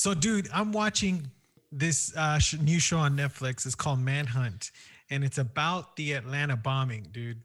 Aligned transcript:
So, 0.00 0.14
dude, 0.14 0.48
I'm 0.54 0.72
watching 0.72 1.30
this 1.70 2.16
uh, 2.16 2.38
sh- 2.38 2.54
new 2.58 2.80
show 2.80 2.96
on 2.96 3.18
Netflix. 3.18 3.66
It's 3.66 3.74
called 3.74 3.98
Manhunt, 4.00 4.70
and 5.10 5.22
it's 5.22 5.36
about 5.36 5.94
the 5.96 6.14
Atlanta 6.14 6.56
bombing, 6.56 7.08
dude. 7.12 7.42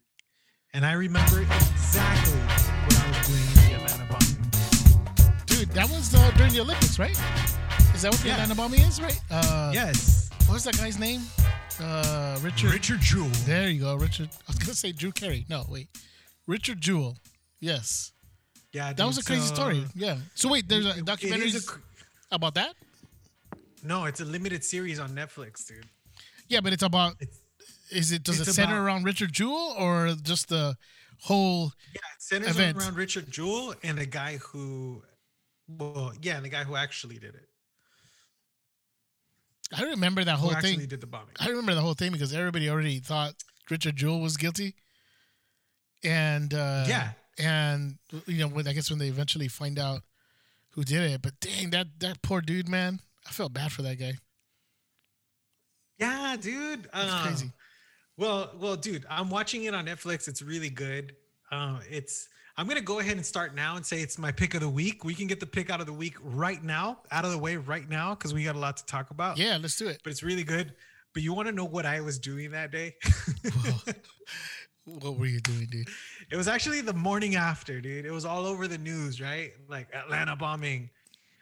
And 0.74 0.86
I 0.86 0.94
remember 0.94 1.42
exactly 1.42 2.40
what 2.40 2.98
I 2.98 3.08
was 3.10 3.28
doing 3.28 3.42
in 3.42 3.56
the 3.56 3.84
Atlanta 3.84 4.08
bombing. 4.10 5.46
Dude, 5.48 5.70
that 5.72 5.90
was 5.90 6.16
uh, 6.16 6.32
during 6.38 6.54
the 6.54 6.62
Olympics, 6.62 6.98
right? 6.98 7.12
Is 7.94 8.04
that 8.04 8.12
what 8.14 8.22
the 8.22 8.28
Yeah. 8.30 8.36
Atlanta 8.36 8.56
bombing 8.56 8.80
is, 8.80 9.02
right? 9.02 9.20
Uh, 9.30 9.72
Yes, 9.74 10.30
What 10.46 10.54
was 10.54 10.64
that 10.64 10.78
guy's 10.78 10.98
name? 10.98 11.24
Uh, 11.78 12.40
Richard. 12.42 12.72
Richard 12.72 13.02
Jewell. 13.02 13.28
There 13.46 13.68
you 13.68 13.82
go, 13.82 13.96
Richard. 13.96 14.30
I 14.32 14.44
was 14.48 14.56
gonna 14.60 14.76
say 14.76 14.94
Drew 14.94 15.12
Carey. 15.12 15.46
No, 15.50 15.66
wait, 15.68 15.90
Richard 16.48 16.80
Jewell. 16.80 17.18
Yes, 17.60 18.14
Yeah, 18.72 18.94
that 18.94 19.06
was 19.06 19.18
a 19.18 19.24
crazy 19.26 19.46
so- 19.46 19.56
story. 19.56 19.84
Yeah. 19.94 20.20
So 20.36 20.48
wait, 20.50 20.70
there's 20.70 20.86
a 20.86 21.00
it 21.00 21.04
documentary 21.04 21.50
is 21.50 21.62
a 21.62 21.68
cr- 21.68 21.80
about 22.36 22.56
that. 22.56 22.74
no, 23.84 24.06
it's 24.06 24.20
a 24.22 24.26
limited 24.26 24.64
series 24.64 25.00
on 25.00 25.10
Netflix, 25.12 25.66
dude. 25.68 25.86
Yeah, 26.48 26.62
but 26.62 26.74
it's 26.74 26.84
about. 26.84 27.16
It's 27.20 27.40
Is 27.92 28.12
it 28.12 28.24
does 28.24 28.40
it 28.40 28.46
center 28.54 28.74
about- 28.76 28.84
around 28.86 29.04
Richard 29.06 29.32
Jewell 29.34 29.76
or 29.78 30.16
just 30.22 30.50
the 30.50 30.76
whole? 31.22 31.72
yeah, 31.94 32.02
it 32.16 32.22
centers 32.22 32.50
Event. 32.52 32.78
around 32.78 32.96
Richard 32.96 33.30
Jewell 33.32 33.74
and 33.84 33.98
the 33.98 34.06
guy 34.06 34.38
who, 34.38 35.04
well, 35.68 36.14
yeah, 36.22 36.36
and 36.38 36.46
the 36.46 36.50
guy 36.50 36.64
who 36.64 36.76
actually 36.76 37.16
did 37.20 37.36
it, 37.36 37.48
I 39.76 39.84
remember 39.84 40.24
that 40.24 40.36
who 40.36 40.48
whole 40.48 40.54
actually 40.56 40.78
thing. 40.78 40.88
did 40.88 41.02
the 41.02 41.08
bombing. 41.08 41.36
I 41.40 41.48
remember 41.50 41.74
the 41.74 41.82
whole 41.82 41.94
thing 41.96 42.12
because 42.12 42.34
everybody 42.34 42.70
already 42.70 43.00
thought 43.00 43.34
Richard 43.70 43.96
Jewell 43.96 44.20
was 44.22 44.38
guilty, 44.38 44.76
and 46.04 46.54
uh, 46.54 46.86
Yeah. 46.88 47.12
and 47.40 47.98
you 48.28 48.38
know 48.40 48.48
when 48.48 48.68
I 48.68 48.74
guess 48.74 48.90
when 48.90 49.00
they 49.00 49.08
eventually 49.08 49.48
find 49.48 49.80
out 49.80 50.02
who 50.76 50.84
did 50.84 51.02
it, 51.12 51.22
but 51.22 51.40
dang 51.40 51.72
that 51.72 51.88
that 52.00 52.22
poor 52.22 52.42
dude, 52.42 52.70
man, 52.70 53.00
I 53.28 53.32
felt 53.32 53.54
bad 53.54 53.72
for 53.72 53.82
that 53.82 53.98
guy. 53.98 54.14
Yeah, 55.98 56.36
dude. 56.40 56.86
It's 56.94 57.12
Um, 57.14 57.24
crazy. 57.24 57.52
Well, 58.18 58.52
well, 58.60 58.76
dude, 58.76 59.06
I'm 59.10 59.30
watching 59.30 59.64
it 59.64 59.74
on 59.74 59.86
Netflix. 59.86 60.28
It's 60.28 60.42
really 60.42 60.70
good. 60.70 61.16
Um, 61.52 61.80
it's. 61.90 62.30
I'm 62.58 62.68
gonna 62.70 62.80
go 62.80 63.00
ahead 63.00 63.18
and 63.18 63.26
start 63.26 63.54
now 63.54 63.76
and 63.76 63.86
say 63.86 64.02
it's 64.02 64.18
my 64.18 64.32
pick 64.32 64.54
of 64.54 64.62
the 64.62 64.70
week. 64.70 65.04
We 65.04 65.14
can 65.14 65.28
get 65.28 65.42
the 65.42 65.46
pick 65.46 65.70
out 65.70 65.82
of 65.82 65.88
the 65.88 65.94
week 65.94 66.16
right 66.22 66.64
now, 66.64 67.00
out 67.12 67.26
of 67.26 67.32
the 67.32 67.38
way 67.38 67.58
right 67.58 67.88
now, 67.90 68.16
because 68.16 68.34
we 68.34 68.46
got 68.46 68.56
a 68.56 68.60
lot 68.60 68.78
to 68.78 68.86
talk 68.86 69.10
about. 69.12 69.38
Yeah, 69.38 69.58
let's 69.62 69.76
do 69.76 69.88
it. 69.88 70.00
But 70.06 70.12
it's 70.12 70.24
really 70.24 70.46
good. 70.46 70.74
But 71.14 71.22
you 71.24 71.34
want 71.34 71.48
to 71.50 71.52
know 71.54 71.66
what 71.66 71.86
I 71.86 72.00
was 72.02 72.18
doing 72.20 72.52
that 72.52 72.72
day? 72.72 72.96
What 74.86 75.18
were 75.18 75.26
you 75.26 75.40
doing, 75.40 75.68
dude? 75.72 75.88
it 76.32 76.36
was 76.36 76.48
actually 76.48 76.82
the 76.82 76.94
morning 76.94 77.36
after, 77.36 77.82
dude. 77.82 78.06
It 78.06 78.12
was 78.12 78.24
all 78.24 78.46
over 78.46 78.68
the 78.68 78.78
news, 78.78 79.20
right? 79.20 79.52
Like 79.68 79.88
Atlanta 79.94 80.36
bombing. 80.36 80.90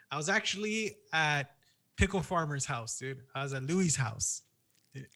I 0.10 0.18
was 0.18 0.30
actually 0.30 0.96
at 1.12 1.52
Pickle 1.98 2.22
Farmer's 2.22 2.66
house, 2.66 2.98
dude. 2.98 3.20
I 3.36 3.44
was 3.44 3.54
at 3.54 3.64
Louis' 3.64 3.96
house. 3.96 4.44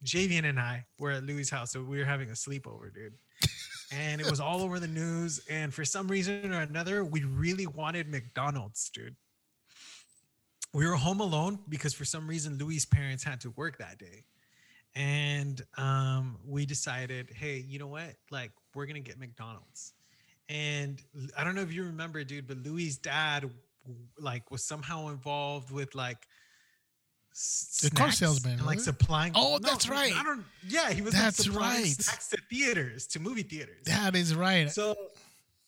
Javian 0.03 0.45
and 0.45 0.59
I 0.59 0.86
were 1.00 1.11
at 1.11 1.23
Louis' 1.23 1.50
house, 1.50 1.72
so 1.72 1.84
we 1.84 2.00
were 2.00 2.06
having 2.06 2.30
a 2.30 2.34
sleepover, 2.34 2.94
dude. 2.94 3.14
And 3.92 4.19
it 4.19 4.30
was 4.30 4.39
all 4.39 4.62
over 4.62 4.80
the 4.80 4.88
news. 4.88 5.39
And 5.50 5.73
for 5.73 5.86
some 5.86 6.08
reason 6.08 6.52
or 6.52 6.62
another, 6.62 7.06
we 7.06 7.23
really 7.23 7.67
wanted 7.67 8.09
McDonald's, 8.09 8.89
dude. 8.89 9.16
We 10.73 10.86
were 10.86 10.95
home 10.95 11.22
alone 11.22 11.59
because 11.69 11.94
for 11.94 12.03
some 12.03 12.28
reason 12.28 12.58
Louis' 12.58 12.86
parents 12.86 13.23
had 13.23 13.39
to 13.41 13.52
work 13.52 13.78
that 13.78 13.97
day. 13.97 14.25
And 14.95 15.62
decided, 16.67 17.31
hey, 17.33 17.57
you 17.67 17.79
know 17.79 17.87
what? 17.87 18.15
Like, 18.29 18.51
we're 18.75 18.85
gonna 18.85 18.99
get 18.99 19.17
McDonald's. 19.19 19.93
And 20.49 21.01
I 21.37 21.43
don't 21.43 21.55
know 21.55 21.61
if 21.61 21.73
you 21.73 21.83
remember, 21.83 22.23
dude, 22.23 22.47
but 22.47 22.57
Louis' 22.57 22.97
dad 22.97 23.49
like 24.19 24.51
was 24.51 24.63
somehow 24.63 25.07
involved 25.09 25.71
with 25.71 25.95
like 25.95 26.27
The 27.81 27.91
car 27.91 28.11
salesman, 28.11 28.53
and, 28.53 28.65
like 28.65 28.79
supplying. 28.79 29.33
Oh, 29.35 29.59
that's 29.59 29.89
right. 29.89 30.13
I 30.15 30.23
don't. 30.23 30.43
Yeah, 30.67 30.91
he 30.91 31.01
was 31.01 31.13
like, 31.13 31.23
That's 31.23 31.43
supplying 31.43 31.83
right. 31.83 32.01
snacks 32.01 32.29
to 32.29 32.38
theaters, 32.49 33.07
to 33.07 33.19
movie 33.19 33.44
theaters. 33.44 33.83
That 33.85 34.16
is 34.16 34.35
right. 34.35 34.69
So, 34.69 34.95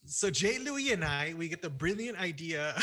so 0.06 0.30
Jay 0.30 0.60
Louis 0.60 0.92
and 0.92 1.04
I, 1.04 1.34
we 1.38 1.48
get 1.48 1.62
the 1.62 1.70
brilliant 1.70 2.20
idea 2.20 2.76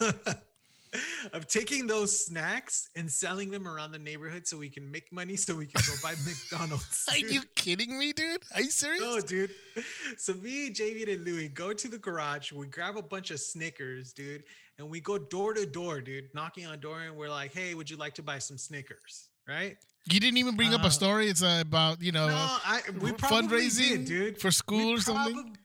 of 1.32 1.46
taking 1.46 1.86
those 1.86 2.26
snacks 2.26 2.88
and 2.96 3.10
selling 3.10 3.50
them 3.50 3.68
around 3.68 3.92
the 3.92 3.98
neighborhood 3.98 4.46
so 4.46 4.56
we 4.56 4.68
can 4.68 4.90
make 4.90 5.12
money 5.12 5.36
so 5.36 5.54
we 5.54 5.66
can 5.66 5.80
go 5.86 5.94
buy 6.02 6.14
McDonald's. 6.26 7.06
Are 7.08 7.18
you 7.18 7.42
kidding 7.54 7.98
me, 7.98 8.12
dude? 8.12 8.42
Are 8.54 8.60
you 8.62 8.70
serious? 8.70 9.00
No, 9.00 9.20
dude. 9.20 9.50
So 10.18 10.34
me, 10.34 10.70
Javian, 10.70 11.12
and 11.14 11.24
Louis 11.24 11.48
go 11.48 11.72
to 11.72 11.88
the 11.88 11.98
garage. 11.98 12.52
We 12.52 12.66
grab 12.66 12.96
a 12.96 13.02
bunch 13.02 13.30
of 13.30 13.40
Snickers, 13.40 14.12
dude, 14.12 14.42
and 14.78 14.90
we 14.90 15.00
go 15.00 15.16
door 15.18 15.54
to 15.54 15.64
door, 15.66 16.00
dude, 16.00 16.24
knocking 16.34 16.66
on 16.66 16.80
door, 16.80 17.00
and 17.02 17.16
we're 17.16 17.30
like, 17.30 17.52
"Hey, 17.54 17.74
would 17.74 17.88
you 17.88 17.96
like 17.96 18.14
to 18.14 18.22
buy 18.22 18.38
some 18.38 18.58
Snickers?" 18.58 19.28
Right? 19.48 19.76
You 20.10 20.18
didn't 20.18 20.38
even 20.38 20.56
bring 20.56 20.74
up 20.74 20.82
Uh, 20.82 20.88
a 20.88 20.90
story. 20.90 21.28
It's 21.28 21.42
uh, 21.42 21.58
about 21.60 22.02
you 22.02 22.10
know 22.12 22.26
no, 22.28 22.34
I 22.34 22.80
we 23.00 23.12
fundraising 23.12 23.98
did, 23.98 24.04
dude, 24.06 24.40
for 24.40 24.50
school 24.50 24.88
We 24.88 24.94
or 24.94 25.00
something? 25.00 25.56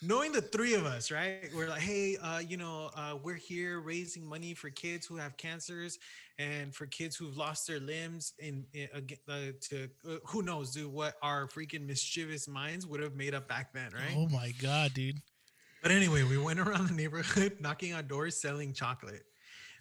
Knowing 0.00 0.30
the 0.30 0.40
three 0.40 0.74
of 0.74 0.86
us, 0.86 1.10
right? 1.10 1.50
We're 1.52 1.68
like, 1.68 1.80
hey, 1.80 2.16
uh, 2.22 2.38
you 2.38 2.56
know, 2.56 2.90
uh, 2.94 3.16
we're 3.20 3.34
here 3.34 3.80
raising 3.80 4.24
money 4.24 4.54
for 4.54 4.70
kids 4.70 5.06
who 5.06 5.16
have 5.16 5.36
cancers 5.36 5.98
and 6.38 6.72
for 6.72 6.86
kids 6.86 7.16
who've 7.16 7.36
lost 7.36 7.66
their 7.66 7.80
limbs. 7.80 8.32
In, 8.38 8.64
in 8.74 8.88
uh, 8.94 9.36
to 9.70 9.88
uh, 10.08 10.16
who 10.24 10.42
knows, 10.42 10.70
dude, 10.70 10.92
what 10.92 11.14
our 11.20 11.48
freaking 11.48 11.84
mischievous 11.84 12.46
minds 12.46 12.86
would 12.86 13.02
have 13.02 13.16
made 13.16 13.34
up 13.34 13.48
back 13.48 13.72
then, 13.72 13.90
right? 13.92 14.14
Oh 14.16 14.28
my 14.28 14.52
god, 14.62 14.94
dude. 14.94 15.16
But 15.82 15.90
anyway, 15.90 16.22
we 16.22 16.38
went 16.38 16.60
around 16.60 16.88
the 16.88 16.94
neighborhood 16.94 17.56
knocking 17.60 17.92
on 17.92 18.06
doors 18.06 18.40
selling 18.40 18.72
chocolate. 18.72 19.24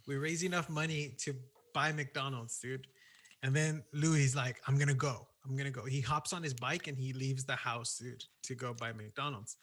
We 0.07 0.16
raised 0.16 0.44
enough 0.44 0.67
money 0.67 1.13
to 1.19 1.35
buy 1.75 1.91
McDonald's, 1.91 2.57
dude. 2.59 2.88
And 3.44 3.55
then 3.55 3.84
Louis 3.94 4.35
like, 4.35 4.61
I'm 4.67 4.79
gonna 4.79 4.95
go. 4.95 5.28
I'm 5.45 5.55
gonna 5.55 5.69
go. 5.69 5.85
He 5.85 6.01
hops 6.01 6.34
on 6.34 6.41
his 6.41 6.55
bike 6.55 6.88
and 6.88 6.97
he 6.97 7.13
leaves 7.13 7.45
the 7.45 7.55
house, 7.55 7.99
dude, 7.99 8.23
to 8.44 8.55
go 8.55 8.73
buy 8.73 8.94
McDonald's. 8.94 9.57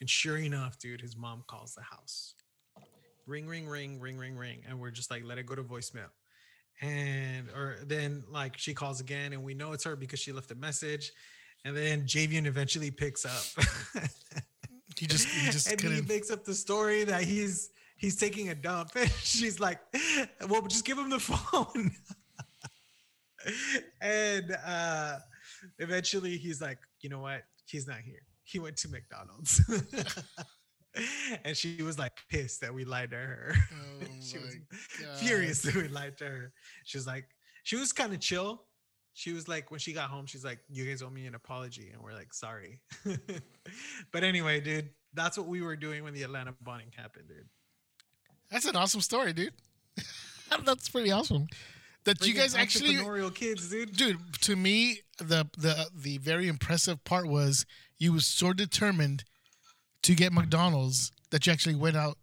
And 0.00 0.08
sure 0.08 0.36
enough, 0.36 0.78
dude, 0.78 1.00
his 1.00 1.16
mom 1.16 1.44
calls 1.46 1.74
the 1.74 1.82
house. 1.82 2.34
Ring, 3.26 3.46
ring, 3.46 3.66
ring, 3.66 3.98
ring, 4.00 4.18
ring, 4.18 4.36
ring. 4.36 4.62
And 4.68 4.78
we're 4.78 4.90
just 4.90 5.10
like, 5.10 5.24
let 5.24 5.38
it 5.38 5.46
go 5.46 5.54
to 5.54 5.62
voicemail. 5.64 6.10
And 6.82 7.48
or 7.50 7.76
then 7.84 8.22
like 8.30 8.58
she 8.58 8.74
calls 8.74 9.00
again 9.00 9.32
and 9.32 9.42
we 9.42 9.54
know 9.54 9.72
it's 9.72 9.84
her 9.84 9.96
because 9.96 10.20
she 10.20 10.32
left 10.32 10.50
a 10.50 10.54
message. 10.54 11.12
And 11.64 11.76
then 11.76 12.02
Javian 12.02 12.46
eventually 12.46 12.90
picks 12.90 13.24
up. 13.24 13.64
He 14.98 15.06
just 15.06 15.28
he 15.28 15.50
just 15.50 15.70
and 15.70 15.80
he 15.80 15.88
couldn't. 15.88 16.08
makes 16.08 16.30
up 16.30 16.44
the 16.44 16.54
story 16.54 17.04
that 17.04 17.22
he's 17.22 17.70
he's 17.96 18.16
taking 18.16 18.50
a 18.50 18.54
dump 18.54 18.90
and 18.96 19.10
she's 19.10 19.60
like 19.60 19.80
well 20.48 20.62
just 20.62 20.84
give 20.84 20.98
him 20.98 21.10
the 21.10 21.18
phone 21.20 21.90
and 24.00 24.56
uh 24.66 25.18
eventually 25.78 26.36
he's 26.36 26.60
like 26.60 26.78
you 27.00 27.08
know 27.08 27.20
what 27.20 27.42
he's 27.66 27.86
not 27.86 27.98
here 27.98 28.22
he 28.46 28.58
went 28.58 28.76
to 28.76 28.88
mcdonald's 28.88 29.60
and 31.44 31.56
she 31.56 31.82
was 31.82 31.98
like 31.98 32.12
pissed 32.30 32.60
that 32.62 32.72
we 32.72 32.84
lied 32.84 33.10
to 33.10 33.16
her 33.16 33.54
Oh 33.54 34.04
she 34.20 34.38
was 34.38 34.54
God. 35.00 35.18
furious 35.18 35.60
that 35.62 35.74
we 35.74 35.88
lied 35.88 36.16
to 36.18 36.24
her 36.24 36.52
she 36.84 36.96
was 36.96 37.06
like 37.06 37.26
she 37.64 37.76
was 37.76 37.92
kind 37.92 38.14
of 38.14 38.20
chill 38.20 38.64
she 39.12 39.32
was 39.32 39.46
like 39.48 39.70
when 39.70 39.78
she 39.80 39.92
got 39.92 40.08
home 40.08 40.24
she's 40.26 40.44
like 40.44 40.60
you 40.70 40.86
guys 40.86 41.02
owe 41.02 41.10
me 41.10 41.26
an 41.26 41.34
apology 41.34 41.90
and 41.92 42.02
we're 42.02 42.14
like 42.14 42.32
sorry 42.32 42.80
but 44.12 44.24
anyway 44.24 44.58
dude 44.60 44.88
that's 45.12 45.36
what 45.36 45.46
we 45.46 45.60
were 45.60 45.76
doing 45.76 46.02
when 46.02 46.14
the 46.14 46.22
atlanta 46.22 46.54
bombing 46.62 46.90
happened 46.96 47.28
dude 47.28 47.48
That's 48.50 48.64
an 48.66 48.76
awesome 48.76 49.00
story, 49.00 49.32
dude. 49.32 49.52
That's 50.64 50.88
pretty 50.88 51.10
awesome. 51.10 51.48
That 52.04 52.24
you 52.24 52.32
guys 52.32 52.54
actually, 52.54 52.94
entrepreneurial 52.94 53.34
kids 53.34 53.68
dude 53.70 53.96
dude. 53.96 54.18
To 54.42 54.54
me, 54.54 55.00
the 55.18 55.48
the 55.58 55.90
the 55.92 56.18
very 56.18 56.46
impressive 56.46 57.02
part 57.02 57.26
was 57.26 57.66
you 57.98 58.12
was 58.12 58.26
so 58.26 58.52
determined 58.52 59.24
to 60.02 60.14
get 60.14 60.32
McDonald's 60.32 61.12
that 61.30 61.46
you 61.46 61.52
actually 61.52 61.74
went 61.74 61.96
out 61.96 62.18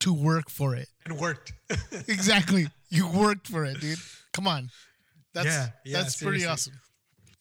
to 0.00 0.12
work 0.12 0.48
for 0.50 0.74
it. 0.74 0.88
and 1.04 1.18
worked 1.18 1.52
Exactly, 2.08 2.68
you 2.90 3.08
worked 3.08 3.46
for 3.48 3.64
it, 3.64 3.80
dude. 3.80 3.98
Come 4.32 4.46
on, 4.46 4.70
that's 5.34 5.46
Yeah, 5.46 5.68
yeah, 5.84 6.02
that's 6.02 6.22
pretty 6.22 6.44
awesome. 6.46 6.74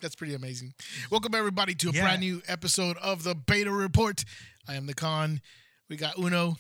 That's 0.01 0.15
pretty 0.15 0.35
amazing. 0.35 0.73
Welcome 1.09 1.33
everybody 1.33 1.73
to 1.75 1.89
a 1.89 1.91
Yeah. 1.91 2.01
brand 2.03 2.21
new 2.21 2.41
episode 2.47 2.97
of 2.97 3.23
the 3.23 3.33
Beta 3.33 3.71
Report. 3.71 4.23
I 4.67 4.75
am 4.75 4.85
the 4.85 4.93
con. 4.93 5.41
We 5.89 5.95
got 5.97 6.17
Uno. 6.19 6.57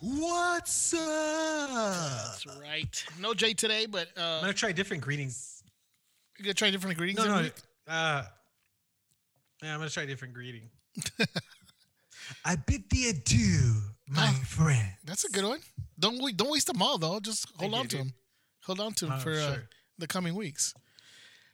what's 0.00 0.92
up 0.92 1.00
That's 1.70 2.46
right. 2.60 3.04
No 3.20 3.32
Jay 3.34 3.54
today, 3.54 3.86
but 3.86 4.08
i'm 4.16 4.22
uh, 4.22 4.40
gonna 4.40 4.52
try 4.52 4.72
different 4.72 5.02
greetings 5.02 5.62
you 6.38 6.44
gonna 6.44 6.54
try 6.54 6.70
different 6.70 6.98
greetings. 6.98 7.18
no 7.24 7.42
no 7.42 7.50
uh 7.88 8.24
yeah 9.64 9.72
i'm 9.72 9.78
gonna 9.80 9.90
try 9.90 10.02
a 10.02 10.06
different 10.06 10.34
greeting 10.34 10.68
i 12.44 12.56
bid 12.56 12.88
thee 12.90 13.08
adieu 13.10 13.72
my 14.08 14.28
Oh. 14.28 14.42
friend 14.44 14.88
That's 15.04 15.24
a 15.24 15.30
good 15.30 15.44
one. 15.44 15.60
Don't 15.98 16.22
we 16.22 16.32
don't 16.34 16.50
waste 16.50 16.66
them 16.66 16.82
all 16.82 16.98
though. 16.98 17.18
Just 17.20 17.48
hold 17.56 17.72
Thank 17.72 17.74
on 17.74 17.82
you, 17.84 17.88
to 17.88 17.96
dude. 17.96 18.06
them. 18.06 18.14
Hold 18.66 18.80
on 18.80 18.92
to 18.94 19.06
them 19.06 19.14
Oh, 19.16 19.20
for 19.20 19.32
uh, 19.32 19.56
the 19.98 20.06
coming 20.06 20.34
weeks. 20.34 20.74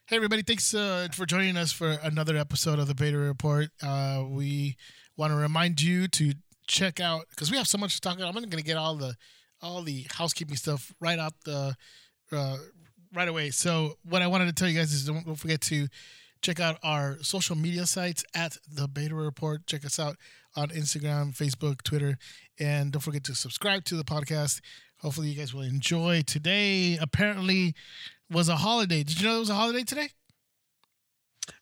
Hey 0.07 0.17
everybody, 0.17 0.43
thanks 0.43 0.75
uh, 0.75 1.07
for 1.13 1.27
joining 1.27 1.57
us 1.57 1.71
for 1.71 1.91
another 2.03 2.37
episode 2.37 2.81
of 2.81 2.89
the 2.89 2.95
Beta 2.97 3.17
Report. 3.17 3.69
Uh, 3.81 4.25
we 4.29 4.77
want 5.17 5.31
to 5.33 5.37
remind 5.37 5.81
you 5.81 6.09
to 6.09 6.33
check 6.67 6.99
out 6.99 7.27
because 7.31 7.53
we 7.53 7.57
have 7.57 7.69
so 7.69 7.79
much 7.79 7.95
to 7.95 8.01
talk 8.01 8.17
about. 8.17 8.27
I'm 8.29 8.35
not 8.35 8.51
going 8.51 8.63
to 8.63 8.67
get 8.67 8.77
all 8.77 8.97
the 8.97 9.15
all 9.63 9.83
the 9.83 10.07
housekeeping 10.13 10.57
stuff 10.57 10.93
right 11.01 11.19
out 11.21 11.35
the 11.45 11.77
uh, 12.33 12.57
right 13.15 13.29
away. 13.29 13.51
So 13.51 13.95
what 14.03 14.23
I 14.23 14.27
wanted 14.27 14.47
to 14.47 14.53
tell 14.53 14.69
you 14.69 14.77
guys 14.77 14.93
is 14.93 15.05
don't, 15.07 15.25
don't 15.25 15.37
forget 15.37 15.61
to 15.63 15.87
check 16.43 16.61
out 16.61 16.79
our 16.83 17.19
social 17.23 17.57
media 17.57 17.87
sites 17.87 18.25
at 18.35 18.57
the 18.71 18.89
Beta 18.89 19.15
Report. 19.15 19.67
Check 19.67 19.85
us 19.85 19.99
out 19.99 20.17
on 20.57 20.69
Instagram, 20.71 21.37
Facebook, 21.37 21.83
Twitter, 21.83 22.19
and 22.59 22.93
don't 22.93 23.01
forget 23.01 23.25
to 23.25 23.35
subscribe 23.35 23.85
to 23.85 23.97
the 23.97 24.05
podcast. 24.05 24.61
Hopefully, 24.99 25.29
you 25.29 25.37
guys 25.37 25.55
will 25.55 25.63
enjoy. 25.63 26.23
Today, 26.23 26.99
apparently, 27.01 27.75
was 28.31 28.49
a 28.49 28.57
holiday. 28.57 29.03
Did 29.03 29.21
you 29.21 29.29
know 29.29 29.37
it 29.37 29.41
was 29.41 29.51
a 29.51 29.55
holiday 29.55 29.83
today? 29.83 30.09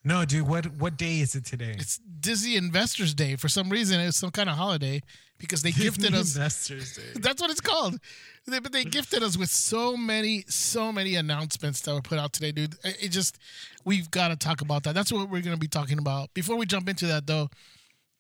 No, 0.05 0.25
dude. 0.25 0.47
What 0.47 0.67
what 0.77 0.97
day 0.97 1.21
is 1.21 1.35
it 1.35 1.45
today? 1.45 1.75
It's 1.79 1.99
Disney 1.99 2.57
Investors 2.57 3.15
Day. 3.15 3.37
For 3.37 3.49
some 3.49 3.71
reason, 3.71 4.01
it's 4.01 4.17
some 4.17 4.31
kind 4.31 4.49
of 4.49 4.57
holiday 4.57 5.03
because 5.39 5.63
they 5.63 5.71
gifted 5.85 6.15
us. 6.15 6.37
Investors. 6.37 6.99
That's 7.17 7.41
what 7.41 7.51
it's 7.51 7.61
called. 7.61 7.99
They, 8.47 8.59
but 8.59 8.73
they 8.73 8.85
gifted 8.97 9.23
us 9.23 9.37
with 9.37 9.51
so 9.51 9.97
many, 9.97 10.45
so 10.49 10.93
many 10.93 11.15
announcements 11.15 11.81
that 11.83 11.95
were 11.95 12.03
put 12.03 12.19
out 12.19 12.33
today, 12.33 12.53
dude. 12.53 12.75
It, 12.85 13.09
just, 13.09 13.39
we've 13.85 14.11
got 14.11 14.29
to 14.29 14.37
talk 14.37 14.61
about 14.61 14.83
that. 14.85 14.95
That's 14.95 15.13
what 15.13 15.29
we're 15.31 15.43
going 15.43 15.57
to 15.57 15.61
be 15.61 15.69
talking 15.69 15.99
about. 15.99 16.33
Before 16.35 16.57
we 16.57 16.67
jump 16.67 16.89
into 16.89 17.07
that, 17.07 17.27
though, 17.27 17.49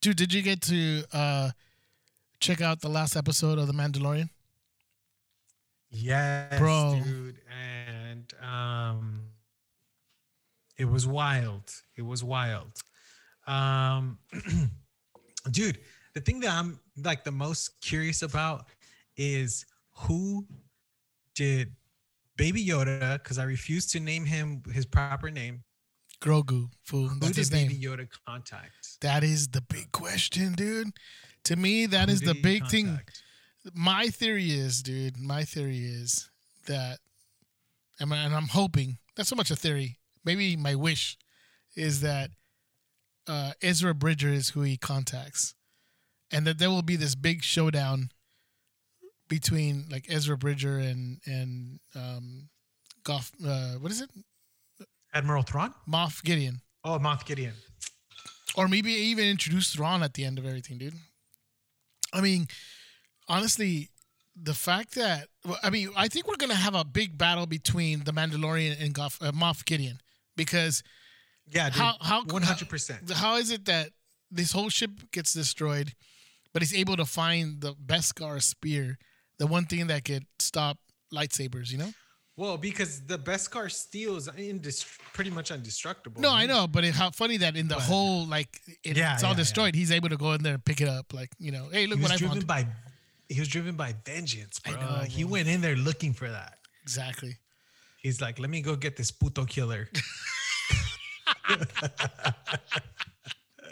dude, 0.00 0.16
did 0.16 0.32
you 0.32 0.42
get 0.42 0.60
to 0.62 1.04
uh, 1.12 1.50
check 2.40 2.60
out 2.60 2.80
the 2.80 2.88
last 2.88 3.16
episode 3.16 3.58
of 3.58 3.66
The 3.66 3.72
Mandalorian? 3.72 4.28
Yes, 5.90 6.58
Bro. 6.58 7.00
dude. 7.04 7.40
And 7.50 8.32
um 8.42 9.20
it 10.76 10.84
was 10.84 11.06
wild. 11.06 11.72
It 11.96 12.02
was 12.02 12.22
wild. 12.22 12.72
Um 13.46 14.18
dude, 15.50 15.78
the 16.18 16.24
thing 16.24 16.40
that 16.40 16.50
I'm 16.50 16.80
like 16.96 17.22
the 17.22 17.30
most 17.30 17.80
curious 17.80 18.22
about 18.22 18.66
is 19.16 19.64
who 19.94 20.46
did 21.36 21.72
Baby 22.36 22.64
Yoda, 22.64 23.22
because 23.22 23.38
I 23.38 23.44
refuse 23.44 23.86
to 23.92 24.00
name 24.00 24.24
him 24.24 24.62
his 24.72 24.84
proper 24.84 25.30
name. 25.30 25.62
Grogu, 26.20 26.70
fool. 26.82 27.06
Who 27.06 27.20
That's 27.20 27.32
did 27.32 27.40
his 27.40 27.52
name. 27.52 27.68
Baby 27.68 27.84
Yoda 27.84 28.08
contact? 28.26 29.00
That 29.00 29.22
is 29.22 29.48
the 29.48 29.60
big 29.60 29.92
question, 29.92 30.54
dude. 30.54 30.88
To 31.44 31.54
me, 31.54 31.86
that 31.86 32.08
Who 32.08 32.14
is 32.14 32.20
the 32.20 32.34
he 32.34 32.42
big 32.42 32.66
thing. 32.66 33.00
my 33.72 34.08
theory 34.08 34.50
is, 34.50 34.82
dude, 34.82 35.16
my 35.16 35.44
theory 35.44 35.78
is 35.78 36.28
that, 36.66 36.98
and 38.00 38.12
I'm 38.12 38.48
hoping, 38.48 38.98
not 39.16 39.28
so 39.28 39.36
much 39.36 39.52
a 39.52 39.56
theory, 39.56 39.98
maybe 40.24 40.56
my 40.56 40.74
wish 40.74 41.16
is 41.76 42.00
that 42.00 42.30
uh, 43.28 43.52
Ezra 43.62 43.94
Bridger 43.94 44.32
is 44.32 44.50
who 44.50 44.62
he 44.62 44.76
contacts, 44.76 45.54
and 46.32 46.46
that 46.46 46.58
there 46.58 46.70
will 46.70 46.82
be 46.82 46.96
this 46.96 47.14
big 47.14 47.42
showdown 47.42 48.10
between 49.28 49.86
like 49.90 50.06
Ezra 50.08 50.36
Bridger 50.36 50.78
and 50.78 51.18
and 51.26 51.80
um, 51.94 52.48
Goff. 53.04 53.32
Uh, 53.44 53.74
what 53.74 53.90
is 53.92 54.00
it? 54.00 54.10
Admiral 55.14 55.42
Thrawn? 55.42 55.72
Moff 55.88 56.22
Gideon, 56.22 56.60
Oh, 56.84 56.98
Moff 56.98 57.24
Gideon. 57.24 57.54
or 58.56 58.68
maybe 58.68 58.92
even 58.92 59.24
introduce 59.26 59.72
Thrawn 59.74 60.02
at 60.02 60.14
the 60.14 60.24
end 60.24 60.38
of 60.38 60.46
everything, 60.46 60.78
dude. 60.78 60.94
I 62.12 62.20
mean, 62.20 62.46
honestly, 63.28 63.88
the 64.36 64.54
fact 64.54 64.94
that 64.94 65.28
well, 65.44 65.58
I 65.62 65.70
mean, 65.70 65.90
I 65.96 66.08
think 66.08 66.26
we're 66.28 66.36
gonna 66.36 66.54
have 66.54 66.74
a 66.74 66.84
big 66.84 67.16
battle 67.18 67.46
between 67.46 68.04
the 68.04 68.12
Mandalorian 68.12 68.80
and 68.82 68.94
Goff, 68.94 69.18
uh, 69.20 69.32
Moff 69.32 69.64
Gideon 69.64 70.00
because 70.36 70.82
Yeah, 71.50 71.68
dude. 71.70 71.78
how 71.78 71.96
how 72.00 72.24
one 72.24 72.42
hundred 72.42 72.68
percent. 72.68 73.10
how 73.10 73.36
is 73.36 73.50
it 73.50 73.64
that 73.64 73.90
this 74.30 74.52
whole 74.52 74.68
ship 74.68 74.90
gets 75.10 75.32
destroyed, 75.32 75.94
but 76.52 76.62
he's 76.62 76.74
able 76.74 76.96
to 76.96 77.04
find 77.04 77.60
the 77.60 77.74
Beskar 77.74 78.42
spear, 78.42 78.98
the 79.38 79.46
one 79.46 79.66
thing 79.66 79.86
that 79.88 80.04
could 80.04 80.26
stop 80.38 80.78
lightsabers, 81.12 81.70
you 81.70 81.78
know? 81.78 81.90
Well, 82.36 82.56
because 82.56 83.04
the 83.04 83.18
Beskar 83.18 83.68
steel 83.70 84.16
is 84.16 84.28
indest- 84.28 84.86
pretty 85.12 85.30
much 85.30 85.50
indestructible. 85.50 86.20
No, 86.22 86.30
I 86.30 86.46
know, 86.46 86.68
but 86.68 86.84
it, 86.84 86.94
how 86.94 87.10
funny 87.10 87.36
that 87.38 87.56
in 87.56 87.66
the 87.66 87.74
But- 87.74 87.82
whole 87.84 88.26
like 88.26 88.60
it, 88.84 88.96
Yeah, 88.96 89.14
it's 89.14 89.24
all 89.24 89.30
yeah, 89.32 89.36
destroyed, 89.38 89.74
he's 89.74 89.90
able 89.90 90.08
to 90.10 90.16
go 90.16 90.32
in 90.34 90.42
there 90.44 90.54
and 90.54 90.64
pick 90.64 90.80
it 90.80 90.88
up, 90.88 91.12
like 91.12 91.30
you 91.40 91.50
know, 91.50 91.68
hey, 91.72 91.86
look 91.88 91.98
he 91.98 92.02
what 92.04 92.12
I 92.12 92.16
found. 92.16 92.46
by 92.46 92.66
he 93.28 93.40
was 93.40 93.48
driven 93.48 93.74
by 93.74 93.94
vengeance, 94.06 94.60
bro. 94.60 94.74
know, 94.74 95.00
he 95.08 95.22
bro. 95.24 95.32
went 95.32 95.48
in 95.48 95.60
there 95.60 95.74
looking 95.76 96.14
for 96.14 96.30
that. 96.30 96.58
Exactly. 96.82 97.36
He's 98.00 98.20
like, 98.20 98.38
let 98.38 98.48
me 98.50 98.62
go 98.62 98.76
get 98.76 98.96
this 98.96 99.10
puto 99.10 99.44
killer. 99.44 99.88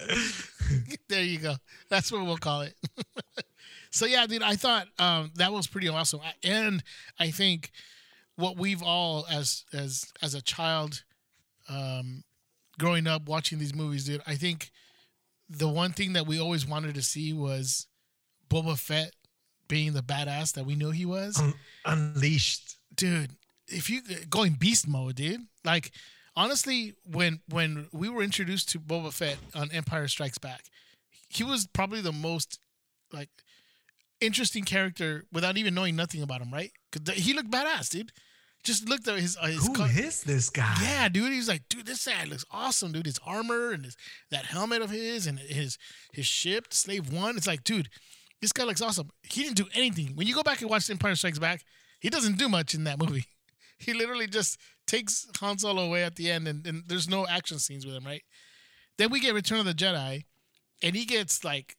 there 1.16 1.24
you 1.24 1.38
go. 1.38 1.54
That's 1.88 2.10
what 2.12 2.24
we'll 2.24 2.36
call 2.36 2.62
it. 2.62 2.74
so 3.90 4.06
yeah, 4.06 4.26
dude, 4.26 4.42
I 4.42 4.56
thought 4.56 4.86
um, 4.98 5.30
that 5.36 5.52
was 5.52 5.66
pretty 5.66 5.88
awesome, 5.88 6.20
I- 6.22 6.34
and 6.48 6.82
I 7.18 7.30
think 7.30 7.70
what 8.36 8.56
we've 8.58 8.82
all 8.82 9.26
as 9.30 9.64
as 9.72 10.12
as 10.22 10.34
a 10.34 10.42
child, 10.42 11.02
um, 11.68 12.22
growing 12.78 13.06
up 13.06 13.28
watching 13.28 13.58
these 13.58 13.74
movies, 13.74 14.04
dude. 14.04 14.22
I 14.26 14.34
think 14.34 14.70
the 15.48 15.68
one 15.68 15.92
thing 15.92 16.12
that 16.14 16.26
we 16.26 16.38
always 16.40 16.66
wanted 16.66 16.94
to 16.96 17.02
see 17.02 17.32
was 17.32 17.86
Boba 18.50 18.78
Fett 18.78 19.12
being 19.68 19.92
the 19.94 20.02
badass 20.02 20.52
that 20.54 20.66
we 20.66 20.74
knew 20.76 20.90
he 20.90 21.06
was 21.06 21.40
Un- 21.40 21.54
unleashed. 21.84 22.76
dude 22.94 23.30
if 23.68 23.90
you 23.90 24.00
going 24.30 24.52
beast 24.52 24.86
mode 24.86 25.16
dude 25.16 25.40
like 25.64 25.90
honestly 26.36 26.94
when 27.04 27.40
when 27.48 27.88
we 27.92 28.08
were 28.08 28.22
introduced 28.22 28.68
to 28.68 28.78
boba 28.78 29.12
fett 29.12 29.36
on 29.56 29.68
empire 29.72 30.06
strikes 30.06 30.38
back 30.38 30.62
he 31.28 31.44
was 31.44 31.66
probably 31.66 32.00
the 32.00 32.12
most 32.12 32.58
like 33.12 33.30
interesting 34.20 34.64
character 34.64 35.24
without 35.32 35.56
even 35.56 35.74
knowing 35.74 35.94
nothing 35.94 36.22
about 36.22 36.40
him 36.40 36.52
right 36.52 36.72
because 36.90 37.16
he 37.16 37.32
looked 37.34 37.50
badass 37.50 37.90
dude 37.90 38.12
just 38.64 38.88
looked 38.88 39.06
at 39.06 39.18
his, 39.18 39.36
uh, 39.40 39.46
his 39.46 39.64
Who 39.64 39.72
co- 39.74 39.84
is 39.84 40.24
this 40.24 40.50
guy? 40.50 40.74
yeah, 40.82 41.08
dude. 41.08 41.32
He's 41.32 41.48
like, 41.48 41.62
dude, 41.68 41.86
this 41.86 42.04
guy 42.04 42.24
looks 42.24 42.44
awesome, 42.50 42.90
dude. 42.90 43.06
His 43.06 43.20
armor 43.24 43.70
and 43.70 43.84
his 43.84 43.96
that 44.32 44.46
helmet 44.46 44.82
of 44.82 44.90
his 44.90 45.26
and 45.28 45.38
his 45.38 45.78
his 46.12 46.26
ship, 46.26 46.74
Slave 46.74 47.12
One. 47.12 47.36
It's 47.36 47.46
like, 47.46 47.62
dude, 47.62 47.88
this 48.42 48.52
guy 48.52 48.64
looks 48.64 48.82
awesome. 48.82 49.10
He 49.22 49.44
didn't 49.44 49.56
do 49.56 49.66
anything. 49.72 50.16
When 50.16 50.26
you 50.26 50.34
go 50.34 50.42
back 50.42 50.60
and 50.60 50.68
watch 50.68 50.90
Empire 50.90 51.14
Strikes 51.14 51.38
Back, 51.38 51.62
he 52.00 52.10
doesn't 52.10 52.38
do 52.38 52.48
much 52.48 52.74
in 52.74 52.82
that 52.84 52.98
movie. 53.02 53.24
He 53.78 53.92
literally 53.94 54.26
just 54.26 54.58
takes 54.86 55.28
Han 55.38 55.58
Solo 55.58 55.84
away 55.84 56.02
at 56.02 56.16
the 56.16 56.30
end, 56.30 56.48
and, 56.48 56.66
and 56.66 56.82
there's 56.88 57.08
no 57.08 57.24
action 57.26 57.60
scenes 57.60 57.86
with 57.86 57.94
him, 57.94 58.04
right? 58.04 58.22
Then 58.98 59.10
we 59.10 59.20
get 59.20 59.32
Return 59.34 59.60
of 59.60 59.66
the 59.66 59.74
Jedi, 59.74 60.24
and 60.82 60.94
he 60.96 61.04
gets 61.04 61.44
like, 61.44 61.76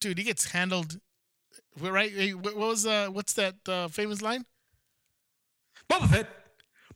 dude, 0.00 0.18
he 0.18 0.24
gets 0.24 0.52
handled. 0.52 0.98
Right? 1.80 2.32
What 2.34 2.56
was 2.56 2.86
uh, 2.86 3.08
what's 3.10 3.32
that 3.34 3.54
uh, 3.66 3.88
famous 3.88 4.20
line? 4.22 4.44
Boba 5.90 6.08
Fett. 6.08 6.28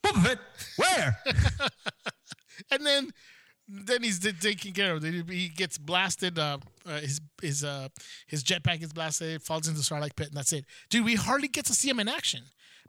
Boba 0.03 0.23
Fett. 0.23 0.38
Where? 0.76 1.19
and 2.71 2.85
then 2.87 3.11
then 3.69 4.03
he's 4.03 4.19
taken 4.21 4.73
care 4.73 4.95
of. 4.95 5.03
He 5.03 5.23
he 5.29 5.49
gets 5.49 5.79
blasted. 5.79 6.38
Uh, 6.38 6.59
uh, 6.85 7.00
his 7.00 7.21
his 7.41 7.65
uh 7.65 7.88
his 8.26 8.45
jetpack 8.45 8.81
gets 8.81 8.93
blasted. 8.93 9.43
Falls 9.43 9.67
into 9.67 9.81
the 9.81 9.85
Sarlacc 9.85 10.15
pit, 10.17 10.29
and 10.29 10.37
that's 10.37 10.53
it. 10.53 10.65
Dude, 10.91 11.05
we 11.05 11.15
hardly 11.15 11.49
get 11.49 11.65
to 11.67 11.75
see 11.75 11.88
him 11.88 11.99
in 12.00 12.09
action. 12.09 12.43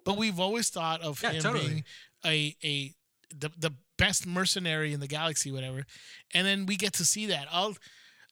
But 0.04 0.18
we've 0.18 0.40
always 0.40 0.70
thought 0.70 1.02
of 1.02 1.22
Yeah, 1.22 1.32
him 1.32 1.42
totally. 1.44 1.68
being 1.68 1.84
a 2.26 2.56
a 2.64 2.94
the 3.36 3.50
the 3.58 3.72
best 3.98 4.28
mercenary 4.28 4.94
in 4.94 5.00
the 5.00 5.08
galaxy, 5.08 5.52
whatever. 5.52 5.86
And 6.34 6.46
then 6.46 6.66
we 6.66 6.76
get 6.76 6.94
to 6.94 7.06
see 7.06 7.26
that. 7.28 7.48
I'll 7.52 7.76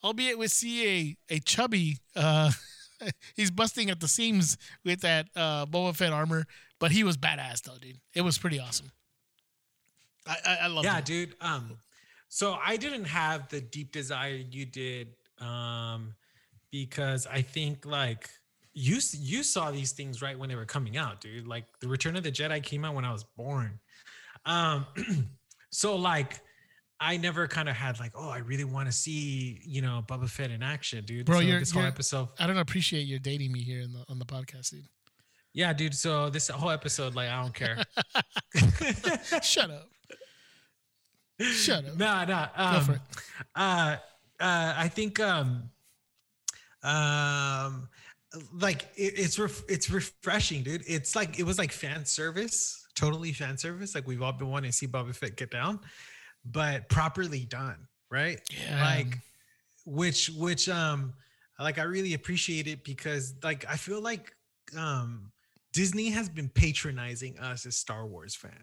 albeit 0.05 0.37
we 0.37 0.47
see 0.47 1.17
a 1.29 1.35
a 1.35 1.39
chubby. 1.39 1.97
Uh, 2.15 2.51
he's 3.35 3.51
busting 3.51 3.89
at 3.89 3.99
the 3.99 4.07
seams 4.07 4.57
with 4.85 5.01
that 5.01 5.27
uh, 5.35 5.65
Boba 5.65 5.95
Fett 5.95 6.13
armor, 6.13 6.45
but 6.79 6.91
he 6.91 7.03
was 7.03 7.17
badass 7.17 7.63
though, 7.63 7.77
dude. 7.81 7.99
It 8.13 8.21
was 8.21 8.37
pretty 8.37 8.59
awesome. 8.59 8.91
I 10.27 10.37
I, 10.45 10.57
I 10.63 10.67
love 10.67 10.85
yeah, 10.85 10.99
it. 10.99 11.05
dude. 11.05 11.35
Um, 11.41 11.77
so 12.29 12.57
I 12.63 12.77
didn't 12.77 13.05
have 13.05 13.49
the 13.49 13.59
deep 13.59 13.91
desire 13.91 14.35
you 14.35 14.65
did, 14.65 15.09
um, 15.39 16.13
because 16.71 17.27
I 17.27 17.41
think 17.41 17.85
like 17.85 18.29
you 18.73 18.99
you 19.13 19.43
saw 19.43 19.71
these 19.71 19.91
things 19.91 20.21
right 20.21 20.37
when 20.37 20.49
they 20.49 20.55
were 20.55 20.65
coming 20.65 20.97
out, 20.97 21.19
dude. 21.19 21.47
Like 21.47 21.65
the 21.79 21.87
Return 21.87 22.15
of 22.15 22.23
the 22.23 22.31
Jedi 22.31 22.61
came 22.61 22.85
out 22.85 22.93
when 22.93 23.05
I 23.05 23.11
was 23.11 23.23
born. 23.23 23.79
Um, 24.45 24.85
so 25.71 25.95
like 25.95 26.41
I 27.05 27.17
never 27.17 27.47
kind 27.47 27.69
of 27.69 27.75
had 27.75 27.99
like, 27.99 28.11
oh, 28.15 28.29
I 28.29 28.39
really 28.39 28.63
want 28.63 28.87
to 28.87 28.91
see 28.91 29.59
you 29.65 29.81
know 29.81 30.03
Boba 30.07 30.29
Fett 30.29 30.51
in 30.51 30.63
action, 30.63 31.05
dude. 31.05 31.25
Bro, 31.25 31.37
so 31.37 31.41
you're- 31.41 31.59
this 31.59 31.71
whole 31.71 31.81
you're- 31.83 31.91
episode, 31.91 32.29
I 32.39 32.47
don't 32.47 32.57
appreciate 32.57 33.03
you 33.07 33.19
dating 33.19 33.51
me 33.51 33.61
here 33.61 33.81
in 33.81 33.93
the, 33.93 34.03
on 34.09 34.19
the 34.19 34.25
podcast, 34.25 34.71
dude. 34.71 34.85
yeah, 35.53 35.71
dude. 35.73 35.93
So 35.93 36.29
this 36.29 36.47
whole 36.49 36.69
episode, 36.71 37.15
like, 37.15 37.29
I 37.29 37.41
don't 37.41 37.53
care. 37.53 37.77
Shut 39.41 39.69
up. 39.71 39.89
Shut 41.41 41.85
up. 41.85 41.97
No, 41.97 42.23
no. 42.25 42.47
Um, 42.55 42.73
Go 42.75 42.81
for 42.81 42.91
it. 42.93 43.01
Uh, 43.55 43.95
uh, 44.39 44.73
I 44.77 44.87
think 44.87 45.19
um, 45.19 45.69
um, 46.83 47.87
like 48.53 48.83
it, 48.95 49.13
it's 49.17 49.37
ref- 49.39 49.63
it's 49.69 49.89
refreshing, 49.89 50.63
dude. 50.63 50.83
It's 50.87 51.15
like 51.15 51.39
it 51.39 51.43
was 51.43 51.57
like 51.57 51.71
fan 51.71 52.05
service, 52.05 52.85
totally 52.95 53.31
fan 53.33 53.57
service. 53.57 53.95
Like 53.95 54.07
we've 54.07 54.21
all 54.21 54.33
been 54.33 54.49
wanting 54.49 54.71
to 54.71 54.75
see 54.77 54.87
Boba 54.87 55.15
Fett 55.15 55.35
get 55.35 55.51
down, 55.51 55.79
but 56.45 56.87
properly 56.89 57.45
done, 57.45 57.87
right? 58.11 58.39
Yeah. 58.51 58.83
Like 58.83 59.17
which 59.85 60.29
which 60.29 60.67
um 60.69 61.13
like 61.59 61.77
I 61.79 61.83
really 61.83 62.13
appreciate 62.13 62.67
it 62.67 62.83
because 62.83 63.33
like 63.43 63.65
I 63.69 63.77
feel 63.77 64.01
like 64.01 64.31
um 64.77 65.31
Disney 65.73 66.09
has 66.09 66.29
been 66.29 66.49
patronizing 66.49 67.37
us 67.39 67.65
as 67.65 67.75
Star 67.77 68.05
Wars 68.05 68.35
fans. 68.35 68.53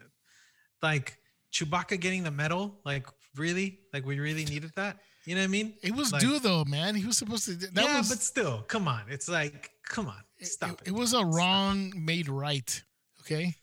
Like 0.83 1.19
Chewbacca 1.53 2.01
getting 2.01 2.23
the 2.25 2.31
medal, 2.31 2.81
like 2.85 3.07
really, 3.37 3.81
like 3.93 4.07
we 4.07 4.19
really 4.19 4.45
needed 4.45 4.73
that. 4.77 4.99
You 5.27 5.37
know 5.37 5.43
what 5.43 5.45
I 5.45 5.49
mean? 5.49 5.75
It 5.83 5.95
was 5.95 6.11
Like- 6.13 6.21
due 6.23 6.39
though, 6.41 6.65
man. 6.65 6.95
He 6.95 7.07
was 7.07 7.19
supposed 7.19 7.45
to. 7.45 7.55
That 7.55 7.85
yeah, 7.85 7.99
was, 7.99 8.09
but 8.09 8.19
still, 8.19 8.63
come 8.63 8.89
on. 8.89 9.03
It's 9.09 9.29
like, 9.29 9.71
come 9.89 10.09
on, 10.09 10.23
stop 10.41 10.81
it, 10.83 10.89
it 10.89 10.93
was 10.93 11.13
a 11.13 11.25
wrong 11.25 11.93
made 11.95 12.29
right. 12.29 12.83
Okay. 13.21 13.55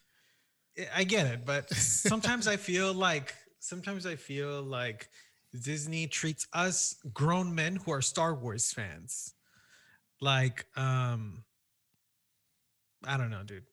I 0.95 1.03
get 1.03 1.25
it, 1.25 1.45
but 1.45 1.69
sometimes 1.73 2.47
I 2.47 2.55
feel 2.55 2.93
like 2.93 3.35
sometimes 3.60 4.06
I 4.06 4.16
feel 4.16 4.62
like 4.62 5.10
Disney 5.63 6.08
treats 6.08 6.48
us 6.54 6.96
grown 7.13 7.54
men 7.54 7.75
who 7.78 7.92
are 7.92 8.01
Star 8.01 8.34
Wars 8.36 8.72
fans 8.72 9.34
like 10.22 10.66
um 10.78 11.44
I 13.06 13.18
don't 13.18 13.30
know, 13.30 13.44
dude. 13.44 13.63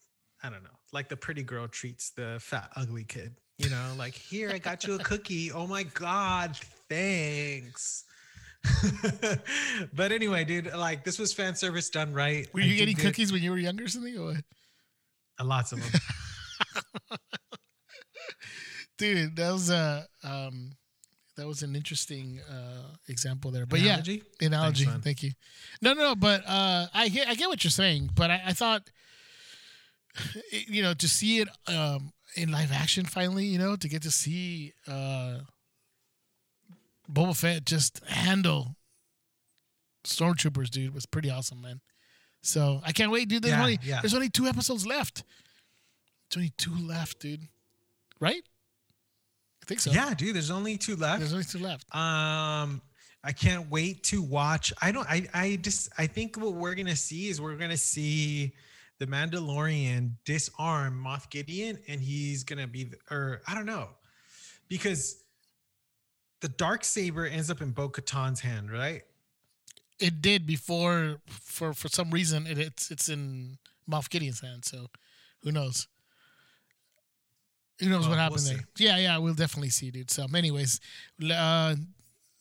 I 0.43 0.51
don't 0.51 0.63
know. 0.63 0.71
Like 0.93 1.09
the 1.09 1.17
pretty 1.17 1.43
girl 1.43 1.67
treats 1.67 2.11
the 2.11 2.39
fat 2.41 2.71
ugly 2.77 3.03
kid. 3.05 3.35
You 3.59 3.71
know, 3.71 3.95
like 3.99 4.15
here 4.15 4.51
I 4.53 4.59
got 4.59 4.85
you 4.87 4.95
a 4.95 4.99
cookie. 4.99 5.51
Oh 5.51 5.67
my 5.67 5.83
god, 5.83 6.57
thanks. 6.89 8.05
but 9.95 10.13
anyway, 10.13 10.45
dude, 10.45 10.73
like 10.75 11.05
this 11.05 11.19
was 11.19 11.33
fan 11.33 11.55
service 11.57 11.89
done 11.91 12.13
right. 12.13 12.49
Were 12.53 12.61
you 12.61 12.77
getting 12.77 12.95
get- 12.95 13.05
cookies 13.05 13.33
when 13.33 13.43
you 13.43 13.51
were 13.51 13.59
younger 13.59 13.85
or 13.85 13.89
something? 13.89 14.17
Or 14.17 14.27
what? 14.27 14.45
Uh, 15.41 15.45
Lots 15.45 15.73
of 15.73 15.81
them. 15.81 16.01
Dude, 18.99 19.37
that 19.37 19.53
was 19.53 19.71
a 19.71 20.07
um, 20.25 20.73
that 21.37 21.47
was 21.47 21.63
an 21.63 21.77
interesting 21.77 22.41
uh 22.51 22.95
example 23.09 23.51
there. 23.51 23.67
But 23.67 23.81
Analogy? 23.81 24.23
yeah, 24.41 24.47
analogy. 24.47 24.87
man. 24.87 25.01
Thank 25.03 25.23
you. 25.23 25.33
No, 25.83 25.93
no, 25.93 26.15
but 26.15 26.43
uh, 26.47 26.87
I 26.95 27.09
get 27.09 27.29
I 27.29 27.35
get 27.35 27.49
what 27.49 27.63
you're 27.65 27.71
saying, 27.71 28.11
but 28.15 28.31
I, 28.31 28.43
I 28.47 28.53
thought, 28.53 28.89
you 30.51 30.83
know, 30.83 30.95
to 30.95 31.09
see 31.09 31.39
it 31.41 31.49
um 31.69 32.13
in 32.37 32.51
live 32.51 32.73
action 32.73 33.05
finally, 33.05 33.45
you 33.45 33.59
know, 33.59 33.77
to 33.77 33.89
get 33.89 34.03
to 34.03 34.11
see 34.11 34.73
uh 34.89 35.39
Boba 37.13 37.37
Fett 37.37 37.65
just 37.65 38.05
handle 38.07 38.75
stormtroopers, 40.05 40.71
dude, 40.71 40.95
was 40.95 41.07
pretty 41.07 41.31
awesome, 41.31 41.61
man. 41.61 41.81
So 42.43 42.81
I 42.85 42.93
can't 42.93 43.11
wait, 43.13 43.29
dude. 43.29 43.43
There's 43.43 43.53
Yeah, 43.55 43.61
only 43.61 43.79
yeah. 43.83 44.01
there's 44.03 44.15
only 44.15 44.29
two 44.31 44.47
episodes 44.47 44.87
left. 44.87 45.23
There's 46.31 46.39
only 46.39 46.53
two 46.57 46.75
left, 46.77 47.21
dude. 47.21 47.43
Right? 48.21 48.43
Think 49.67 49.81
so. 49.81 49.91
Yeah, 49.91 50.15
dude, 50.15 50.35
there's 50.37 50.51
only 50.51 50.77
two 50.77 50.97
left. 50.97 51.19
There's 51.21 51.33
only 51.33 51.45
two 51.45 51.59
left. 51.59 51.85
Um, 51.95 52.81
I 53.25 53.33
can't 53.33 53.69
wait 53.69 54.05
to 54.05 54.23
watch. 54.23 54.73
I 54.81 54.93
don't. 54.93 55.07
I. 55.09 55.27
I 55.35 55.57
just. 55.57 55.89
I 55.99 56.07
think 56.07 56.37
what 56.37 56.53
we're 56.55 56.75
gonna 56.75 56.95
see 56.95 57.29
is 57.29 57.41
we're 57.41 57.57
gonna 57.57 57.77
see 57.77 58.53
the 58.99 59.07
Mandalorian 59.07 60.13
disarm 60.25 61.03
Moff 61.05 61.29
Gideon, 61.31 61.79
and 61.89 62.01
he's 62.01 62.45
gonna 62.45 62.69
be. 62.69 62.85
the- 62.85 62.99
Or 63.11 63.43
I 63.49 63.55
don't 63.55 63.67
know, 63.67 63.89
because 64.69 65.17
the 66.41 66.49
dark 66.49 66.85
saber 66.85 67.27
ends 67.27 67.51
up 67.51 67.61
in 67.61 67.73
Bo 67.73 67.89
Katan's 67.89 68.41
hand, 68.41 68.71
right? 68.71 69.03
It 69.99 70.21
did 70.23 70.47
before 70.47 71.17
for 71.27 71.73
for 71.75 71.89
some 71.89 72.11
reason 72.13 72.47
it, 72.47 72.59
it's 72.59 72.91
it's 72.93 73.09
in 73.09 73.59
Moff 73.91 74.09
Gideon's 74.11 74.41
hand, 74.41 74.65
so 74.65 74.87
who 75.43 75.51
knows? 75.51 75.89
Who 77.81 77.89
knows 77.89 78.09
Well, 78.09 78.11
what 78.11 78.17
we'll 78.17 78.23
happened 78.23 78.47
there? 78.47 78.65
Yeah, 78.79 78.97
yeah, 78.99 79.19
we'll 79.19 79.35
definitely 79.35 79.71
see, 79.71 79.91
dude. 79.91 80.11
So, 80.11 80.27
anyways, 80.35 80.81
uh, 81.31 81.77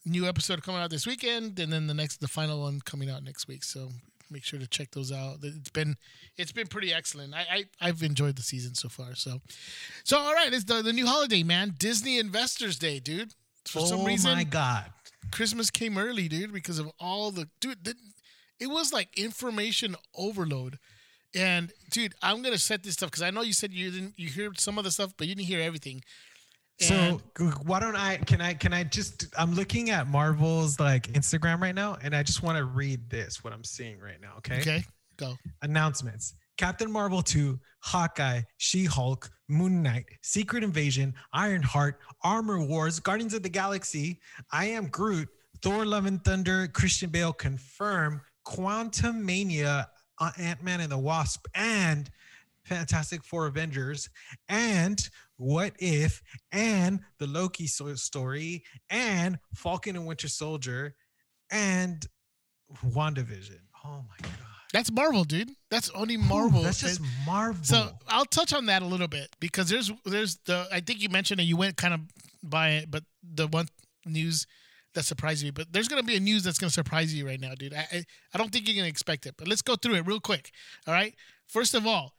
new 0.06 0.27
episode 0.27 0.63
coming 0.63 0.82
out 0.82 0.89
this 0.89 1.06
weekend, 1.06 1.60
and 1.60 1.72
then 1.74 1.88
the 1.88 1.94
next, 1.94 2.22
the 2.22 2.27
final 2.27 2.62
one 2.62 2.80
coming 2.82 3.10
out 3.10 3.24
next 3.24 3.48
week. 3.48 3.63
So 3.63 3.89
make 4.30 4.44
sure 4.44 4.60
to 4.60 4.68
check 4.68 4.92
those 4.92 5.12
out. 5.12 5.38
It's 5.44 5.70
been 5.70 5.96
it's 6.38 6.51
been 6.51 6.68
pretty 6.68 6.94
excellent. 6.94 7.34
I, 7.34 7.46
I 7.51 7.63
I've 7.82 8.04
enjoyed 8.04 8.36
the 8.36 8.44
season 8.44 8.75
so 8.75 8.89
far. 8.89 9.15
So, 9.15 9.42
so 10.04 10.18
all 10.18 10.34
right, 10.34 10.54
it's 10.54 10.65
the 10.65 10.82
the 10.82 10.94
new 10.94 11.06
holiday, 11.06 11.44
man. 11.44 11.75
Disney 11.77 12.18
Investors 12.20 12.77
Day, 12.77 13.00
dude. 13.00 13.34
For 13.65 13.80
oh 13.80 13.86
some 13.86 14.06
reason, 14.06 14.34
my 14.34 14.44
god! 14.44 14.86
Christmas 15.32 15.70
came 15.70 15.98
early, 15.98 16.27
dude, 16.27 16.54
because 16.54 16.80
of 16.80 16.89
all 17.00 17.32
the 17.32 17.50
dude. 17.60 17.84
The, 17.84 17.96
it 18.60 18.68
was 18.68 18.94
like 18.94 19.18
information 19.18 19.96
overload, 20.15 20.77
and 21.36 21.72
dude, 21.92 22.13
I'm 22.22 22.42
gonna 22.42 22.58
set 22.58 22.84
this 22.84 22.94
stuff 22.94 23.12
because 23.12 23.22
I 23.24 23.30
know 23.32 23.42
you 23.42 23.54
said 23.54 23.74
you 23.74 23.92
didn't. 23.92 24.13
You 24.18 24.30
heard 24.30 24.60
some 24.60 24.77
of 24.77 24.84
the 24.84 24.92
stuff, 24.92 25.13
but 25.18 25.27
you 25.27 25.36
didn't 25.36 25.48
hear 25.48 25.62
everything. 25.62 26.01
So 26.80 26.94
And- 26.96 27.20
g- 27.38 27.58
why 27.63 27.80
don't 27.80 27.96
I? 27.96 28.18
Can 28.18 28.42
I? 28.42 28.54
Can 28.54 28.74
I 28.74 28.84
just? 28.84 29.27
I'm 29.38 29.54
looking 29.56 29.92
at 29.92 30.08
Marvel's 30.08 30.80
like 30.80 31.08
Instagram 31.13 31.62
right 31.62 31.75
now, 31.75 31.98
and 32.01 32.15
I 32.15 32.22
just 32.24 32.44
want 32.44 32.58
to 32.58 32.65
read 32.65 33.10
this. 33.10 33.44
What 33.44 33.54
I'm 33.54 33.63
seeing 33.63 34.00
right 34.00 34.20
now. 34.22 34.34
Okay. 34.39 34.60
okay, 34.60 34.84
go. 35.18 35.36
announcements 35.62 36.34
Captain 36.58 36.89
Marvel 36.92 37.22
2, 37.22 37.60
Hawkeye, 37.82 38.42
She 38.58 38.86
Hulk, 38.86 39.30
Moon 39.50 39.84
Knight, 39.84 40.06
Secret 40.22 40.63
Invasion, 40.63 41.13
Ironheart, 41.34 42.00
Armor 42.24 42.62
Wars, 42.63 43.00
Guardians 43.00 43.34
of 43.34 43.44
the 43.44 43.50
Galaxy, 43.50 44.22
I 44.54 44.65
Am 44.68 44.88
Groot, 44.88 45.27
Thor 45.62 45.86
Love 45.86 46.06
and 46.06 46.24
Thunder, 46.24 46.68
Christian 46.70 47.10
Bale 47.10 47.34
confirm, 47.34 48.22
Quantumania, 48.48 49.86
Uh, 50.19 50.31
Ant 50.38 50.63
Man 50.63 50.81
and 50.81 50.91
the 50.91 50.98
Wasp, 50.98 51.45
and 51.53 52.10
Fantastic 52.63 53.24
Four 53.24 53.48
Avengers, 53.48 54.10
and 54.50 55.10
What 55.38 55.74
If, 55.77 56.22
and 56.51 57.01
the 57.19 57.27
Loki 57.27 57.67
story, 57.67 58.63
and 58.89 59.39
Falcon 59.53 59.95
and 59.95 60.05
Winter 60.05 60.27
Soldier, 60.27 60.95
and 61.51 62.05
WandaVision. 62.86 63.60
Oh 63.86 64.03
my 64.10 64.17
God. 64.22 64.31
That's 64.74 64.91
Marvel, 64.91 65.24
dude. 65.24 65.51
That's 65.69 65.89
only 65.91 66.15
Ooh, 66.15 66.19
Marvel. 66.19 66.62
that's 66.62 66.81
just 66.81 67.00
Marvel. 67.25 67.63
So 67.63 67.91
I'll 68.10 68.25
touch 68.25 68.51
on 68.51 68.65
that 68.65 68.81
a 68.81 68.86
little 68.86 69.07
bit 69.07 69.29
because 69.39 69.69
there's 69.69 69.91
there's 70.03 70.38
the 70.45 70.67
I 70.72 70.81
think 70.81 71.01
you 71.01 71.10
mentioned 71.10 71.39
it. 71.39 71.43
You 71.43 71.55
went 71.55 71.77
kind 71.77 71.93
of 71.93 72.01
by 72.43 72.72
it, 72.72 72.91
but 72.91 73.03
the 73.24 73.48
one 73.48 73.67
news 74.05 74.48
that 74.96 75.06
surprised 75.06 75.44
me. 75.44 75.52
But 75.52 75.72
there's 75.72 75.88
gonna 75.88 76.04
be 76.04 76.16
a 76.16 76.20
news 76.20 76.44
that's 76.44 76.58
gonna 76.58 76.72
surprise 76.72 77.14
you 77.14 77.28
right 77.28 77.40
now, 77.40 77.54
dude. 77.54 77.74
I 77.74 77.88
I, 77.92 78.06
I 78.34 78.38
don't 78.38 78.52
think 78.52 78.68
you're 78.68 78.75
gonna 78.75 78.88
expect 78.88 79.25
it. 79.25 79.36
But 79.38 79.48
let's 79.48 79.62
go 79.62 79.75
through 79.75 79.96
it 79.96 80.06
real 80.08 80.20
quick. 80.20 80.52
All 80.88 80.94
right. 80.94 81.14
First 81.48 81.75
of 81.75 81.86
all, 81.86 82.14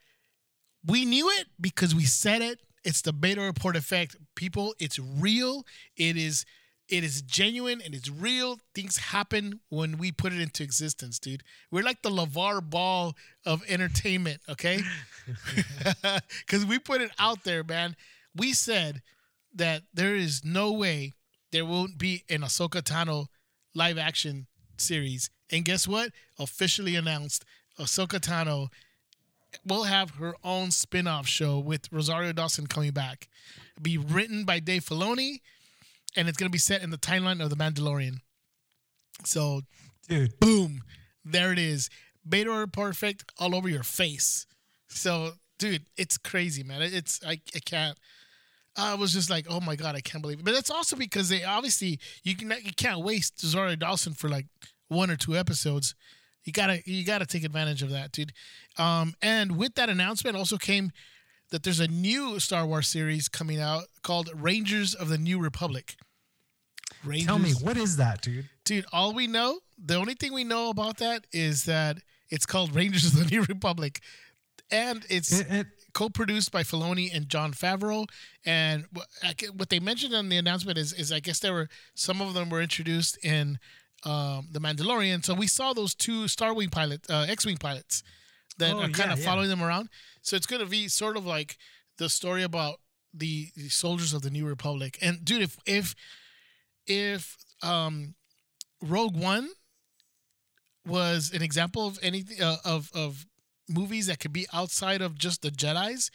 we 0.87 1.05
knew 1.05 1.29
it 1.31 1.49
because 1.61 1.95
we 1.95 2.05
said 2.05 2.43
it. 2.43 2.61
It's 2.85 3.03
the 3.03 3.13
beta 3.13 3.41
report 3.41 3.75
effect, 3.75 4.17
people. 4.37 4.75
It's 4.79 4.99
real. 4.99 5.65
It 5.97 6.17
is. 6.17 6.45
It 6.89 7.03
is 7.03 7.21
genuine 7.23 7.83
and 7.85 7.97
it's 7.97 8.09
real. 8.09 8.61
Things 8.73 8.97
happen 8.97 9.59
when 9.71 9.99
we 9.99 10.13
put 10.13 10.33
it 10.33 10.41
into 10.41 10.63
existence, 10.63 11.19
dude. 11.19 11.43
We're 11.73 11.83
like 11.83 12.03
the 12.03 12.11
LaVar 12.11 12.71
Ball 12.71 13.17
of 13.45 13.65
entertainment, 13.69 14.41
okay? 14.49 14.79
Because 16.47 16.65
we 16.65 16.79
put 16.79 17.01
it 17.01 17.11
out 17.19 17.43
there, 17.43 17.65
man. 17.65 17.97
We 18.37 18.53
said 18.53 19.03
that 19.57 19.83
there 19.93 20.15
is 20.15 20.45
no 20.45 20.71
way 20.73 21.15
there 21.57 21.65
won't 21.65 21.97
be 21.97 22.23
an 22.29 22.43
Ahsoka 22.43 22.83
Tano 22.83 23.29
live 23.75 23.97
action 23.97 24.47
series. 24.77 25.31
And 25.51 25.65
guess 25.65 25.89
what? 25.89 26.11
Officially 26.39 26.97
announced 26.97 27.47
Ahsoka 27.81 28.21
Tano 28.21 28.69
will 29.65 29.85
have 29.85 30.11
her 30.17 30.35
own 30.45 30.71
spin 30.71 31.07
off 31.07 31.27
show 31.27 31.59
with 31.59 31.91
Rosario 31.91 32.35
Dawson 32.35 32.67
coming 32.67 32.91
back. 32.91 33.31
Be 33.81 33.97
written 33.97 34.45
by 34.45 34.59
Dave 34.59 34.85
Filoni, 34.85 35.41
and 36.15 36.29
it's 36.29 36.37
going 36.37 36.51
to 36.51 36.53
be 36.53 36.59
set 36.59 36.83
in 36.83 36.91
the 36.91 36.99
timeline 36.99 37.43
of 37.43 37.49
The 37.49 37.57
Mandalorian. 37.57 38.19
So 39.25 39.63
dude, 40.11 40.39
boom, 40.39 40.83
there 41.25 41.53
it 41.53 41.59
is. 41.59 41.89
Beta 42.29 42.51
Report 42.51 42.91
effect 42.91 43.33
all 43.39 43.55
over 43.55 43.71
your 43.71 43.83
face. 43.83 44.47
So, 44.89 45.31
dude, 45.59 45.87
it's 45.97 46.19
crazy, 46.19 46.63
man. 46.65 46.83
It's 46.83 47.19
I, 47.25 47.41
I 47.55 47.61
can't. 47.65 47.97
I 48.77 48.95
was 48.95 49.13
just 49.13 49.31
like, 49.31 49.47
oh 49.49 49.61
my 49.61 49.77
god, 49.77 49.97
I 49.97 50.01
can't 50.01 50.23
believe 50.23 50.39
it. 50.39 50.45
But 50.45 50.55
that's 50.55 50.71
also 50.71 50.97
because 50.97 51.29
they 51.29 51.45
obviously 51.45 51.99
you 52.23 52.37
can 52.37 52.51
you 52.63 52.73
can't 52.77 53.01
waste 53.01 53.41
Rosario 53.43 53.77
Dawson 53.77 54.15
for 54.15 54.29
like 54.29 54.47
one 54.89 55.11
or 55.11 55.17
two 55.17 55.37
episodes. 55.37 55.95
You 56.45 56.53
gotta 56.53 56.81
you 56.85 57.05
gotta 57.05 57.27
take 57.27 57.45
advantage 57.45 57.83
of 57.83 57.91
that, 57.91 58.13
dude. 58.13 58.33
Um, 58.79 59.15
and 59.23 59.57
with 59.57 59.75
that 59.75 59.89
announcement 59.89 60.37
also 60.37 60.59
came 60.59 60.91
that 61.51 61.63
there's 61.63 61.81
a 61.81 61.89
new 61.89 62.39
Star 62.41 62.67
Wars 62.67 62.89
series 62.89 63.29
coming 63.29 63.61
out 63.61 63.85
called 64.03 64.31
Rangers 64.35 64.95
of 64.95 65.09
the 65.09 65.19
New 65.19 65.39
Republic. 65.39 65.97
Rangers 67.05 67.27
tell 67.27 67.39
me 67.39 67.53
what 67.53 67.77
is 67.77 67.97
that, 67.97 68.21
dude? 68.23 68.49
dude 68.65 68.85
all 68.93 69.13
we 69.15 69.27
know 69.27 69.59
the 69.79 69.95
only 69.95 70.15
thing 70.15 70.33
we 70.33 70.45
know 70.45 70.71
about 70.71 70.99
that 70.99 71.27
is 71.33 71.65
that 71.65 71.99
it's 72.31 72.47
called 72.47 72.75
rangers 72.75 73.05
of 73.07 73.19
the 73.19 73.25
new 73.25 73.43
republic 73.43 74.01
and 74.71 75.05
it's 75.09 75.41
It, 75.41 75.47
it, 75.51 75.67
co-produced 76.01 76.51
by 76.53 76.63
Filoni 76.63 77.07
and 77.17 77.29
Jon 77.35 77.53
Favreau. 77.63 78.07
And 78.45 78.85
wh- 78.97 79.27
I 79.29 79.33
ge- 79.33 79.51
what 79.59 79.69
they 79.71 79.81
mentioned 79.81 80.15
on 80.15 80.29
the 80.29 80.37
announcement 80.37 80.77
is, 80.79 80.93
is 80.93 81.11
I 81.11 81.21
guess 81.21 81.39
there 81.41 81.55
were 81.59 81.69
some 81.95 82.21
of 82.21 82.35
them 82.35 82.51
were 82.51 82.61
introduced 82.69 83.15
in 83.25 83.59
um, 84.05 84.49
the 84.55 84.61
Mandalorian. 84.61 85.25
So 85.25 85.33
we 85.35 85.47
saw 85.47 85.73
those 85.73 85.95
two 85.95 86.29
Star 86.29 86.53
Wing 86.55 86.69
pilot, 86.71 87.01
uh, 87.09 87.27
X-wing 87.37 87.57
pilots 87.57 88.03
that 88.59 88.73
Oh, 88.75 88.79
are 88.81 88.89
kind 88.99 89.09
yeah, 89.09 89.13
of 89.15 89.19
yeah. 89.21 89.25
following 89.31 89.49
them 89.49 89.63
around. 89.63 89.89
So 90.23 90.37
it's 90.37 90.47
going 90.47 90.63
to 90.63 90.71
be 90.79 90.89
sort 90.89 91.17
of 91.17 91.25
like 91.27 91.57
the 91.99 92.09
story 92.09 92.43
about 92.43 92.77
the, 93.15 93.49
the 93.57 93.69
soldiers 93.71 94.13
of 94.13 94.21
the 94.23 94.31
New 94.31 94.47
Republic. 94.47 94.99
And 95.01 95.25
dude, 95.25 95.43
if 95.43 95.57
if 95.67 95.95
if 96.87 97.37
um, 97.63 98.15
Rogue 98.83 99.17
One 99.17 99.49
was 100.87 101.33
an 101.35 101.43
example 101.43 101.87
of 101.87 101.99
anything 102.03 102.41
uh, 102.43 102.57
of 102.65 102.91
of 102.95 103.27
movies 103.69 104.07
that 104.07 104.21
could 104.21 104.33
be 104.33 104.47
outside 104.53 105.03
of 105.03 105.19
just 105.19 105.43
the 105.43 105.51
Jedi's 105.51 106.11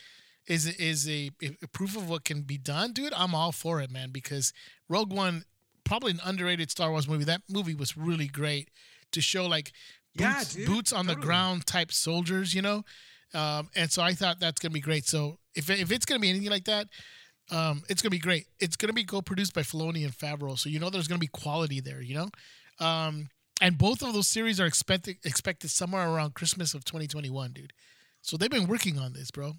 is 0.47 0.67
is 0.77 1.07
a, 1.07 1.29
a 1.41 1.67
proof 1.67 1.95
of 1.95 2.09
what 2.09 2.23
can 2.23 2.41
be 2.41 2.57
done, 2.57 2.93
dude. 2.93 3.13
I'm 3.15 3.35
all 3.35 3.51
for 3.51 3.79
it, 3.81 3.91
man. 3.91 4.09
Because 4.11 4.53
Rogue 4.89 5.13
One, 5.13 5.45
probably 5.83 6.11
an 6.11 6.19
underrated 6.23 6.71
Star 6.71 6.89
Wars 6.91 7.07
movie. 7.07 7.23
That 7.25 7.41
movie 7.49 7.75
was 7.75 7.95
really 7.97 8.27
great 8.27 8.69
to 9.11 9.21
show 9.21 9.45
like 9.45 9.71
Yeah, 10.15 10.39
boots, 10.39 10.55
dude, 10.55 10.65
boots 10.67 10.93
on 10.93 11.05
the 11.07 11.15
ground 11.15 11.65
type 11.65 11.91
soldiers, 11.91 12.53
you 12.53 12.61
know. 12.61 12.83
Um, 13.33 13.69
and 13.75 13.91
so 13.91 14.01
I 14.01 14.13
thought 14.13 14.39
that's 14.39 14.59
gonna 14.59 14.73
be 14.73 14.81
great. 14.81 15.05
So 15.05 15.37
if 15.55 15.69
if 15.69 15.91
it's 15.91 16.05
gonna 16.05 16.19
be 16.19 16.29
anything 16.29 16.49
like 16.49 16.65
that, 16.65 16.87
um, 17.49 17.83
it's 17.89 18.01
gonna 18.01 18.11
be 18.11 18.19
great. 18.19 18.47
It's 18.59 18.75
gonna 18.75 18.93
be 18.93 19.03
co-produced 19.03 19.53
by 19.53 19.61
Filoni 19.61 20.03
and 20.03 20.17
Favreau, 20.17 20.57
so 20.57 20.69
you 20.69 20.79
know 20.79 20.89
there's 20.89 21.07
gonna 21.07 21.19
be 21.19 21.27
quality 21.27 21.79
there, 21.81 22.01
you 22.01 22.15
know. 22.15 22.29
Um, 22.85 23.29
and 23.61 23.77
both 23.77 24.01
of 24.01 24.13
those 24.13 24.27
series 24.27 24.59
are 24.59 24.65
expected 24.65 25.17
expected 25.23 25.69
somewhere 25.69 26.09
around 26.09 26.33
Christmas 26.33 26.73
of 26.73 26.83
2021, 26.83 27.53
dude. 27.53 27.71
So 28.21 28.35
they've 28.35 28.49
been 28.51 28.67
working 28.67 28.99
on 28.99 29.13
this, 29.13 29.31
bro. 29.31 29.53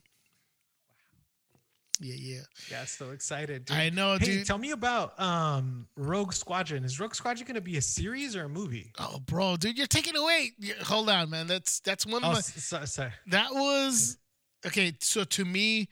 Yeah, 2.01 2.15
yeah. 2.19 2.41
Yeah, 2.71 2.85
so 2.85 3.11
excited. 3.11 3.67
Dude. 3.67 3.77
I 3.77 3.91
know, 3.91 4.17
hey, 4.19 4.25
dude. 4.25 4.47
tell 4.47 4.59
me 4.59 4.73
about 4.73 5.19
um 5.21 5.87
Rogue 5.97 6.33
Squadron. 6.33 6.85
Is 6.85 6.99
Rogue 6.99 7.15
Squadron 7.15 7.47
gonna 7.47 7.61
be 7.61 7.77
a 7.77 7.83
series 7.83 8.35
or 8.35 8.45
a 8.45 8.49
movie? 8.49 8.93
Oh, 8.99 9.21
bro, 9.25 9.57
dude, 9.57 9.79
you're 9.79 9.87
taking 9.87 10.17
away. 10.17 10.51
Hold 10.85 11.09
on, 11.11 11.31
man. 11.31 11.47
That's 11.47 11.81
that's 11.81 12.05
one 12.05 12.25
Oh, 12.25 12.29
of 12.29 12.33
my. 12.33 12.39
s- 12.39 12.65
so, 12.65 12.85
sorry. 12.87 13.13
That 13.29 13.53
was 13.55 14.19
okay. 14.67 14.95
So 15.01 15.23
to 15.25 15.45
me, 15.45 15.89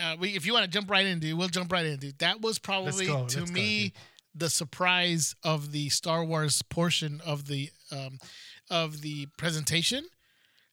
uh, 0.00 0.16
we, 0.18 0.30
if 0.36 0.46
you 0.46 0.54
want 0.54 0.64
to 0.64 0.70
jump 0.70 0.90
right 0.90 1.04
in, 1.04 1.18
dude, 1.18 1.36
we'll 1.36 1.48
jump 1.48 1.70
right 1.72 1.84
in, 1.84 1.98
dude. 1.98 2.18
That 2.20 2.40
was 2.40 2.58
probably 2.58 3.06
go, 3.06 3.26
to 3.26 3.40
go, 3.40 3.52
me 3.52 3.82
dude. 3.88 3.92
The 4.40 4.50
surprise 4.50 5.36
of 5.44 5.70
the 5.70 5.88
Star 5.90 6.24
Wars 6.24 6.62
portion 6.62 7.20
of 7.24 7.46
the 7.46 7.70
um, 7.92 8.18
of 8.68 9.02
the 9.02 9.26
presentation 9.36 10.04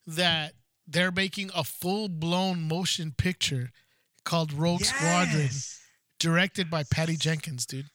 that 0.08 0.54
they're 0.88 1.12
making 1.12 1.52
a 1.54 1.64
full 1.64 2.08
blown 2.08 2.68
motion 2.68 3.14
picture 3.16 3.72
called 4.24 4.54
Rogue 4.54 4.84
Squadron, 4.84 5.50
directed 6.20 6.70
by 6.70 6.84
Patty 6.84 7.18
Jenkins, 7.18 7.66
dude. 7.66 7.88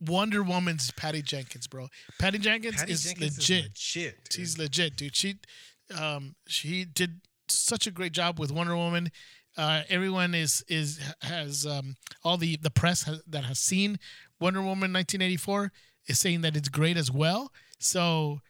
Wonder 0.00 0.42
Woman's 0.42 0.90
Patty 0.90 1.22
Jenkins, 1.22 1.66
bro. 1.66 1.88
Patty 2.18 2.38
Jenkins 2.38 2.76
Patty 2.76 2.92
is 2.92 3.04
Jenkins 3.04 3.38
legit. 3.38 3.64
legit. 3.64 4.24
dude. 4.24 4.32
She's 4.32 4.58
legit, 4.58 4.96
dude. 4.96 5.16
She, 5.16 5.36
um, 5.98 6.34
she 6.46 6.84
did 6.84 7.20
such 7.48 7.86
a 7.86 7.90
great 7.90 8.12
job 8.12 8.38
with 8.38 8.52
Wonder 8.52 8.76
Woman. 8.76 9.10
Uh, 9.56 9.82
everyone 9.88 10.34
is 10.34 10.64
is 10.68 10.98
has 11.20 11.66
um, 11.66 11.94
all 12.24 12.36
the 12.36 12.56
the 12.56 12.70
press 12.70 13.02
has, 13.04 13.22
that 13.26 13.44
has 13.44 13.58
seen 13.58 13.98
Wonder 14.42 14.60
Woman 14.60 14.92
1984 14.92 15.70
is 16.08 16.18
saying 16.18 16.40
that 16.40 16.56
it's 16.56 16.68
great 16.68 16.96
as 16.96 17.12
well. 17.12 17.52
So 17.78 18.40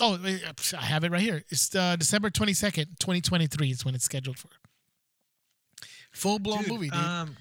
oh, 0.00 0.16
I 0.24 0.38
have 0.84 1.02
it 1.02 1.10
right 1.10 1.20
here. 1.20 1.42
It's 1.48 1.74
uh, 1.74 1.96
December 1.96 2.30
22nd, 2.30 3.00
2023 3.00 3.70
is 3.70 3.84
when 3.84 3.96
it's 3.96 4.04
scheduled 4.04 4.38
for. 4.38 4.50
Full 6.16 6.38
blown 6.38 6.62
Dude, 6.62 6.72
movie, 6.72 6.88
dude. 6.90 6.98
Um, 6.98 7.36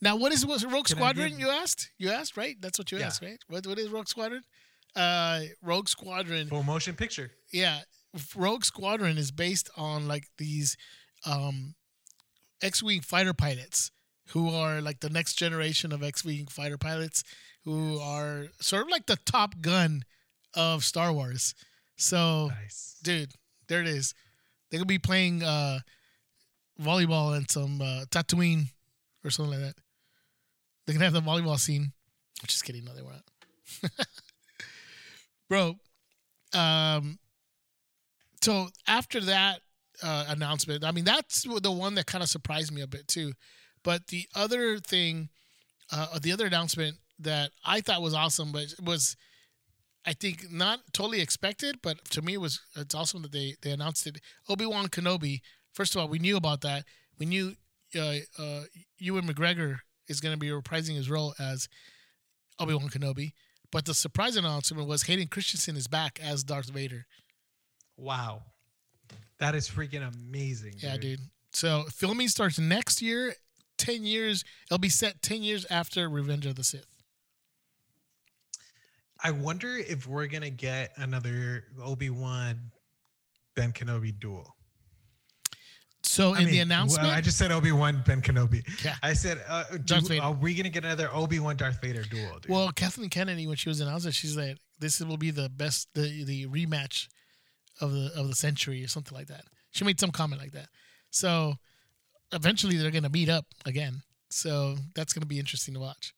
now, 0.00 0.16
what 0.16 0.32
is 0.32 0.44
Rogue 0.46 0.86
Squadron? 0.88 1.30
give- 1.30 1.40
You 1.40 1.48
asked. 1.50 1.90
You 1.98 2.10
asked, 2.10 2.36
right? 2.36 2.56
That's 2.60 2.78
what 2.78 2.92
you 2.92 2.98
Yeah. 2.98 3.06
asked, 3.06 3.22
right? 3.22 3.40
What 3.48 3.66
what 3.66 3.78
is 3.78 3.88
Rogue 3.88 4.08
Squadron? 4.08 4.42
Uh, 4.94 5.42
Rogue 5.62 5.88
Squadron 5.88 6.48
full 6.48 6.62
motion 6.62 6.94
picture. 6.96 7.30
yeah 7.52 7.80
rogue 8.34 8.64
squadron 8.64 9.18
is 9.18 9.30
based 9.30 9.68
on 9.76 10.08
like 10.08 10.24
these 10.38 10.76
um 11.26 11.74
x-wing 12.62 13.00
fighter 13.02 13.34
pilots 13.34 13.90
who 14.28 14.48
are 14.48 14.80
like 14.80 15.00
the 15.00 15.10
next 15.10 15.34
generation 15.34 15.92
of 15.92 16.02
x-wing 16.02 16.46
fighter 16.46 16.78
pilots 16.78 17.22
who 17.64 17.98
are 18.00 18.48
sort 18.60 18.82
of 18.82 18.88
like 18.88 19.06
the 19.06 19.18
top 19.26 19.60
gun 19.60 20.02
of 20.54 20.82
star 20.84 21.12
wars 21.12 21.54
so 21.96 22.48
Nice. 22.48 22.96
dude 23.02 23.32
there 23.68 23.82
it 23.82 23.86
is 23.88 24.14
they're 24.70 24.78
gonna 24.80 24.86
be 24.86 24.98
playing 24.98 25.42
uh 25.42 25.80
volleyball 26.80 27.36
and 27.36 27.50
some 27.50 27.80
uh 27.80 28.04
tatooine 28.10 28.66
or 29.24 29.30
something 29.30 29.52
like 29.52 29.74
that. 29.74 29.82
They 30.86 30.92
can 30.92 31.02
have 31.02 31.12
the 31.12 31.20
volleyball 31.20 31.58
scene. 31.58 31.92
I'm 32.40 32.46
just 32.46 32.64
kidding. 32.64 32.84
No 32.84 32.94
they 32.94 33.02
weren't. 33.02 33.24
Bro 35.48 35.76
um 36.54 37.18
so 38.40 38.68
after 38.86 39.20
that 39.20 39.60
uh, 40.02 40.26
announcement 40.28 40.84
i 40.84 40.92
mean 40.92 41.04
that's 41.04 41.42
the 41.42 41.70
one 41.70 41.94
that 41.94 42.06
kind 42.06 42.22
of 42.22 42.30
surprised 42.30 42.72
me 42.72 42.80
a 42.80 42.86
bit 42.86 43.06
too. 43.08 43.32
But 43.84 44.08
the 44.08 44.26
other 44.34 44.78
thing 44.78 45.28
uh, 45.92 46.18
the 46.18 46.32
other 46.32 46.46
announcement 46.46 46.96
that 47.18 47.50
i 47.64 47.80
thought 47.80 48.00
was 48.02 48.14
awesome 48.14 48.52
but 48.52 48.74
was 48.82 49.16
i 50.06 50.12
think 50.12 50.50
not 50.50 50.80
totally 50.92 51.20
expected 51.20 51.80
but 51.82 52.02
to 52.06 52.22
me 52.22 52.34
it 52.34 52.40
was 52.40 52.60
it's 52.76 52.94
awesome 52.94 53.22
that 53.22 53.32
they 53.32 53.56
they 53.62 53.70
announced 53.70 54.06
it. 54.06 54.20
Obi-wan 54.48 54.88
kenobi 54.88 55.40
first 55.78 55.94
of 55.94 56.00
all 56.00 56.08
we 56.08 56.18
knew 56.18 56.36
about 56.36 56.60
that 56.60 56.84
we 57.18 57.26
knew 57.26 57.54
uh, 57.96 58.16
uh, 58.38 58.62
ewan 58.98 59.26
mcgregor 59.26 59.78
is 60.08 60.20
going 60.20 60.34
to 60.34 60.38
be 60.38 60.48
reprising 60.48 60.96
his 60.96 61.08
role 61.08 61.34
as 61.38 61.68
obi-wan 62.58 62.88
kenobi 62.88 63.32
but 63.70 63.84
the 63.84 63.94
surprise 63.94 64.36
announcement 64.36 64.88
was 64.88 65.04
hayden 65.04 65.28
christensen 65.28 65.76
is 65.76 65.86
back 65.86 66.18
as 66.22 66.42
darth 66.42 66.70
vader 66.70 67.06
Wow. 67.98 68.42
That 69.40 69.54
is 69.54 69.68
freaking 69.68 70.06
amazing. 70.06 70.74
Yeah, 70.78 70.96
dude. 70.96 71.20
So 71.52 71.84
filming 71.90 72.28
starts 72.28 72.58
next 72.58 73.02
year. 73.02 73.34
Ten 73.76 74.04
years. 74.04 74.44
It'll 74.66 74.78
be 74.78 74.88
set 74.88 75.20
ten 75.20 75.42
years 75.42 75.66
after 75.70 76.08
Revenge 76.08 76.46
of 76.46 76.54
the 76.54 76.64
Sith. 76.64 76.86
I 79.22 79.32
wonder 79.32 79.76
if 79.76 80.06
we're 80.06 80.26
gonna 80.28 80.50
get 80.50 80.92
another 80.96 81.64
Obi 81.82 82.10
Wan 82.10 82.70
Ben 83.54 83.72
Kenobi 83.72 84.18
duel. 84.18 84.54
So 86.02 86.34
I 86.34 86.40
in 86.40 86.46
the 86.46 86.60
announcement, 86.60 87.08
well, 87.08 87.16
I 87.16 87.20
just 87.20 87.38
said 87.38 87.50
Obi 87.50 87.72
Wan 87.72 88.02
Ben 88.06 88.22
Kenobi. 88.22 88.62
Yeah. 88.84 88.94
I 89.02 89.12
said, 89.14 89.42
uh, 89.48 89.64
do- 89.72 89.78
Darth 89.78 90.08
Vader. 90.08 90.22
are 90.22 90.32
we 90.32 90.54
gonna 90.54 90.68
get 90.68 90.84
another 90.84 91.10
Obi 91.12 91.38
Wan 91.40 91.56
Darth 91.56 91.80
Vader 91.80 92.02
duel? 92.04 92.38
Dude? 92.40 92.50
well, 92.50 92.70
Kathleen 92.72 93.10
Kennedy, 93.10 93.46
when 93.46 93.56
she 93.56 93.68
was 93.68 93.80
announcing, 93.80 94.12
she's 94.12 94.36
like, 94.36 94.58
"This 94.78 95.00
will 95.00 95.16
be 95.16 95.30
the 95.30 95.48
best, 95.48 95.88
the 95.94 96.24
the 96.24 96.46
rematch 96.46 97.08
of 97.80 97.92
the 97.92 98.10
of 98.14 98.28
the 98.28 98.34
century, 98.36 98.82
or 98.84 98.88
something 98.88 99.16
like 99.16 99.26
that." 99.26 99.44
She 99.72 99.84
made 99.84 99.98
some 100.00 100.10
comment 100.12 100.40
like 100.40 100.52
that. 100.52 100.68
So 101.10 101.56
eventually, 102.32 102.76
they're 102.76 102.90
gonna 102.92 103.08
meet 103.10 103.28
up 103.28 103.46
again. 103.66 104.02
So 104.30 104.76
that's 104.94 105.12
gonna 105.12 105.26
be 105.26 105.38
interesting 105.38 105.74
to 105.74 105.80
watch. 105.80 106.14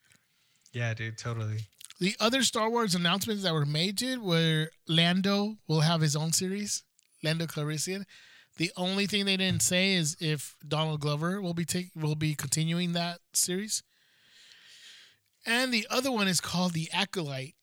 yeah, 0.73 0.93
dude, 0.95 1.19
totally. 1.19 1.61
The 2.01 2.15
other 2.21 2.43
Star 2.43 2.71
Wars 2.71 2.95
announcements 2.95 3.43
that 3.43 3.53
were 3.53 3.67
made, 3.67 3.97
dude, 3.97 4.23
were 4.23 4.69
Lando 4.89 5.57
will 5.69 5.81
have 5.83 6.01
his 6.01 6.15
own 6.17 6.33
series, 6.33 6.83
Lando 7.23 7.47
Calrissian. 7.47 8.05
The 8.57 8.71
only 8.77 9.07
thing 9.07 9.25
they 9.25 9.37
didn't 9.37 9.63
say 9.63 9.95
is 9.95 10.17
if 10.21 10.57
Donald 10.67 11.01
Glover 11.01 11.41
will 11.41 11.55
be 11.55 11.65
take 11.65 11.91
will 11.95 12.15
be 12.15 12.35
continuing 12.35 12.93
that 12.93 13.21
series. 13.33 13.83
And 15.47 15.73
the 15.73 15.87
other 15.91 16.11
one 16.13 16.29
is 16.29 16.41
called 16.41 16.73
The 16.73 16.91
Acolyte. 16.93 17.55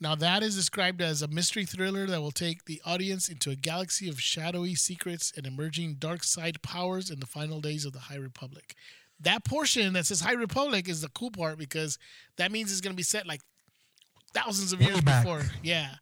Now 0.00 0.14
that 0.16 0.42
is 0.42 0.56
described 0.56 1.00
as 1.00 1.22
a 1.22 1.28
mystery 1.28 1.64
thriller 1.64 2.06
that 2.06 2.20
will 2.20 2.32
take 2.32 2.64
the 2.64 2.82
audience 2.84 3.28
into 3.28 3.50
a 3.50 3.56
galaxy 3.56 4.08
of 4.08 4.20
shadowy 4.20 4.74
secrets 4.74 5.32
and 5.36 5.46
emerging 5.46 5.96
dark 5.98 6.24
side 6.24 6.60
powers 6.62 7.10
in 7.10 7.20
the 7.20 7.26
final 7.26 7.60
days 7.60 7.84
of 7.84 7.92
the 7.92 8.00
High 8.00 8.16
Republic. 8.16 8.74
That 9.20 9.44
portion 9.44 9.92
that 9.92 10.06
says 10.06 10.20
High 10.20 10.32
Republic 10.32 10.88
is 10.88 11.00
the 11.00 11.08
cool 11.08 11.30
part 11.30 11.58
because 11.58 11.98
that 12.36 12.50
means 12.50 12.72
it's 12.72 12.80
going 12.80 12.92
to 12.92 12.96
be 12.96 13.04
set 13.04 13.26
like 13.26 13.40
thousands 14.34 14.72
of 14.72 14.82
years 14.82 15.00
before. 15.00 15.42
Yeah. 15.62 15.94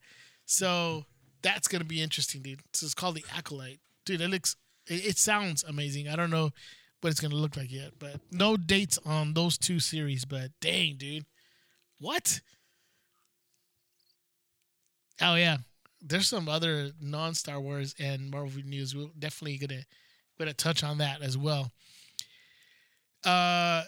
So 0.46 1.04
that's 1.42 1.68
going 1.68 1.82
to 1.82 1.86
be 1.86 2.02
interesting, 2.02 2.42
dude. 2.42 2.62
So 2.72 2.86
it's 2.86 2.94
called 2.94 3.16
The 3.16 3.24
Acolyte. 3.36 3.80
Dude, 4.04 4.20
it 4.20 4.28
looks, 4.28 4.56
it, 4.86 5.06
it 5.06 5.18
sounds 5.18 5.64
amazing. 5.64 6.08
I 6.08 6.16
don't 6.16 6.30
know 6.30 6.50
what 7.00 7.10
it's 7.10 7.20
to 7.20 7.28
look 7.28 7.56
like 7.56 7.72
yet, 7.72 7.92
but 7.98 8.20
no 8.30 8.56
dates 8.56 8.98
on 9.04 9.34
those 9.34 9.58
two 9.58 9.80
series. 9.80 10.24
But 10.24 10.50
dang, 10.60 10.96
dude. 10.96 11.26
What? 11.98 12.40
Oh, 15.20 15.34
yeah. 15.34 15.58
There's 16.00 16.28
some 16.28 16.48
other 16.48 16.90
non 17.00 17.34
Star 17.34 17.60
Wars 17.60 17.94
and 17.98 18.30
Marvel 18.30 18.62
news. 18.64 18.94
We're 18.96 19.08
definitely 19.18 19.58
to 19.58 19.84
gonna 20.38 20.54
touch 20.54 20.82
on 20.82 20.98
that 20.98 21.22
as 21.22 21.38
well. 21.38 21.70
Uh, 23.24 23.84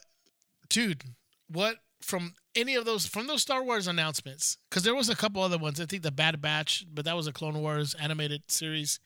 dude, 0.69 1.03
what 1.49 1.77
from 2.01 2.35
any 2.55 2.75
of 2.77 2.85
those 2.85 3.07
from 3.07 3.27
those 3.27 3.43
Star 3.43 3.65
Wars 3.65 3.89
announcements? 3.89 4.59
Because 4.71 4.85
there 4.85 4.95
was 4.95 5.09
a 5.09 5.17
couple 5.17 5.43
other 5.43 5.59
ones. 5.59 5.81
I 5.81 5.87
think 5.87 6.03
the 6.03 6.13
Bad 6.13 6.41
Batch, 6.41 6.87
but 6.93 7.05
that 7.05 7.17
was 7.17 7.27
a 7.27 7.33
Clone 7.33 7.61
Wars 7.61 7.95
animated 7.95 8.43
series 8.49 9.01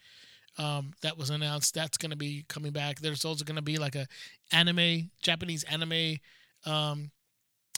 um, 0.57 0.93
that 1.03 1.19
was 1.19 1.31
announced. 1.31 1.75
That's 1.75 1.99
going 1.99 2.11
to 2.11 2.17
be 2.17 2.45
coming 2.49 2.73
back. 2.73 3.01
There's 3.01 3.25
also 3.25 3.45
going 3.45 3.57
to 3.57 3.63
be 3.63 3.77
like 3.77 3.95
a 3.95 4.07
anime, 4.53 5.11
Japanese 5.23 5.65
anime 5.65 6.19
um, 6.65 7.11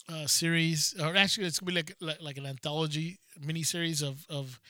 uh, 0.08 0.26
series, 0.26 0.94
or 1.00 1.16
actually, 1.16 1.46
it's 1.46 1.60
gonna 1.60 1.72
be 1.72 1.76
like 1.76 1.94
like, 2.00 2.20
like 2.20 2.36
an 2.38 2.46
anthology 2.46 3.18
mini 3.40 3.62
series 3.62 4.02
of 4.02 4.26
of 4.28 4.60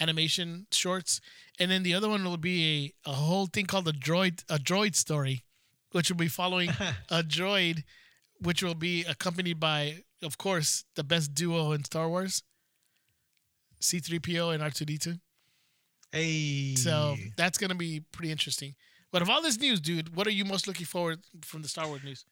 animation 0.00 0.66
shorts, 0.72 1.20
and 1.58 1.70
then 1.70 1.82
the 1.82 1.94
other 1.94 2.08
one 2.08 2.24
will 2.24 2.36
be 2.36 2.94
a, 3.06 3.10
a 3.10 3.14
whole 3.14 3.46
thing 3.46 3.66
called 3.66 3.88
a 3.88 3.92
droid 3.92 4.42
a 4.48 4.58
droid 4.58 4.94
story, 4.94 5.44
which 5.92 6.10
will 6.10 6.16
be 6.16 6.28
following 6.28 6.70
a 7.10 7.22
droid, 7.22 7.84
which 8.40 8.62
will 8.62 8.74
be 8.74 9.04
accompanied 9.04 9.60
by, 9.60 10.02
of 10.22 10.38
course, 10.38 10.84
the 10.96 11.04
best 11.04 11.34
duo 11.34 11.72
in 11.72 11.84
Star 11.84 12.08
Wars, 12.08 12.42
C 13.80 14.00
three 14.00 14.18
PO 14.18 14.50
and 14.50 14.62
R 14.62 14.70
two 14.70 14.84
D 14.84 14.98
two. 14.98 15.16
Hey. 16.12 16.74
So 16.76 17.16
that's 17.36 17.58
gonna 17.58 17.74
be 17.74 18.02
pretty 18.12 18.30
interesting. 18.30 18.74
But 19.10 19.22
of 19.22 19.30
all 19.30 19.40
this 19.40 19.58
news, 19.58 19.80
dude, 19.80 20.14
what 20.14 20.26
are 20.26 20.30
you 20.30 20.44
most 20.44 20.66
looking 20.66 20.86
forward 20.86 21.20
from 21.42 21.62
the 21.62 21.68
Star 21.68 21.86
Wars 21.86 22.04
news? 22.04 22.24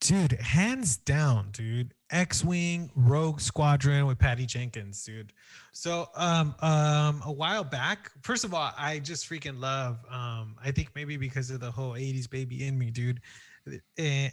dude, 0.00 0.32
hands 0.32 0.98
down, 0.98 1.50
dude. 1.52 1.92
X-wing 2.10 2.90
Rogue 2.94 3.40
Squadron 3.40 4.06
with 4.06 4.18
Patty 4.18 4.46
Jenkins, 4.46 5.02
dude. 5.02 5.32
So, 5.72 6.08
um, 6.14 6.54
um, 6.60 7.22
a 7.24 7.32
while 7.32 7.64
back, 7.64 8.10
first 8.22 8.44
of 8.44 8.54
all, 8.54 8.72
I 8.78 9.00
just 9.00 9.28
freaking 9.28 9.60
love. 9.60 9.98
Um, 10.10 10.56
I 10.62 10.70
think 10.70 10.90
maybe 10.94 11.16
because 11.16 11.50
of 11.50 11.60
the 11.60 11.70
whole 11.70 11.94
'80s 11.94 12.30
baby 12.30 12.66
in 12.66 12.78
me, 12.78 12.90
dude. 12.90 13.20
Eh, 13.98 14.30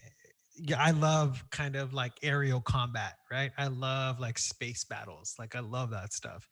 yeah, 0.55 0.79
I 0.79 0.91
love 0.91 1.43
kind 1.49 1.75
of 1.75 1.93
like 1.93 2.13
aerial 2.21 2.61
combat, 2.61 3.15
right? 3.31 3.51
I 3.57 3.67
love 3.67 4.19
like 4.19 4.37
space 4.37 4.83
battles. 4.83 5.33
Like 5.39 5.55
I 5.55 5.61
love 5.61 5.89
that 5.89 6.13
stuff. 6.13 6.47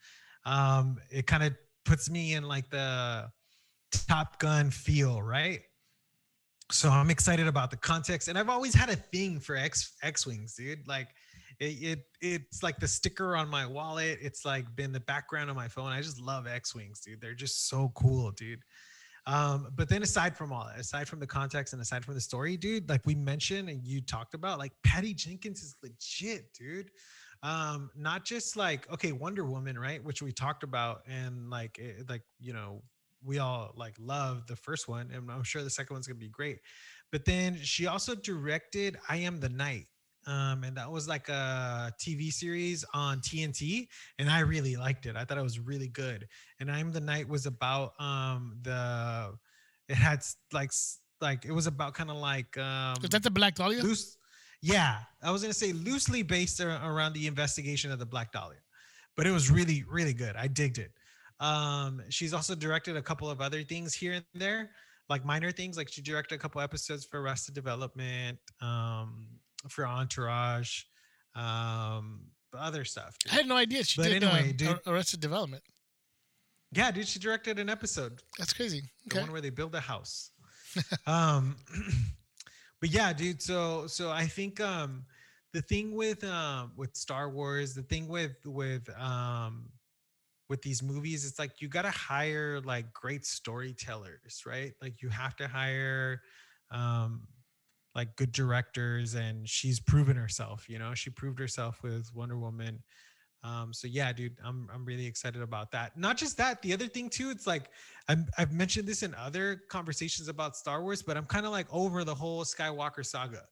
Um, 0.45 0.97
it 1.11 1.27
kind 1.27 1.43
of 1.43 1.53
puts 1.85 2.09
me 2.09 2.33
in 2.33 2.43
like 2.43 2.69
the 2.69 3.29
Top 4.07 4.39
Gun 4.39 4.69
feel, 4.69 5.21
right? 5.21 5.61
So 6.71 6.89
I'm 6.89 7.09
excited 7.09 7.47
about 7.47 7.69
the 7.69 7.77
context, 7.77 8.27
and 8.29 8.37
I've 8.37 8.49
always 8.49 8.73
had 8.73 8.89
a 8.89 8.95
thing 8.95 9.39
for 9.39 9.55
X 9.55 9.95
X 10.03 10.25
wings, 10.25 10.55
dude. 10.55 10.87
Like 10.87 11.09
it, 11.59 11.77
it 11.81 11.99
it's 12.21 12.63
like 12.63 12.79
the 12.79 12.87
sticker 12.87 13.35
on 13.35 13.49
my 13.49 13.65
wallet. 13.65 14.19
It's 14.21 14.45
like 14.45 14.73
been 14.75 14.91
the 14.93 15.01
background 15.01 15.49
on 15.49 15.55
my 15.55 15.67
phone. 15.67 15.91
I 15.91 16.01
just 16.01 16.19
love 16.19 16.47
X 16.47 16.73
wings, 16.73 17.01
dude. 17.01 17.19
They're 17.19 17.33
just 17.33 17.67
so 17.67 17.91
cool, 17.95 18.31
dude. 18.31 18.61
Um, 19.27 19.67
but 19.75 19.87
then 19.87 20.01
aside 20.01 20.35
from 20.35 20.51
all 20.51 20.65
that, 20.65 20.79
aside 20.79 21.07
from 21.07 21.19
the 21.19 21.27
context 21.27 21.73
and 21.73 21.81
aside 21.81 22.03
from 22.03 22.15
the 22.15 22.21
story, 22.21 22.57
dude, 22.57 22.89
like 22.89 23.05
we 23.05 23.15
mentioned 23.15 23.69
and 23.69 23.85
you 23.85 24.01
talked 24.01 24.33
about, 24.33 24.57
like 24.57 24.71
Patty 24.83 25.13
Jenkins 25.13 25.61
is 25.61 25.75
legit, 25.83 26.53
dude. 26.53 26.89
Um, 27.43 27.89
not 27.95 28.23
just 28.23 28.55
like 28.55 28.91
okay, 28.91 29.11
Wonder 29.11 29.45
Woman, 29.45 29.77
right? 29.77 30.03
Which 30.03 30.21
we 30.21 30.31
talked 30.31 30.63
about, 30.63 31.01
and 31.07 31.49
like 31.49 31.79
it, 31.79 32.09
like 32.09 32.23
you 32.39 32.53
know 32.53 32.83
we 33.23 33.39
all 33.39 33.73
like 33.75 33.95
love 33.99 34.47
the 34.47 34.55
first 34.55 34.87
one, 34.87 35.09
and 35.13 35.29
I'm 35.31 35.43
sure 35.43 35.63
the 35.63 35.69
second 35.69 35.95
one's 35.95 36.07
gonna 36.07 36.19
be 36.19 36.29
great. 36.29 36.59
But 37.11 37.25
then 37.25 37.57
she 37.61 37.87
also 37.87 38.15
directed 38.15 38.97
I 39.09 39.17
Am 39.17 39.39
the 39.39 39.49
Night, 39.49 39.87
um, 40.27 40.63
and 40.63 40.77
that 40.77 40.89
was 40.89 41.07
like 41.07 41.29
a 41.29 41.91
TV 41.99 42.31
series 42.31 42.85
on 42.93 43.19
TNT, 43.21 43.87
and 44.19 44.29
I 44.29 44.41
really 44.41 44.75
liked 44.75 45.05
it. 45.07 45.15
I 45.15 45.25
thought 45.25 45.37
it 45.37 45.43
was 45.43 45.59
really 45.59 45.87
good. 45.87 46.27
And 46.59 46.71
I 46.71 46.79
Am 46.79 46.91
the 46.91 47.01
Night 47.01 47.27
was 47.27 47.47
about 47.47 47.93
um 47.99 48.57
the 48.61 49.33
it 49.89 49.95
had 49.95 50.23
like 50.53 50.71
like 51.21 51.45
it 51.45 51.51
was 51.51 51.67
about 51.67 51.95
kind 51.95 52.11
of 52.11 52.17
like 52.17 52.55
um 52.57 52.95
is 53.03 53.09
that 53.09 53.23
the 53.23 53.31
Black 53.31 53.55
Dahlia? 53.55 53.81
Loose, 53.81 54.17
yeah, 54.61 54.99
I 55.21 55.31
was 55.31 55.41
gonna 55.41 55.53
say 55.53 55.73
loosely 55.73 56.23
based 56.23 56.59
around 56.59 57.13
the 57.13 57.27
investigation 57.27 57.91
of 57.91 57.99
the 57.99 58.05
Black 58.05 58.31
Dahlia, 58.31 58.59
but 59.15 59.25
it 59.25 59.31
was 59.31 59.49
really 59.49 59.83
really 59.89 60.13
good. 60.13 60.35
I 60.35 60.47
digged 60.47 60.77
it. 60.77 60.91
Um, 61.39 62.03
she's 62.09 62.33
also 62.33 62.53
directed 62.53 62.95
a 62.97 63.01
couple 63.01 63.29
of 63.29 63.41
other 63.41 63.63
things 63.63 63.95
here 63.95 64.13
and 64.13 64.25
there, 64.33 64.71
like 65.09 65.25
minor 65.25 65.51
things. 65.51 65.77
Like 65.77 65.91
she 65.91 66.01
directed 66.01 66.35
a 66.35 66.37
couple 66.37 66.61
episodes 66.61 67.05
for 67.05 67.21
Arrested 67.21 67.55
Development, 67.55 68.37
um, 68.61 69.27
for 69.67 69.87
Entourage, 69.87 70.83
um, 71.35 72.21
other 72.55 72.85
stuff. 72.85 73.17
Dude. 73.19 73.33
I 73.33 73.35
had 73.35 73.47
no 73.47 73.55
idea 73.55 73.83
she 73.83 74.01
but 74.01 74.09
did 74.09 74.23
anyway, 74.23 74.49
uh, 74.49 74.53
dude, 74.55 74.79
Arrested 74.85 75.19
Development. 75.19 75.63
Yeah, 76.73 76.91
dude, 76.91 77.07
she 77.07 77.19
directed 77.19 77.59
an 77.59 77.69
episode. 77.69 78.21
That's 78.37 78.53
crazy. 78.53 78.83
The 79.07 79.19
one 79.19 79.31
where 79.31 79.41
they 79.41 79.49
build 79.49 79.75
a 79.75 79.79
house. 79.79 80.31
um, 81.07 81.57
but 82.81 82.89
yeah, 82.89 83.13
dude. 83.13 83.41
So 83.41 83.87
so 83.87 84.11
I 84.11 84.25
think 84.25 84.59
um 84.59 85.05
the 85.53 85.61
thing 85.61 85.95
with 85.95 86.23
um 86.23 86.73
with 86.75 86.95
Star 86.95 87.29
Wars, 87.29 87.73
the 87.73 87.83
thing 87.83 88.07
with 88.07 88.35
with 88.45 88.89
um 88.99 89.69
with 90.49 90.61
these 90.61 90.83
movies 90.83 91.25
it's 91.25 91.39
like 91.39 91.61
you 91.61 91.69
got 91.69 91.83
to 91.83 91.91
hire 91.91 92.59
like 92.65 92.91
great 92.91 93.25
storytellers 93.25 94.43
right 94.45 94.73
like 94.81 95.01
you 95.01 95.07
have 95.07 95.33
to 95.33 95.47
hire 95.47 96.21
um 96.71 97.25
like 97.95 98.13
good 98.17 98.33
directors 98.33 99.15
and 99.15 99.47
she's 99.47 99.79
proven 99.79 100.17
herself 100.17 100.67
you 100.67 100.77
know 100.77 100.93
she 100.93 101.09
proved 101.09 101.39
herself 101.39 101.81
with 101.83 102.13
wonder 102.13 102.37
woman 102.37 102.83
um 103.43 103.73
so 103.73 103.87
yeah 103.87 104.13
dude 104.13 104.37
i'm 104.45 104.67
i'm 104.73 104.85
really 104.85 105.05
excited 105.05 105.41
about 105.41 105.71
that. 105.71 105.97
Not 105.97 106.17
just 106.17 106.37
that 106.37 106.61
the 106.61 106.73
other 106.73 106.87
thing 106.87 107.09
too 107.09 107.29
it's 107.29 107.47
like 107.47 107.69
I'm, 108.07 108.27
i've 108.37 108.51
mentioned 108.51 108.87
this 108.87 109.03
in 109.03 109.15
other 109.15 109.61
conversations 109.69 110.27
about 110.27 110.55
star 110.55 110.81
wars 110.81 111.01
but 111.01 111.17
i'm 111.17 111.25
kind 111.25 111.45
of 111.45 111.51
like 111.51 111.67
over 111.71 112.03
the 112.03 112.15
whole 112.15 112.43
skywalker 112.43 113.05
saga. 113.05 113.43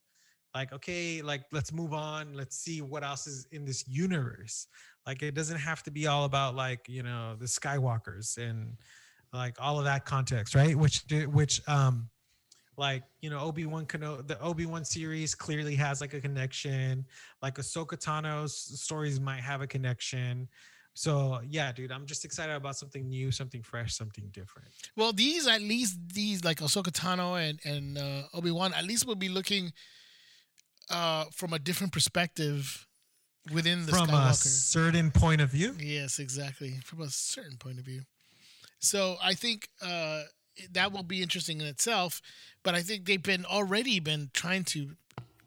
Like 0.55 0.73
okay 0.73 1.21
like 1.21 1.43
let's 1.51 1.71
move 1.71 1.93
on. 1.93 2.33
Let's 2.33 2.57
see 2.57 2.81
what 2.81 3.03
else 3.03 3.27
is 3.27 3.47
in 3.51 3.65
this 3.65 3.87
universe. 3.87 4.67
Like 5.05 5.21
it 5.21 5.35
doesn't 5.35 5.59
have 5.59 5.83
to 5.83 5.91
be 5.91 6.07
all 6.07 6.25
about 6.25 6.55
like 6.55 6.87
you 6.87 7.03
know 7.03 7.35
the 7.39 7.45
skywalkers 7.45 8.37
and 8.37 8.77
like 9.31 9.55
all 9.59 9.77
of 9.77 9.85
that 9.85 10.05
context 10.05 10.55
right? 10.55 10.75
Which 10.75 11.03
which 11.27 11.61
um 11.67 12.09
like 12.79 13.03
you 13.21 13.29
know 13.29 13.39
obi-wan 13.39 13.85
Kano, 13.85 14.21
the 14.21 14.39
obi-wan 14.41 14.83
series 14.83 15.35
clearly 15.35 15.75
has 15.75 16.01
like 16.01 16.13
a 16.13 16.21
connection. 16.21 17.05
Like 17.43 17.55
ahsoka 17.57 17.97
tano's 17.99 18.55
stories 18.55 19.19
might 19.19 19.41
have 19.41 19.61
a 19.61 19.67
connection. 19.67 20.47
So 20.93 21.39
yeah 21.47 21.71
dude 21.71 21.91
i'm 21.91 22.05
just 22.05 22.25
excited 22.25 22.55
about 22.55 22.75
something 22.75 23.07
new 23.07 23.31
something 23.31 23.61
fresh 23.61 23.93
something 23.95 24.29
different. 24.31 24.69
Well, 24.95 25.13
these 25.13 25.47
at 25.47 25.61
least 25.61 25.97
these 26.13 26.43
like 26.43 26.59
Ahsoka 26.59 26.91
Tano 26.91 27.39
and 27.39 27.59
and 27.63 27.97
uh, 27.97 28.23
Obi 28.33 28.51
Wan 28.51 28.73
at 28.73 28.85
least 28.85 29.05
will 29.05 29.15
be 29.15 29.29
looking 29.29 29.71
uh, 30.89 31.25
from 31.33 31.53
a 31.53 31.59
different 31.59 31.93
perspective 31.93 32.87
within 33.53 33.85
the 33.85 33.91
from 33.91 34.09
a 34.09 34.33
certain 34.33 35.11
point 35.11 35.41
of 35.41 35.49
view? 35.49 35.75
Yes, 35.79 36.19
exactly. 36.19 36.79
From 36.83 37.01
a 37.01 37.09
certain 37.09 37.57
point 37.57 37.79
of 37.79 37.85
view. 37.85 38.01
So 38.79 39.17
I 39.21 39.33
think 39.33 39.67
uh, 39.81 40.23
that 40.71 40.91
will 40.91 41.03
be 41.03 41.21
interesting 41.21 41.61
in 41.61 41.67
itself. 41.67 42.21
But 42.63 42.75
I 42.75 42.81
think 42.81 43.05
they've 43.05 43.21
been 43.21 43.45
already 43.45 43.99
been 43.99 44.29
trying 44.33 44.63
to 44.65 44.91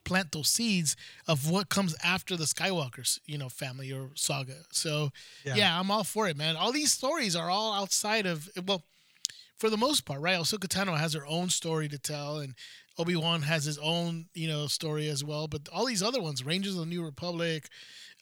plant 0.05 0.33
those 0.33 0.49
seeds 0.49 0.97
of 1.29 1.51
what 1.51 1.69
comes 1.69 1.95
after 2.03 2.37
the 2.37 2.45
Skywalker's, 2.45 3.21
you 3.27 3.39
know, 3.39 3.49
family 3.49 3.93
or 3.93 4.11
saga. 4.15 4.57
So 4.71 5.11
yeah. 5.45 5.55
Yeah. 5.55 5.81
I'm 5.81 5.91
all 5.91 6.05
for 6.05 6.29
it, 6.29 6.37
man. 6.37 6.57
All 6.57 6.73
these 6.73 6.93
stories 6.93 7.37
are 7.37 7.51
all 7.51 7.73
outside 7.73 8.27
of 8.27 8.49
well, 8.67 8.83
for 9.57 9.71
the 9.71 9.77
most 9.77 10.05
part, 10.05 10.21
right? 10.21 10.39
Ahsoka 10.39 10.67
Tano 10.67 10.97
has 10.97 11.15
her 11.15 11.25
own 11.27 11.49
story 11.49 11.89
to 11.89 11.99
tell, 11.99 12.39
and 12.39 12.55
Obi 12.99 13.15
Wan 13.15 13.43
has 13.43 13.65
his 13.65 13.79
own, 13.79 14.27
you 14.35 14.49
know, 14.49 14.67
story 14.67 15.09
as 15.09 15.23
well. 15.23 15.47
But 15.47 15.69
all 15.73 15.87
these 15.87 16.03
other 16.03 16.21
ones, 16.21 16.45
Rangers 16.45 16.75
of 16.75 16.81
the 16.81 16.87
New 16.87 17.05
Republic, 17.05 17.69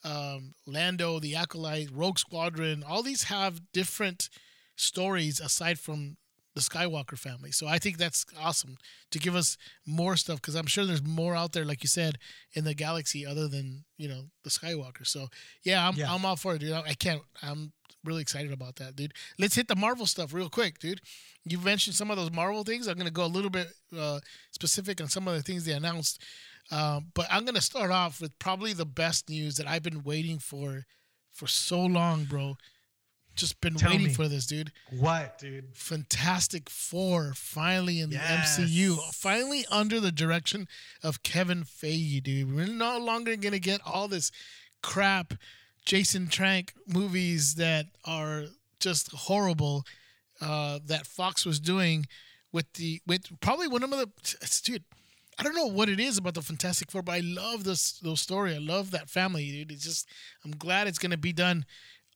um, 0.05 0.55
Lando, 0.67 1.19
the 1.19 1.37
Acolyte, 1.37 1.89
Rogue 1.93 2.19
Squadron, 2.19 2.85
all 2.87 3.03
these 3.03 3.25
have 3.25 3.61
different 3.73 4.29
stories 4.77 5.41
aside 5.41 5.79
from 5.79 6.17
the 6.55 6.61
Skywalker 6.61 7.19
family. 7.19 7.53
So 7.53 7.67
I 7.69 7.79
think 7.79 7.97
that's 7.97 8.27
awesome 8.39 8.77
to 9.11 9.19
give 9.19 9.37
us 9.37 9.57
more 9.87 10.17
stuff 10.17 10.41
because 10.41 10.57
I'm 10.57 10.67
sure 10.67 10.85
there's 10.85 11.05
more 11.05 11.37
out 11.37 11.53
there, 11.53 11.65
like 11.65 11.83
you 11.83 11.89
said, 11.89 12.19
in 12.55 12.65
the 12.65 12.75
galaxy 12.75 13.25
other 13.25 13.49
than 13.49 13.85
you 13.99 14.09
know 14.09 14.23
the 14.43 14.51
Skywalker. 14.51 15.07
So 15.07 15.29
yeah, 15.63 15.87
I'm 15.87 15.95
Yeah. 15.95 16.13
I'm 16.13 16.25
all 16.25 16.37
for 16.37 16.55
it, 16.55 16.61
dude. 16.61 16.73
I 16.73 16.95
can't. 16.95 17.23
I'm 17.43 17.73
really 18.05 18.23
excited 18.23 18.53
about 18.53 18.77
that, 18.77 18.97
dude. 18.97 19.13
Let's 19.39 19.55
hit 19.55 19.69
the 19.69 19.77
Marvel 19.77 20.07
stuff 20.07 20.33
real 20.33 20.49
quick, 20.49 20.79
dude. 20.79 21.01
You 21.45 21.59
mentioned 21.59 21.97
some 21.97 22.11
of 22.11 22.17
those 22.17 22.33
Marvel 22.33 22.65
things. 22.65 22.87
I'm 22.89 22.99
gonna 22.99 23.11
go 23.11 23.25
a 23.25 23.27
little 23.27 23.51
bit 23.51 23.69
uh, 23.97 24.21
specific 24.51 25.01
on 25.01 25.09
some 25.09 25.29
of 25.29 25.35
the 25.35 25.43
things 25.43 25.65
they 25.65 25.73
announced, 25.73 26.23
um, 26.71 27.11
but 27.15 27.27
I'm 27.31 27.45
gonna 27.45 27.61
start 27.61 27.91
off 27.91 28.21
with 28.21 28.37
probably 28.39 28.73
the 28.73 28.87
best 28.87 29.29
news 29.29 29.57
that 29.57 29.69
I've 29.69 29.83
been 29.83 30.03
waiting 30.03 30.39
for 30.39 30.87
for 31.33 31.47
so 31.47 31.81
long, 31.81 32.25
bro. 32.25 32.57
Just 33.41 33.61
been 33.61 33.75
Tell 33.75 33.91
waiting 33.91 34.11
for 34.11 34.29
this, 34.29 34.47
dude. 34.47 34.71
what 34.91 35.39
dude 35.39 35.75
Fantastic 35.75 36.69
Four 36.69 37.33
finally 37.35 38.01
in 38.01 38.11
Yes. 38.11 38.57
the 38.57 38.63
MCU, 38.65 38.99
finally 39.13 39.65
under 39.71 39.99
the 40.01 40.13
direction 40.13 40.69
of 41.03 41.23
Kevin 41.23 41.65
Feige, 41.65 42.23
dude. 42.23 42.55
We're 42.55 42.67
no 42.67 42.99
longer 42.99 43.35
gonna 43.37 43.59
get 43.59 43.81
all 43.85 44.09
this 44.09 44.31
crap 44.83 45.35
Jason 45.85 46.29
Trank 46.29 46.75
movies 46.87 47.55
that 47.55 47.87
are 48.05 48.45
just 48.79 49.11
horrible 49.13 49.85
uh, 50.41 50.79
that 50.87 51.07
Fox 51.07 51.45
was 51.47 51.59
doing 51.61 52.07
with 52.53 52.71
the 52.75 53.01
with 53.07 53.23
probably 53.41 53.69
one 53.69 53.83
of 53.83 53.91
the 53.91 54.09
dude. 54.65 54.85
I 55.39 55.43
don't 55.43 55.55
know 55.57 55.67
what 55.67 55.89
it 55.89 55.99
is 55.99 56.19
about 56.19 56.35
the 56.35 56.43
Fantastic 56.43 56.91
Four, 56.91 57.03
but 57.03 57.13
I 57.13 57.21
love 57.21 57.65
this 57.65 57.93
those 58.01 58.21
story. 58.21 58.55
I 58.55 58.59
love 58.59 58.91
that 58.91 59.09
family, 59.09 59.51
dude. 59.51 59.73
It's 59.73 59.85
just 59.85 60.07
I'm 60.45 60.51
glad 60.51 60.87
it's 60.87 60.99
gonna 60.99 61.17
be 61.17 61.33
done 61.33 61.65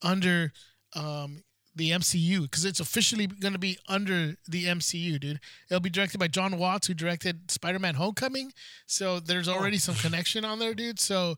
under 0.03 0.53
um, 0.95 1.43
the 1.77 1.91
MCU 1.91 2.43
because 2.43 2.65
it's 2.65 2.81
officially 2.81 3.27
going 3.27 3.53
to 3.53 3.59
be 3.59 3.79
under 3.89 4.35
the 4.49 4.67
MCU, 4.67 5.19
dude. 5.19 5.41
It'll 5.69 5.81
be 5.81 5.91
directed 5.91 6.19
by 6.19 6.29
Jon 6.29 6.57
Watts, 6.59 6.87
who 6.87 6.95
directed 6.95 7.51
Spider-Man: 7.51 7.95
Homecoming. 7.97 8.53
So 8.87 9.21
there's 9.21 9.49
already 9.49 9.79
some 9.79 9.95
connection 10.03 10.45
on 10.45 10.59
there, 10.59 10.75
dude. 10.75 11.01
So, 11.01 11.37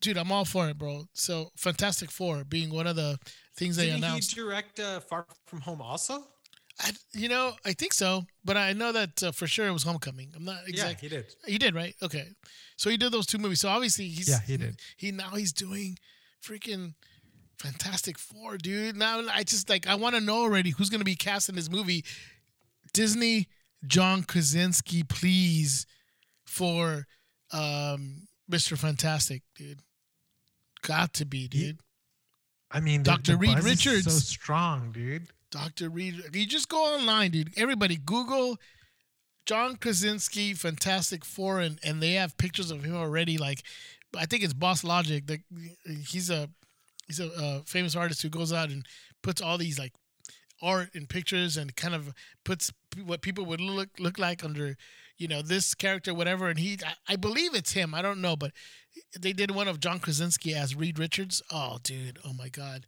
dude, 0.00 0.18
I'm 0.18 0.30
all 0.30 0.44
for 0.44 0.68
it, 0.68 0.78
bro. 0.78 1.04
So 1.12 1.50
Fantastic 1.56 2.10
Four 2.10 2.44
being 2.44 2.72
one 2.72 2.86
of 2.86 2.96
the 2.96 3.18
things 3.56 3.76
they 3.76 3.90
announced. 3.90 4.34
Didn't 4.34 4.44
he 4.44 4.50
direct 4.50 4.80
uh, 4.80 5.00
Far 5.00 5.26
From 5.46 5.60
Home 5.62 5.80
also? 5.80 6.24
I, 6.80 6.90
you 7.12 7.28
know, 7.28 7.52
I 7.64 7.72
think 7.72 7.92
so, 7.92 8.24
but 8.44 8.56
I 8.56 8.72
know 8.72 8.90
that 8.90 9.22
uh, 9.22 9.32
for 9.32 9.46
sure 9.46 9.68
it 9.68 9.72
was 9.72 9.84
Homecoming. 9.84 10.32
I'm 10.34 10.44
not 10.44 10.58
exactly. 10.66 11.08
Yeah, 11.08 11.16
he 11.16 11.22
did. 11.22 11.34
He 11.46 11.58
did, 11.58 11.74
right? 11.74 11.94
Okay. 12.02 12.26
So 12.76 12.90
he 12.90 12.96
did 12.96 13.12
those 13.12 13.26
two 13.26 13.38
movies. 13.38 13.60
So 13.60 13.68
obviously 13.68 14.08
he's 14.08 14.28
Yeah, 14.28 14.40
he 14.44 14.56
did. 14.56 14.80
He 14.96 15.12
now 15.12 15.30
he's 15.30 15.52
doing 15.52 15.96
freaking 16.44 16.94
Fantastic 17.64 18.18
Four, 18.18 18.58
dude. 18.58 18.94
Now 18.96 19.22
I 19.32 19.42
just 19.42 19.70
like 19.70 19.86
I 19.86 19.94
want 19.94 20.14
to 20.14 20.20
know 20.20 20.42
already 20.42 20.70
who's 20.70 20.90
gonna 20.90 21.02
be 21.02 21.16
cast 21.16 21.48
in 21.48 21.54
this 21.54 21.70
movie. 21.70 22.04
Disney, 22.92 23.48
John 23.86 24.22
Krasinski, 24.22 25.02
please, 25.02 25.86
for 26.44 27.06
um 27.52 28.28
Mr. 28.50 28.76
Fantastic, 28.76 29.42
dude. 29.56 29.80
Got 30.82 31.14
to 31.14 31.24
be, 31.24 31.48
dude. 31.48 31.78
I 32.70 32.80
mean, 32.80 33.02
Dr. 33.02 33.32
the 33.32 33.38
Reed 33.38 33.54
buzz 33.54 33.64
is 33.64 33.86
Richards. 33.86 34.04
so 34.04 34.10
strong, 34.10 34.92
dude. 34.92 35.28
Dr. 35.50 35.88
Reed. 35.88 36.22
You 36.34 36.46
just 36.46 36.68
go 36.68 36.76
online, 36.76 37.30
dude. 37.30 37.52
Everybody 37.56 37.96
Google 37.96 38.58
John 39.46 39.76
Krasinski, 39.76 40.52
Fantastic 40.52 41.24
Four, 41.24 41.60
and, 41.60 41.78
and 41.82 42.02
they 42.02 42.12
have 42.12 42.36
pictures 42.36 42.70
of 42.70 42.84
him 42.84 42.94
already. 42.94 43.38
Like, 43.38 43.62
I 44.16 44.26
think 44.26 44.42
it's 44.42 44.52
Boss 44.52 44.84
Logic. 44.84 45.26
The, 45.26 45.38
he's 46.06 46.28
a 46.28 46.50
he's 47.06 47.20
a 47.20 47.32
uh, 47.32 47.60
famous 47.64 47.96
artist 47.96 48.22
who 48.22 48.28
goes 48.28 48.52
out 48.52 48.70
and 48.70 48.86
puts 49.22 49.40
all 49.40 49.58
these 49.58 49.78
like 49.78 49.92
art 50.62 50.90
and 50.94 51.08
pictures 51.08 51.56
and 51.56 51.76
kind 51.76 51.94
of 51.94 52.12
puts 52.44 52.72
what 53.04 53.22
people 53.22 53.44
would 53.44 53.60
look 53.60 53.88
look 53.98 54.18
like 54.18 54.44
under 54.44 54.76
you 55.18 55.28
know 55.28 55.42
this 55.42 55.74
character 55.74 56.14
whatever 56.14 56.48
and 56.48 56.58
he 56.58 56.78
I, 56.84 57.14
I 57.14 57.16
believe 57.16 57.54
it's 57.54 57.72
him 57.72 57.94
i 57.94 58.02
don't 58.02 58.20
know 58.20 58.36
but 58.36 58.52
they 59.18 59.32
did 59.32 59.50
one 59.50 59.68
of 59.68 59.80
john 59.80 59.98
krasinski 59.98 60.54
as 60.54 60.74
reed 60.74 60.98
richards. 60.98 61.42
Oh 61.50 61.78
dude 61.82 62.18
oh 62.24 62.32
my 62.32 62.48
god. 62.48 62.86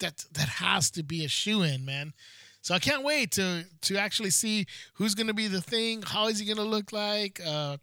That 0.00 0.24
that 0.32 0.48
has 0.48 0.90
to 0.92 1.02
be 1.02 1.24
a 1.24 1.28
shoe 1.28 1.62
in 1.62 1.84
man. 1.84 2.14
So 2.62 2.74
i 2.74 2.78
can't 2.78 3.04
wait 3.04 3.30
to 3.32 3.64
to 3.82 3.96
actually 3.96 4.30
see 4.30 4.66
who's 4.94 5.14
to 5.28 5.34
be 5.34 5.48
the 5.48 5.60
thing 5.60 6.02
how 6.02 6.28
is 6.28 6.38
he 6.38 6.46
to 6.56 6.62
look 6.64 6.92
like 6.92 7.40
uh 7.46 7.76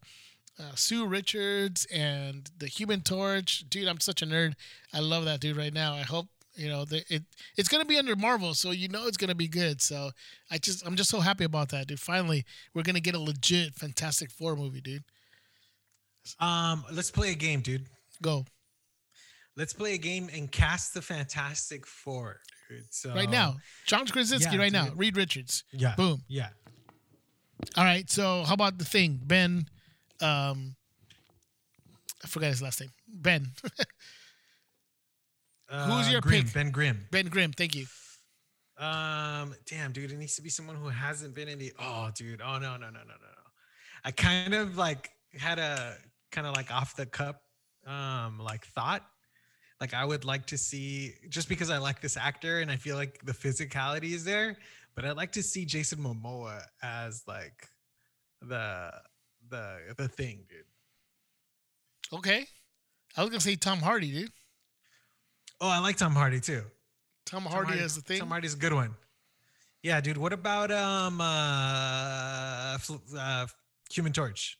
uh, 0.61 0.75
Sue 0.75 1.05
Richards 1.05 1.85
and 1.91 2.49
the 2.57 2.67
Human 2.67 3.01
Torch, 3.01 3.65
dude. 3.69 3.87
I'm 3.87 3.99
such 3.99 4.21
a 4.21 4.25
nerd. 4.25 4.53
I 4.93 4.99
love 4.99 5.25
that 5.25 5.39
dude 5.39 5.57
right 5.57 5.73
now. 5.73 5.93
I 5.93 6.01
hope 6.01 6.27
you 6.55 6.69
know 6.69 6.85
that 6.85 7.09
it. 7.09 7.23
It's 7.57 7.69
gonna 7.69 7.85
be 7.85 7.97
under 7.97 8.15
Marvel, 8.15 8.53
so 8.53 8.71
you 8.71 8.87
know 8.87 9.07
it's 9.07 9.17
gonna 9.17 9.35
be 9.35 9.47
good. 9.47 9.81
So 9.81 10.11
I 10.49 10.57
just, 10.57 10.85
I'm 10.85 10.95
just 10.95 11.09
so 11.09 11.19
happy 11.19 11.43
about 11.43 11.69
that, 11.69 11.87
dude. 11.87 11.99
Finally, 11.99 12.45
we're 12.73 12.83
gonna 12.83 12.99
get 12.99 13.15
a 13.15 13.19
legit 13.19 13.73
Fantastic 13.75 14.29
Four 14.29 14.55
movie, 14.55 14.81
dude. 14.81 15.03
Um, 16.39 16.83
let's 16.91 17.09
play 17.09 17.31
a 17.31 17.35
game, 17.35 17.61
dude. 17.61 17.87
Go 18.21 18.45
Let's 19.57 19.73
play 19.73 19.95
a 19.95 19.97
game 19.97 20.29
and 20.33 20.51
cast 20.51 20.93
the 20.93 21.01
Fantastic 21.01 21.85
Four. 21.85 22.39
Dude. 22.69 22.85
So 22.89 23.13
right 23.13 23.29
now, 23.29 23.57
John 23.85 24.07
Krasinski. 24.07 24.55
yeah, 24.55 24.61
right 24.61 24.71
now. 24.71 24.89
Reed 24.95 25.17
Richards. 25.17 25.63
Yeah. 25.71 25.93
Boom. 25.95 26.23
Yeah. 26.29 26.49
All 27.75 27.83
right. 27.83 28.09
So 28.09 28.43
how 28.43 28.53
about 28.53 28.77
the 28.77 28.85
thing, 28.85 29.19
Ben? 29.23 29.67
Um, 30.21 30.75
I 32.23 32.27
forgot 32.27 32.47
his 32.47 32.61
last 32.61 32.79
name. 32.81 32.91
Ben. 33.07 33.47
Who's 35.69 36.07
Uh, 36.07 36.09
your 36.11 36.21
Grimm, 36.21 36.43
pick? 36.43 36.53
Ben 36.53 36.71
Grimm. 36.71 37.07
ben 37.11 37.27
Grimm. 37.27 37.51
Thank 37.53 37.75
you. 37.75 37.85
Um, 38.77 39.55
damn, 39.69 39.91
dude, 39.91 40.11
it 40.11 40.17
needs 40.17 40.35
to 40.35 40.41
be 40.41 40.49
someone 40.49 40.75
who 40.75 40.89
hasn't 40.89 41.33
been 41.35 41.47
in 41.47 41.59
the. 41.59 41.71
Oh, 41.79 42.09
dude. 42.15 42.41
Oh 42.41 42.57
no, 42.59 42.71
no, 42.77 42.77
no, 42.77 42.87
no, 42.89 42.99
no, 42.99 43.15
no. 43.15 43.43
I 44.03 44.11
kind 44.11 44.53
of 44.53 44.77
like 44.77 45.11
had 45.37 45.59
a 45.59 45.95
kind 46.31 46.47
of 46.47 46.55
like 46.55 46.71
off 46.71 46.95
the 46.95 47.05
cup, 47.05 47.41
um, 47.87 48.39
like 48.39 48.65
thought. 48.65 49.03
Like 49.79 49.93
I 49.93 50.03
would 50.05 50.25
like 50.25 50.45
to 50.47 50.57
see 50.57 51.13
just 51.29 51.47
because 51.49 51.69
I 51.69 51.77
like 51.77 52.01
this 52.01 52.17
actor 52.17 52.59
and 52.59 52.69
I 52.69 52.75
feel 52.75 52.95
like 52.95 53.19
the 53.23 53.31
physicality 53.31 54.11
is 54.13 54.23
there, 54.23 54.57
but 54.95 55.05
I'd 55.05 55.15
like 55.17 55.31
to 55.33 55.43
see 55.43 55.65
Jason 55.65 55.99
Momoa 55.99 56.61
as 56.83 57.23
like 57.27 57.67
the 58.41 58.91
the 59.51 59.93
the 59.95 60.07
thing, 60.07 60.39
dude. 60.49 60.65
Okay. 62.17 62.47
I 63.15 63.21
was 63.21 63.29
gonna 63.29 63.41
say 63.41 63.55
Tom 63.55 63.79
Hardy, 63.79 64.11
dude. 64.11 64.31
Oh, 65.59 65.69
I 65.69 65.79
like 65.79 65.97
Tom 65.97 66.13
Hardy 66.13 66.39
too. 66.39 66.63
Tom 67.25 67.43
Tom 67.43 67.51
Hardy 67.51 67.79
as 67.79 67.95
the 67.95 68.01
thing. 68.01 68.19
Tom 68.19 68.29
Hardy's 68.29 68.55
a 68.55 68.57
good 68.57 68.73
one. 68.73 68.95
Yeah, 69.83 70.01
dude. 70.01 70.17
What 70.17 70.33
about 70.33 70.71
um 70.71 71.21
uh, 71.21 72.77
uh 73.17 73.47
Human 73.91 74.13
Torch? 74.13 74.57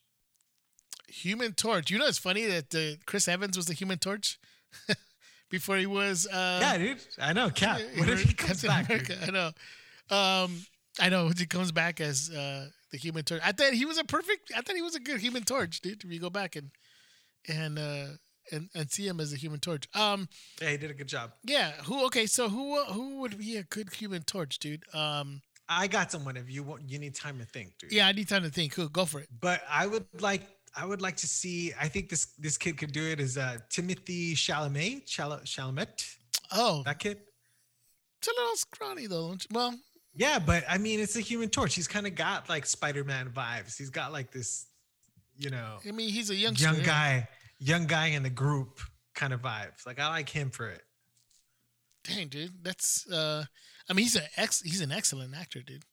Human 1.08 1.54
Torch. 1.54 1.89
You 1.89 1.99
know, 1.99 2.08
it's 2.08 2.17
funny 2.17 2.45
that 2.45 2.75
uh, 2.75 3.01
Chris 3.06 3.27
Evans 3.27 3.58
was 3.58 3.65
the 3.65 3.73
Human 3.73 3.97
Torch 3.97 4.39
before 5.49 5.77
he 5.77 5.86
was. 5.86 6.27
Uh, 6.27 6.60
yeah, 6.62 6.77
dude. 6.77 6.97
I 7.19 7.34
know. 7.34 7.49
Cap. 7.49 7.82
What 7.97 8.10
if 8.10 8.23
he 8.23 8.34
comes 8.34 8.62
Captain 8.62 8.97
back? 8.97 9.27
I 9.27 9.32
know. 9.32 9.51
Um, 10.15 10.65
I 10.99 11.10
know 11.10 11.30
he 11.30 11.45
comes 11.45 11.71
back 11.71 12.01
as 12.01 12.30
uh, 12.30 12.67
the 12.91 12.97
Human 12.97 13.23
Torch. 13.23 13.41
I 13.43 13.51
thought 13.51 13.73
he 13.73 13.86
was 13.86 13.97
a 13.97 14.04
perfect. 14.04 14.51
I 14.56 14.62
thought 14.62 14.75
he 14.75 14.82
was 14.82 14.95
a 14.95 14.99
good 14.99 15.19
Human 15.19 15.43
Torch, 15.43 15.82
dude. 15.82 16.04
If 16.04 16.12
you 16.12 16.19
go 16.19 16.30
back 16.30 16.56
and 16.56 16.71
and 17.47 17.80
uh, 17.80 18.06
and 18.51 18.69
and 18.75 18.91
see 18.91 19.08
him 19.08 19.19
as 19.19 19.34
a 19.34 19.38
Human 19.38 19.60
Torch. 19.60 19.88
Um, 19.95 20.27
Yeah, 20.62 20.69
he 20.71 20.77
did 20.77 20.91
a 20.91 20.93
good 20.93 21.08
job. 21.08 21.32
yeah. 21.43 21.71
Who? 21.86 22.06
Okay. 22.08 22.25
So 22.25 22.49
who 22.49 22.84
who 22.86 23.19
would 23.19 23.38
be 23.38 23.58
a 23.58 23.63
good 23.63 23.93
Human 23.93 24.23
Torch, 24.23 24.60
dude? 24.60 24.84
Um, 24.93 25.41
I 25.69 25.88
got 25.88 26.12
someone. 26.12 26.36
If 26.38 26.49
you 26.49 26.63
want, 26.63 26.89
you 26.89 26.99
need 26.99 27.15
time 27.15 27.39
to 27.39 27.45
think, 27.45 27.77
dude. 27.80 27.91
yeah. 27.93 28.08
I 28.08 28.12
need 28.12 28.27
time 28.27 28.43
to 28.43 28.49
think. 28.49 28.73
Cool. 28.75 28.89
Go 28.89 29.06
for 29.06 29.19
it. 29.21 29.30
But 29.39 29.62
I 29.69 29.88
would 29.88 30.06
like. 30.21 30.43
I 30.75 30.86
would 30.86 31.01
like 31.01 31.17
to 31.17 31.27
see. 31.27 31.73
I 31.80 31.88
think 31.89 32.10
this 32.10 32.27
this 32.38 32.58
kid 32.58 32.77
could 32.77 32.91
do 32.93 33.04
it. 33.04 33.19
Is 33.19 33.38
uh 33.38 33.58
Timothy 33.69 34.36
Chalamet? 34.36 35.06
Chal- 35.06 35.41
Chalamet? 35.45 36.15
Oh, 36.54 36.84
That 36.84 36.99
kid? 36.99 37.17
it's 38.19 38.27
a 38.27 38.32
little 38.39 38.56
scrawny 38.56 39.08
though. 39.08 39.27
don't 39.30 39.43
you? 39.43 39.49
Well, 39.54 39.75
Yeah, 40.13 40.39
but 40.39 40.63
I 40.67 40.78
mean, 40.78 41.00
it's 41.00 41.15
a 41.15 41.21
Human 41.21 41.50
Torch. 41.50 41.74
He's 41.74 41.88
kind 41.88 42.06
of 42.06 42.15
got 42.15 42.50
like 42.50 42.65
Spider-Man 42.65 43.30
vibes. 43.30 43.78
He's 43.78 43.89
got 43.89 44.12
like 44.12 44.32
this, 44.32 44.67
you 45.38 45.50
know, 45.50 45.78
I 45.88 45.91
mean, 45.91 46.10
he's 46.10 46.30
a 46.30 46.36
youngster. 46.36 46.65
young 46.65 46.78
yeah. 46.80 46.86
guy, 46.86 47.28
young 47.60 47.88
guy 47.88 48.08
in 48.08 48.24
the 48.24 48.30
group 48.30 48.82
kind 49.15 49.34
of 49.34 49.41
vibes. 49.41 49.86
Like 49.86 50.00
I 50.00 50.10
like 50.10 50.30
him 50.30 50.50
for 50.50 50.69
it. 50.69 50.82
Dang, 52.04 52.28
dude, 52.28 52.63
that's. 52.63 53.10
uh 53.10 53.45
I 53.89 53.93
mean, 53.93 54.04
he's 54.04 54.15
an 54.15 54.24
ex. 54.38 54.62
He's 54.62 54.82
an 54.82 54.91
excellent 54.91 55.36
actor, 55.36 55.62
dude. 55.62 55.84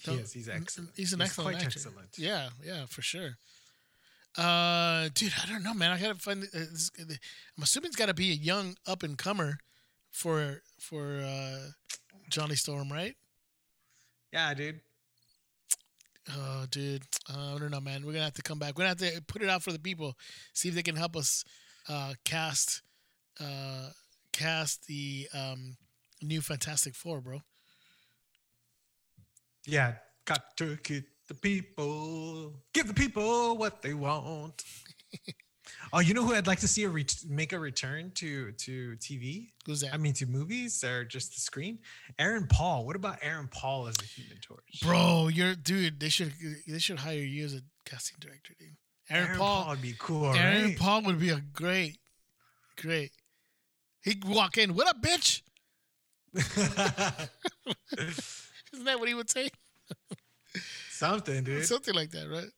He 0.00 0.12
is. 0.12 0.32
He's 0.32 0.48
excellent. 0.48 0.90
He's 0.94 1.12
an 1.12 1.20
He's 1.20 1.28
excellent 1.28 1.56
quite 1.56 1.64
actor. 1.64 1.78
excellent. 1.78 2.08
Yeah, 2.18 2.48
yeah, 2.62 2.86
for 2.86 3.02
sure. 3.02 3.38
Uh, 4.36 5.08
dude, 5.14 5.32
I 5.42 5.48
don't 5.48 5.62
know, 5.62 5.74
man. 5.74 5.92
I 5.92 6.00
gotta 6.00 6.16
find. 6.16 6.42
Uh, 6.44 6.48
this, 6.52 6.90
I'm 6.98 7.62
assuming 7.62 7.88
it's 7.88 7.96
got 7.96 8.06
to 8.06 8.14
be 8.14 8.30
a 8.30 8.34
young 8.34 8.76
up 8.86 9.02
and 9.02 9.16
comer 9.16 9.58
for 10.10 10.62
for 10.78 11.20
uh, 11.24 11.70
Johnny 12.34 12.56
Storm, 12.56 12.90
right? 12.90 13.14
Yeah, 14.32 14.52
dude. 14.54 14.80
Oh, 16.36 16.64
dude, 16.68 17.04
uh, 17.32 17.54
I 17.54 17.58
don't 17.60 17.70
know, 17.70 17.80
man. 17.80 18.04
We're 18.04 18.10
gonna 18.10 18.24
have 18.24 18.34
to 18.34 18.42
come 18.42 18.58
back. 18.58 18.76
We're 18.76 18.88
gonna 18.88 19.00
have 19.00 19.14
to 19.14 19.22
put 19.22 19.40
it 19.40 19.48
out 19.48 19.62
for 19.62 19.70
the 19.70 19.78
people, 19.78 20.16
see 20.52 20.68
if 20.68 20.74
they 20.74 20.82
can 20.82 20.96
help 20.96 21.14
us 21.16 21.44
uh, 21.88 22.14
cast 22.24 22.82
uh, 23.40 23.90
cast 24.32 24.88
the 24.88 25.28
um, 25.32 25.76
new 26.22 26.40
Fantastic 26.40 26.96
Four, 26.96 27.20
bro. 27.20 27.40
Yeah, 29.64 29.94
got 30.24 30.56
to 30.56 30.76
get 30.82 31.04
the 31.28 31.34
people, 31.34 32.54
give 32.72 32.88
the 32.88 32.94
people 32.94 33.56
what 33.56 33.80
they 33.80 33.94
want. 33.94 34.64
oh, 35.92 36.00
you 36.00 36.14
know 36.14 36.24
who 36.24 36.34
I'd 36.34 36.46
like 36.46 36.60
to 36.60 36.68
see 36.68 36.84
a 36.84 36.88
ret- 36.88 37.24
make 37.28 37.52
a 37.52 37.58
return 37.58 38.10
to 38.16 38.52
to 38.52 38.96
TV? 38.96 39.48
Who's 39.66 39.80
that? 39.80 39.94
I 39.94 39.96
mean, 39.96 40.12
to 40.14 40.26
movies 40.26 40.82
or 40.84 41.04
just 41.04 41.34
the 41.34 41.40
screen? 41.40 41.78
Aaron 42.18 42.46
Paul. 42.46 42.86
What 42.86 42.96
about 42.96 43.18
Aaron 43.22 43.48
Paul 43.48 43.86
as 43.88 43.96
a 44.00 44.04
Human 44.04 44.38
Torch? 44.40 44.80
Bro, 44.82 45.28
you're 45.28 45.54
dude. 45.54 46.00
They 46.00 46.08
should 46.08 46.32
they 46.66 46.78
should 46.78 46.98
hire 46.98 47.18
you 47.18 47.44
as 47.44 47.54
a 47.54 47.60
casting 47.84 48.16
director, 48.20 48.54
dude. 48.58 48.76
Aaron, 49.10 49.36
Paul. 49.36 49.68
would 49.68 49.82
be 49.82 49.94
cool, 49.98 50.34
Aaron 50.34 50.64
right? 50.64 50.78
Paul 50.78 51.02
would 51.02 51.20
be 51.20 51.28
a 51.30 51.40
great, 51.52 51.98
great. 52.76 53.12
He'd 54.02 54.24
walk 54.24 54.56
in. 54.56 54.74
What 54.74 54.88
up, 54.88 55.02
bitch? 55.02 55.42
Isn't 58.72 58.84
that 58.84 58.98
what 58.98 59.08
he 59.08 59.14
would 59.14 59.30
say? 59.30 59.50
Something, 60.90 61.44
dude. 61.44 61.64
Something 61.64 61.94
like 61.94 62.10
that, 62.10 62.28
right? 62.28 62.50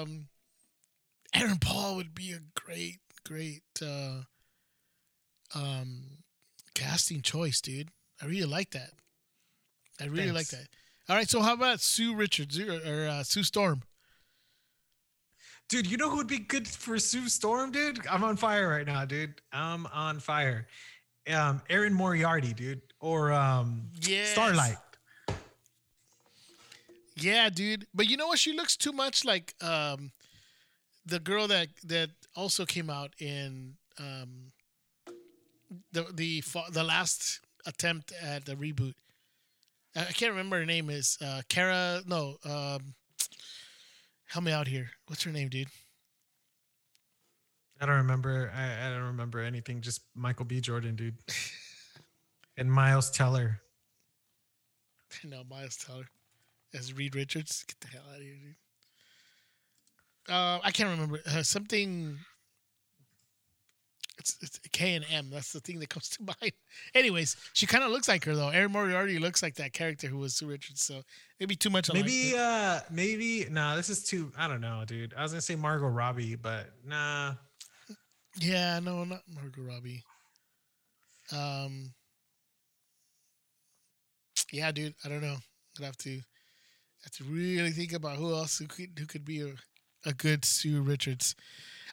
Um, 0.00 0.26
Aaron 1.34 1.58
Paul 1.58 1.96
would 1.96 2.14
be 2.14 2.32
a 2.32 2.40
great, 2.60 2.98
great 3.26 3.62
uh, 3.82 4.22
um, 5.54 6.02
casting 6.74 7.22
choice, 7.22 7.60
dude. 7.60 7.90
I 8.20 8.26
really 8.26 8.46
like 8.50 8.70
that. 8.72 8.90
I 10.00 10.06
really 10.06 10.32
like 10.32 10.48
that. 10.48 10.66
All 11.08 11.16
right, 11.16 11.28
so 11.28 11.40
how 11.40 11.54
about 11.54 11.80
Sue 11.80 12.14
Richards 12.14 12.58
or, 12.58 12.72
or 12.86 13.08
uh, 13.08 13.22
Sue 13.22 13.42
Storm? 13.42 13.82
Dude, 15.68 15.86
you 15.88 15.96
know 15.96 16.10
who 16.10 16.16
would 16.16 16.26
be 16.26 16.38
good 16.38 16.66
for 16.66 16.98
Sue 16.98 17.28
Storm, 17.28 17.70
dude? 17.70 18.04
I'm 18.08 18.24
on 18.24 18.36
fire 18.36 18.68
right 18.68 18.86
now, 18.86 19.04
dude. 19.04 19.34
I'm 19.52 19.86
on 19.86 20.18
fire. 20.18 20.66
um, 21.32 21.62
Erin 21.70 21.94
Moriarty, 21.94 22.52
dude, 22.54 22.80
or 23.00 23.32
um, 23.32 23.82
Yes. 24.00 24.30
Starlight. 24.30 24.76
Yeah, 27.16 27.50
dude. 27.50 27.86
But 27.94 28.08
you 28.08 28.16
know 28.16 28.28
what? 28.28 28.38
She 28.38 28.52
looks 28.52 28.76
too 28.76 28.92
much 28.92 29.24
like 29.24 29.54
um, 29.60 30.10
the 31.04 31.18
girl 31.18 31.46
that 31.48 31.68
that 31.84 32.10
also 32.36 32.64
came 32.64 32.90
out 32.90 33.12
in 33.18 33.74
um, 33.98 34.52
the 35.92 36.04
the 36.12 36.42
the 36.72 36.84
last 36.84 37.40
attempt 37.66 38.12
at 38.22 38.44
the 38.44 38.54
reboot. 38.54 38.94
I 39.96 40.04
can't 40.04 40.30
remember 40.30 40.58
her 40.58 40.66
name. 40.66 40.88
Is 40.88 41.18
uh, 41.20 41.42
Kara? 41.48 42.02
No. 42.06 42.36
Um, 42.44 42.94
help 44.26 44.44
me 44.44 44.52
out 44.52 44.68
here. 44.68 44.90
What's 45.06 45.24
her 45.24 45.32
name, 45.32 45.48
dude? 45.48 45.68
I 47.80 47.86
don't 47.86 47.96
remember. 47.96 48.52
I, 48.54 48.86
I 48.86 48.90
don't 48.90 49.04
remember 49.04 49.40
anything. 49.40 49.80
Just 49.80 50.02
Michael 50.14 50.44
B. 50.44 50.60
Jordan, 50.60 50.96
dude, 50.96 51.16
and 52.56 52.70
Miles 52.70 53.10
Teller. 53.10 53.60
no, 55.24 55.42
Miles 55.48 55.76
Teller 55.76 56.06
as 56.74 56.92
Reed 56.94 57.16
Richards. 57.16 57.64
Get 57.66 57.80
the 57.80 57.88
hell 57.88 58.04
out 58.10 58.18
of 58.18 58.22
here, 58.22 58.34
dude. 58.34 58.54
Uh, 60.30 60.60
I 60.62 60.70
can't 60.70 60.88
remember 60.90 61.20
uh, 61.26 61.42
something. 61.42 62.16
It's, 64.18 64.36
it's 64.42 64.60
K 64.70 64.94
and 64.94 65.04
M. 65.10 65.30
That's 65.30 65.52
the 65.52 65.60
thing 65.60 65.80
that 65.80 65.88
comes 65.88 66.08
to 66.10 66.22
mind. 66.22 66.52
Anyways, 66.94 67.36
she 67.54 67.66
kind 67.66 67.82
of 67.82 67.90
looks 67.90 68.06
like 68.06 68.24
her 68.24 68.34
though. 68.36 68.50
Erin 68.50 68.70
Moriarty 68.70 69.18
looks 69.18 69.42
like 69.42 69.54
that 69.56 69.72
character 69.72 70.06
who 70.06 70.18
was 70.18 70.34
Sue 70.34 70.46
Richards. 70.46 70.82
So 70.82 71.02
maybe 71.40 71.56
too 71.56 71.70
much. 71.70 71.88
alike, 71.88 72.04
Maybe, 72.04 72.34
uh, 72.38 72.80
maybe. 72.90 73.46
Nah, 73.50 73.76
this 73.76 73.90
is 73.90 74.04
too. 74.04 74.30
I 74.38 74.46
don't 74.46 74.60
know, 74.60 74.84
dude. 74.86 75.14
I 75.16 75.22
was 75.22 75.32
gonna 75.32 75.40
say 75.40 75.56
Margot 75.56 75.88
Robbie, 75.88 76.36
but 76.36 76.66
nah. 76.86 77.34
yeah, 78.38 78.78
no, 78.78 79.04
not 79.04 79.22
Margot 79.34 79.62
Robbie. 79.62 80.04
Um. 81.32 81.92
Yeah, 84.52 84.70
dude. 84.72 84.94
I 85.04 85.08
don't 85.08 85.22
know. 85.22 85.36
I'd 85.78 85.84
have 85.84 85.96
to 85.98 86.20
have 87.04 87.12
to 87.12 87.24
really 87.24 87.70
think 87.70 87.92
about 87.94 88.16
who 88.16 88.34
else 88.34 88.58
who 88.58 88.66
could 88.66 88.90
who 88.98 89.06
could 89.06 89.24
be 89.24 89.40
a, 89.40 89.54
a 90.04 90.12
good 90.12 90.44
Sue 90.44 90.80
Richards. 90.82 91.34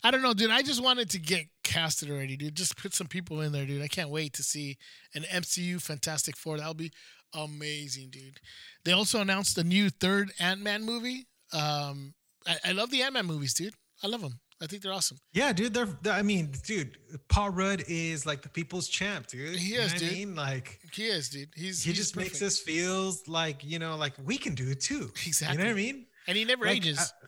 I 0.04 0.12
don't 0.12 0.22
know, 0.22 0.34
dude. 0.34 0.52
I 0.52 0.62
just 0.62 0.84
wanted 0.84 1.10
to 1.12 1.20
get 1.20 1.46
casted 1.64 2.10
already, 2.12 2.38
dude. 2.38 2.56
Just 2.56 2.78
put 2.78 2.94
some 2.94 3.08
people 3.08 3.42
in 3.42 3.52
there, 3.52 3.66
dude. 3.66 3.82
I 3.82 3.88
can't 3.88 4.10
wait 4.12 4.34
to 4.34 4.44
see 4.44 4.78
an 5.16 5.24
MCU 5.24 5.82
Fantastic 5.82 6.38
Four. 6.38 6.58
That'll 6.58 6.74
be 6.76 6.92
amazing, 7.34 8.10
dude. 8.12 8.40
They 8.86 8.92
also 8.92 9.22
announced 9.22 9.58
a 9.58 9.64
new 9.64 9.90
third 9.90 10.32
Ant 10.40 10.62
Man 10.62 10.84
movie. 10.84 11.28
Um, 11.54 12.14
I, 12.48 12.58
I 12.66 12.72
love 12.74 12.92
the 12.92 13.02
Ant 13.02 13.14
Man 13.14 13.26
movies, 13.26 13.54
dude. 13.54 13.74
I 14.04 14.08
love 14.08 14.22
them. 14.22 14.40
I 14.62 14.66
think 14.66 14.82
they're 14.82 14.94
awesome. 14.94 15.18
Yeah, 15.34 15.54
dude. 15.54 15.74
They're. 15.74 15.86
they're- 16.02 16.14
I 16.14 16.22
mean, 16.24 16.52
dude. 16.66 16.98
Paul 17.30 17.52
Rudd 17.52 17.84
is 17.88 18.26
like 18.26 18.42
the 18.42 18.50
people's 18.50 18.88
champ, 18.88 19.28
dude. 19.28 19.58
He 19.58 19.74
You 19.74 19.80
know 19.80 19.84
is, 19.86 19.94
dude. 19.94 20.10
I 20.10 20.14
mean, 20.14 20.36
like 20.36 20.80
He 20.94 21.06
is, 21.08 21.30
dude. 21.30 21.50
He's 21.56 21.84
he 21.84 21.92
he's 21.92 21.98
just 22.00 22.16
makes 22.16 22.42
us 22.42 22.60
feel 22.60 23.14
like 23.28 23.64
you 23.64 23.78
know, 23.80 23.96
like 23.98 24.14
we 24.24 24.38
can 24.38 24.56
do 24.56 24.70
it 24.70 24.80
too. 24.82 25.12
Exactly. 25.26 25.58
You 25.58 25.64
know 25.64 25.70
what 25.70 25.80
I 25.80 25.84
mean? 25.84 26.06
and 26.28 26.38
he 26.38 26.44
never 26.46 26.66
Like, 26.66 26.78
ages. 26.78 27.00
I, 27.00 27.28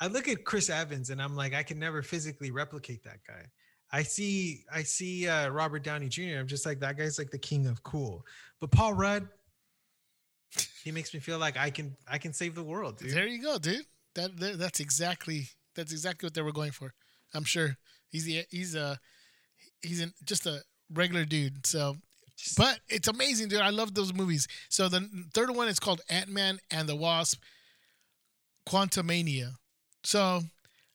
I 0.00 0.06
look 0.06 0.28
at 0.28 0.44
Chris 0.44 0.70
Evans 0.70 1.10
and 1.10 1.20
I'm 1.20 1.36
like, 1.36 1.54
I 1.54 1.62
can 1.62 1.78
never 1.78 2.02
physically 2.02 2.50
replicate 2.50 3.02
that 3.04 3.18
guy. 3.26 3.44
I 3.92 4.02
see, 4.02 4.64
I 4.72 4.82
see 4.82 5.28
uh, 5.28 5.48
Robert 5.50 5.84
Downey 5.84 6.08
Jr. 6.08 6.38
I'm 6.38 6.46
just 6.46 6.66
like 6.66 6.80
that 6.80 6.96
guy's 6.96 7.18
like 7.18 7.30
the 7.30 7.38
king 7.38 7.66
of 7.66 7.82
cool. 7.82 8.24
But 8.60 8.70
Paul 8.70 8.94
Rudd, 8.94 9.28
he 10.82 10.90
makes 10.90 11.14
me 11.14 11.20
feel 11.20 11.38
like 11.38 11.56
I 11.56 11.70
can, 11.70 11.96
I 12.08 12.18
can 12.18 12.32
save 12.32 12.54
the 12.54 12.62
world, 12.62 12.98
dude. 12.98 13.12
There 13.12 13.26
you 13.26 13.42
go, 13.42 13.58
dude. 13.58 13.86
That, 14.14 14.36
that 14.38 14.58
that's 14.58 14.78
exactly 14.80 15.48
that's 15.74 15.92
exactly 15.92 16.26
what 16.26 16.34
they 16.34 16.42
were 16.42 16.52
going 16.52 16.70
for. 16.70 16.94
I'm 17.34 17.44
sure 17.44 17.76
he's 18.10 18.24
the 18.24 18.44
he's 18.50 18.74
a 18.74 18.98
he's 19.82 20.00
an, 20.00 20.12
just 20.24 20.46
a 20.46 20.62
regular 20.92 21.24
dude. 21.24 21.66
So, 21.66 21.96
but 22.56 22.80
it's 22.88 23.08
amazing, 23.08 23.48
dude. 23.48 23.60
I 23.60 23.70
love 23.70 23.94
those 23.94 24.14
movies. 24.14 24.46
So 24.68 24.88
the 24.88 25.08
third 25.34 25.50
one 25.50 25.68
is 25.68 25.80
called 25.80 26.00
Ant 26.08 26.28
Man 26.28 26.58
and 26.70 26.88
the 26.88 26.96
Wasp: 26.96 27.42
Quantumania. 28.68 29.54
So 30.04 30.42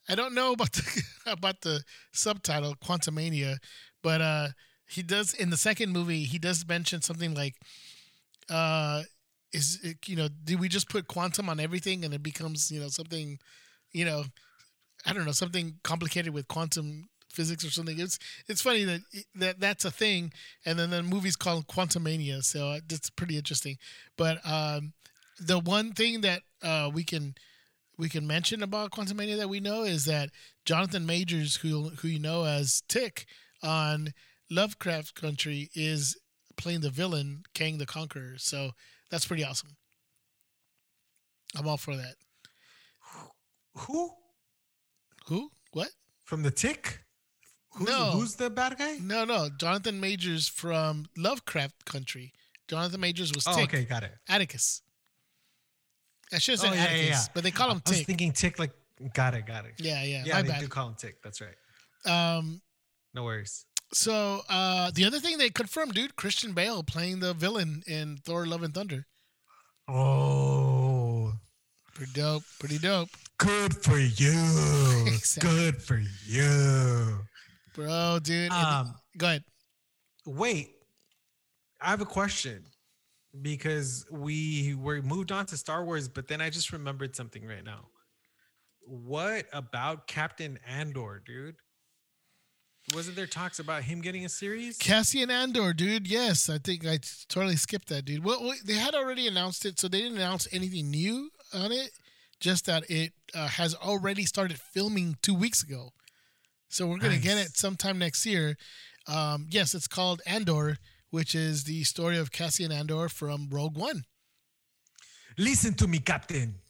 I 0.09 0.15
don't 0.15 0.33
know 0.35 0.53
about 0.53 0.73
the 0.73 1.03
about 1.25 1.61
the 1.61 1.83
subtitle 2.13 2.75
Quantumania, 2.75 3.57
but 4.03 4.21
uh 4.21 4.49
he 4.87 5.03
does 5.03 5.33
in 5.33 5.49
the 5.51 5.57
second 5.57 5.91
movie 5.93 6.23
he 6.25 6.39
does 6.39 6.67
mention 6.67 7.01
something 7.01 7.33
like 7.35 7.55
uh 8.49 9.03
is 9.53 9.79
it, 9.83 9.97
you 10.07 10.15
know 10.15 10.27
did 10.43 10.59
we 10.59 10.69
just 10.69 10.89
put 10.89 11.07
quantum 11.07 11.49
on 11.49 11.59
everything 11.59 12.05
and 12.05 12.13
it 12.13 12.23
becomes 12.23 12.71
you 12.71 12.79
know 12.79 12.89
something 12.89 13.39
you 13.93 14.05
know 14.05 14.23
i 15.05 15.13
don't 15.13 15.25
know 15.25 15.31
something 15.31 15.75
complicated 15.83 16.33
with 16.33 16.47
quantum 16.47 17.09
physics 17.31 17.63
or 17.63 17.69
something? 17.69 17.99
It's 17.99 18.17
it's 18.47 18.61
funny 18.61 18.83
that 18.85 19.01
that 19.35 19.59
that's 19.59 19.85
a 19.85 19.91
thing. 19.91 20.33
And 20.65 20.79
then 20.79 20.89
the 20.89 21.03
movie's 21.03 21.35
called 21.35 21.67
quantumania 21.67 22.43
so 22.43 22.69
uh, 22.69 22.79
it's 22.89 23.09
pretty 23.11 23.37
interesting. 23.37 23.77
But 24.17 24.39
um 24.45 24.93
the 25.39 25.59
one 25.59 25.93
thing 25.93 26.21
that 26.21 26.41
uh 26.63 26.89
we 26.93 27.03
can 27.03 27.35
we 27.99 28.07
can 28.09 28.25
mention 28.25 28.63
about 28.63 28.89
Quantumania 28.91 29.37
that 29.37 29.49
we 29.49 29.59
know 29.59 29.83
is 29.83 30.05
that 30.05 30.29
jonathan 30.65 31.05
majors 31.05 31.57
who 31.57 31.89
who 31.99 32.07
you 32.07 32.19
know 32.19 32.45
as 32.45 32.81
tick 32.87 33.25
on 33.61 34.13
lovecraft 34.49 35.13
country 35.13 35.69
is 35.75 36.17
playing 36.57 36.79
the 36.79 36.89
villain 36.89 37.43
kang 37.53 37.77
the 37.77 37.85
conqueror 37.85 38.35
so 38.37 38.71
that's 39.11 39.25
pretty 39.25 39.43
awesome. 39.43 39.75
I'm 41.57 41.67
all 41.67 41.77
for 41.77 41.95
that. 41.95 42.13
Who 43.75 44.11
Who? 45.27 45.49
What? 45.73 45.89
from 46.25 46.43
the 46.43 46.51
Tick? 46.51 46.99
Who's, 47.73 47.87
No. 47.89 48.11
who's 48.11 48.35
the 48.35 48.51
bad 48.51 48.77
guy? 48.77 48.97
No, 49.01 49.25
no. 49.25 49.49
Jonathan 49.59 49.99
Majors 49.99 50.47
from 50.47 51.07
Lovecraft 51.17 51.85
Country. 51.85 52.33
Jonathan 52.67 52.99
Majors 53.01 53.33
was 53.33 53.47
Oh, 53.47 53.55
Tick. 53.55 53.73
okay, 53.73 53.83
got 53.85 54.03
it. 54.03 54.11
Atticus. 54.27 54.83
I 56.33 56.37
should 56.39 56.59
have 56.59 56.69
Oh, 56.69 56.73
said 56.73 56.75
yeah, 56.75 56.83
yeah, 56.83 56.89
Atticus, 56.89 57.09
yeah. 57.25 57.31
but 57.33 57.43
they 57.43 57.51
call 57.51 57.71
him 57.71 57.81
I 57.85 57.89
was 57.89 58.01
thinking 58.03 58.31
Tick, 58.31 58.59
like, 58.59 58.71
got 59.13 59.33
it, 59.33 59.45
got 59.45 59.65
it. 59.65 59.73
yeah, 59.79 60.03
yeah. 60.03 60.23
Yeah, 60.25 60.33
my 60.35 60.41
they 60.43 60.47
bad. 60.49 60.61
do 60.61 60.67
call 60.67 60.87
him 60.89 60.95
Tick. 60.95 61.21
That's 61.23 61.41
right. 61.41 61.55
Um, 62.37 62.61
No 63.13 63.23
worries. 63.23 63.65
so 63.93 64.41
uh, 64.49 64.91
the 64.93 65.05
other 65.05 65.19
thing 65.19 65.37
they 65.37 65.49
confirmed, 65.49 65.93
dude, 65.93 66.15
Christian 66.15 66.53
Bale 66.53 66.83
playing 66.83 67.19
the 67.19 67.33
villain 67.33 67.83
in 67.87 68.17
Thor: 68.17 68.45
Love 68.45 68.63
and 68.63 68.73
Thunder. 68.73 69.05
Oh, 69.87 71.33
Pretty 71.95 72.11
dope. 72.13 72.43
Pretty 72.59 72.77
dope, 72.77 73.09
good 73.39 73.75
for 73.75 73.97
you. 73.97 75.03
Exactly. 75.07 75.49
Good 75.71 75.81
for 75.81 76.01
you. 76.25 77.19
bro, 77.75 78.19
dude. 78.21 78.51
Um, 78.51 78.93
go 79.17 79.25
ahead. 79.27 79.43
wait, 80.25 80.69
I 81.81 81.89
have 81.89 81.99
a 82.01 82.05
question 82.05 82.63
because 83.41 84.05
we 84.11 84.75
were 84.75 85.01
moved 85.01 85.31
on 85.31 85.45
to 85.47 85.57
Star 85.57 85.83
Wars, 85.83 86.07
but 86.07 86.27
then 86.27 86.41
I 86.41 86.49
just 86.49 86.71
remembered 86.71 87.15
something 87.15 87.45
right 87.45 87.63
now. 87.63 87.87
What 88.81 89.45
about 89.53 90.07
Captain 90.07 90.59
Andor, 90.67 91.21
dude? 91.25 91.55
Wasn't 92.93 93.15
there 93.15 93.27
talks 93.27 93.59
about 93.59 93.83
him 93.83 94.01
getting 94.01 94.25
a 94.25 94.29
series? 94.29 94.77
Cassian 94.77 95.29
Andor, 95.29 95.73
dude. 95.73 96.07
Yes, 96.07 96.49
I 96.49 96.57
think 96.57 96.87
I 96.87 96.99
totally 97.27 97.55
skipped 97.55 97.89
that, 97.89 98.05
dude. 98.05 98.23
Well, 98.23 98.51
they 98.65 98.73
had 98.73 98.95
already 98.95 99.27
announced 99.27 99.65
it, 99.65 99.79
so 99.79 99.87
they 99.87 100.01
didn't 100.01 100.17
announce 100.17 100.47
anything 100.51 100.89
new 100.89 101.29
on 101.53 101.71
it. 101.71 101.91
Just 102.39 102.65
that 102.65 102.89
it 102.89 103.11
uh, 103.35 103.47
has 103.47 103.75
already 103.75 104.23
started 104.23 104.59
filming 104.59 105.17
two 105.21 105.35
weeks 105.35 105.61
ago, 105.61 105.89
so 106.69 106.87
we're 106.87 106.97
gonna 106.97 107.17
get 107.17 107.37
it 107.37 107.57
sometime 107.57 107.99
next 107.99 108.25
year. 108.25 108.55
Um, 109.07 109.47
yes, 109.49 109.75
it's 109.75 109.87
called 109.87 110.21
Andor, 110.25 110.77
which 111.09 111.33
is 111.35 111.63
the 111.63 111.83
story 111.83 112.17
of 112.17 112.31
Cassian 112.31 112.71
Andor 112.71 113.09
from 113.09 113.47
Rogue 113.51 113.77
One. 113.77 114.03
Listen 115.37 115.73
to 115.75 115.87
me, 115.87 115.99
Captain. 115.99 116.55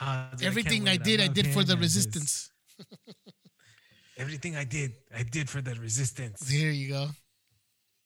Ah, 0.00 0.30
Everything 0.42 0.86
I 0.86 0.92
wait. 0.92 1.02
did, 1.02 1.20
I 1.20 1.24
love 1.26 1.34
did 1.34 1.48
for 1.48 1.64
the 1.64 1.76
Resistance. 1.76 2.52
Everything 4.16 4.54
I 4.56 4.62
did, 4.64 4.92
I 5.16 5.24
did 5.24 5.48
for 5.50 5.60
the 5.60 5.74
resistance. 5.74 6.40
There 6.40 6.70
you 6.70 6.88
go. 6.88 7.06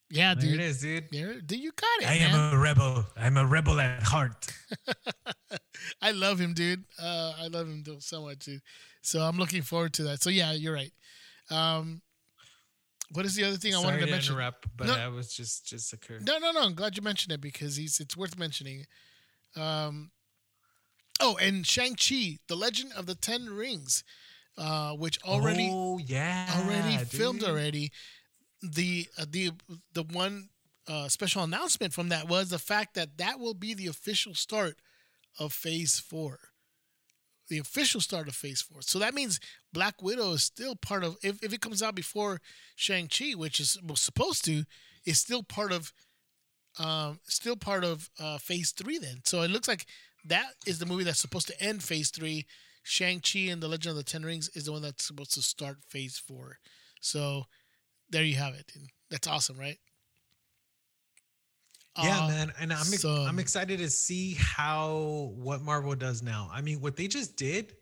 Yeah, 0.09 0.33
There 0.35 0.49
dude. 0.51 0.59
it 0.59 0.63
is, 0.63 0.81
dude. 0.81 1.05
There, 1.11 1.39
dude, 1.41 1.59
you 1.59 1.71
got 1.71 2.01
it, 2.01 2.07
I 2.09 2.19
man. 2.19 2.31
am 2.35 2.53
a 2.53 2.57
rebel. 2.59 3.05
I'm 3.17 3.37
a 3.37 3.45
rebel 3.45 3.79
at 3.79 4.03
heart. 4.03 4.51
I 6.01 6.11
love 6.11 6.39
him, 6.39 6.53
dude. 6.53 6.83
Uh, 7.01 7.33
I 7.39 7.47
love 7.47 7.67
him 7.67 7.83
so 7.99 8.21
much, 8.23 8.39
dude. 8.45 8.61
So 9.01 9.21
I'm 9.21 9.37
looking 9.37 9.63
forward 9.63 9.93
to 9.93 10.03
that. 10.03 10.21
So 10.21 10.29
yeah, 10.29 10.51
you're 10.53 10.73
right. 10.73 10.91
Um, 11.49 12.01
what 13.11 13.25
is 13.25 13.35
the 13.35 13.43
other 13.43 13.57
thing 13.57 13.75
I 13.75 13.79
wanted 13.79 13.99
to 13.99 14.05
to 14.05 14.11
mention? 14.11 14.33
interrupt, 14.33 14.67
but 14.75 14.87
No. 14.87 14.95
I 14.95 15.07
was 15.07 15.33
just 15.33 15.65
just 15.65 15.93
occurred. 15.93 16.25
No, 16.25 16.37
no, 16.39 16.51
no. 16.51 16.61
I'm 16.61 16.73
glad 16.73 16.95
you 16.95 17.03
mentioned 17.03 17.31
it 17.33 17.41
because 17.41 17.75
he's 17.75 17.99
it's 17.99 18.17
worth 18.17 18.37
mentioning. 18.37 18.85
Um, 19.55 20.11
oh, 21.19 21.37
and 21.37 21.65
Shang 21.65 21.95
Chi, 21.95 22.39
the 22.47 22.55
Legend 22.55 22.91
of 22.97 23.05
the 23.05 23.15
Ten 23.15 23.49
Rings, 23.49 24.03
uh, 24.57 24.93
which 24.93 25.21
already 25.23 25.69
Oh 25.71 25.99
yeah, 25.99 26.47
already 26.63 26.97
filmed 27.05 27.43
already. 27.43 27.91
The 28.61 29.07
uh, 29.17 29.25
the 29.29 29.51
the 29.93 30.03
one 30.03 30.49
uh, 30.87 31.07
special 31.09 31.43
announcement 31.43 31.93
from 31.93 32.09
that 32.09 32.27
was 32.27 32.49
the 32.49 32.59
fact 32.59 32.95
that 32.95 33.17
that 33.17 33.39
will 33.39 33.53
be 33.53 33.73
the 33.73 33.87
official 33.87 34.33
start 34.33 34.77
of 35.39 35.53
Phase 35.53 35.99
Four. 35.99 36.39
The 37.49 37.59
official 37.59 38.01
start 38.01 38.27
of 38.27 38.35
Phase 38.35 38.61
Four. 38.61 38.81
So 38.81 38.99
that 38.99 39.13
means 39.13 39.39
Black 39.71 40.01
Widow 40.01 40.31
is 40.31 40.43
still 40.43 40.75
part 40.75 41.03
of. 41.03 41.17
If, 41.23 41.43
if 41.43 41.53
it 41.53 41.61
comes 41.61 41.83
out 41.83 41.95
before 41.95 42.39
Shang 42.75 43.07
Chi, 43.07 43.31
which 43.35 43.59
is 43.59 43.77
was 43.85 44.01
supposed 44.01 44.45
to, 44.45 44.63
is 45.05 45.19
still 45.19 45.43
part 45.43 45.71
of. 45.71 45.93
Um, 46.79 47.19
still 47.25 47.55
part 47.55 47.83
of 47.83 48.09
uh, 48.19 48.39
Phase 48.39 48.71
Three. 48.71 48.97
Then, 48.97 49.21
so 49.25 49.43
it 49.43 49.51
looks 49.51 49.67
like 49.67 49.85
that 50.25 50.47
is 50.65 50.79
the 50.79 50.87
movie 50.87 51.03
that's 51.03 51.19
supposed 51.19 51.47
to 51.47 51.63
end 51.63 51.83
Phase 51.83 52.09
Three. 52.09 52.47
Shang 52.81 53.21
Chi 53.21 53.41
and 53.41 53.61
the 53.61 53.67
Legend 53.67 53.91
of 53.91 53.97
the 53.97 54.03
Ten 54.03 54.23
Rings 54.23 54.49
is 54.55 54.65
the 54.65 54.71
one 54.71 54.81
that's 54.81 55.05
supposed 55.05 55.35
to 55.35 55.41
start 55.41 55.77
Phase 55.87 56.17
Four. 56.17 56.57
So 56.99 57.43
there 58.09 58.23
you 58.23 58.35
have 58.35 58.55
it. 58.55 58.71
That's 59.11 59.27
awesome, 59.27 59.57
right? 59.57 59.77
Yeah, 61.97 62.25
Uh, 62.25 62.27
man, 62.27 62.53
and 62.59 62.73
I'm 62.73 62.85
so- 62.85 63.23
I'm 63.25 63.37
excited 63.39 63.77
to 63.79 63.89
see 63.89 64.33
how 64.33 65.31
what 65.35 65.61
Marvel 65.61 65.93
does 65.95 66.23
now. 66.23 66.49
I 66.51 66.61
mean, 66.61 66.81
what 66.81 66.95
they 66.95 67.07
just 67.07 67.35
did, 67.35 67.75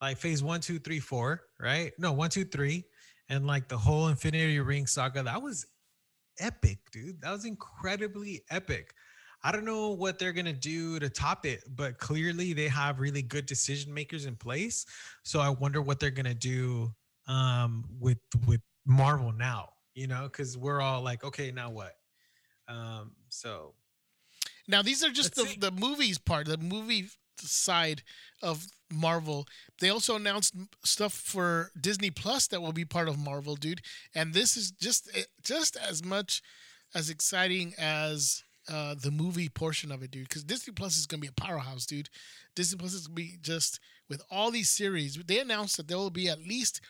like 0.00 0.16
Phase 0.16 0.42
One, 0.42 0.60
Two, 0.60 0.78
Three, 0.78 1.00
Four, 1.00 1.42
right? 1.58 1.92
No, 1.98 2.12
One, 2.12 2.30
Two, 2.30 2.44
Three, 2.44 2.84
and 3.28 3.46
like 3.46 3.68
the 3.68 3.76
whole 3.76 4.08
Infinity 4.08 4.58
Ring 4.60 4.86
saga. 4.86 5.22
That 5.22 5.42
was 5.42 5.66
epic, 6.38 6.78
dude. 6.90 7.20
That 7.20 7.32
was 7.32 7.44
incredibly 7.44 8.42
epic. 8.50 8.94
I 9.42 9.52
don't 9.52 9.64
know 9.64 9.88
what 9.90 10.18
they're 10.18 10.32
gonna 10.32 10.52
do 10.54 10.98
to 10.98 11.08
top 11.10 11.44
it, 11.44 11.62
but 11.76 11.98
clearly 11.98 12.52
they 12.54 12.68
have 12.68 12.98
really 13.00 13.22
good 13.22 13.46
decision 13.46 13.92
makers 13.92 14.24
in 14.26 14.36
place. 14.36 14.86
So 15.22 15.40
I 15.40 15.50
wonder 15.50 15.82
what 15.82 15.98
they're 16.00 16.10
gonna 16.10 16.34
do 16.34 16.94
um, 17.26 17.84
with 17.98 18.18
with 18.46 18.62
Marvel 18.86 19.32
now. 19.32 19.70
You 19.94 20.06
know, 20.06 20.22
because 20.24 20.56
we're 20.56 20.80
all 20.80 21.02
like, 21.02 21.24
okay, 21.24 21.50
now 21.52 21.68
what? 21.70 21.92
Um, 22.68 23.12
so 23.30 23.74
Now 24.68 24.82
these 24.82 25.02
are 25.04 25.10
just 25.10 25.34
the, 25.34 25.46
see. 25.46 25.56
the 25.58 25.70
movies 25.70 26.18
part, 26.18 26.46
the 26.46 26.58
movie 26.58 27.08
side 27.38 28.02
of 28.42 28.66
Marvel. 28.92 29.46
They 29.80 29.88
also 29.90 30.16
announced 30.16 30.54
stuff 30.84 31.12
for 31.12 31.70
Disney 31.80 32.10
Plus 32.10 32.46
that 32.48 32.60
will 32.62 32.72
be 32.72 32.84
part 32.84 33.08
of 33.08 33.18
Marvel, 33.18 33.56
dude. 33.56 33.82
And 34.14 34.34
this 34.34 34.56
is 34.56 34.70
just 34.72 35.10
eh, 35.14 35.24
just 35.42 35.76
as 35.76 36.04
much 36.04 36.42
as 36.94 37.08
exciting 37.10 37.74
as 37.78 38.42
uh, 38.68 38.94
the 39.00 39.10
movie 39.10 39.48
portion 39.48 39.90
of 39.92 40.02
it, 40.02 40.10
dude. 40.10 40.28
Because 40.28 40.44
Disney 40.44 40.72
Plus 40.74 40.96
is 40.98 41.06
gonna 41.06 41.20
be 41.20 41.28
a 41.28 41.32
powerhouse, 41.32 41.86
dude. 41.86 42.10
Disney 42.54 42.78
Plus 42.78 42.94
is 42.94 43.06
gonna 43.06 43.14
be 43.16 43.38
just 43.40 43.80
with 44.08 44.22
all 44.30 44.50
these 44.50 44.68
series. 44.70 45.16
They 45.16 45.40
announced 45.40 45.76
that 45.76 45.88
there 45.88 45.96
will 45.98 46.10
be 46.10 46.28
at 46.28 46.40
least, 46.40 46.80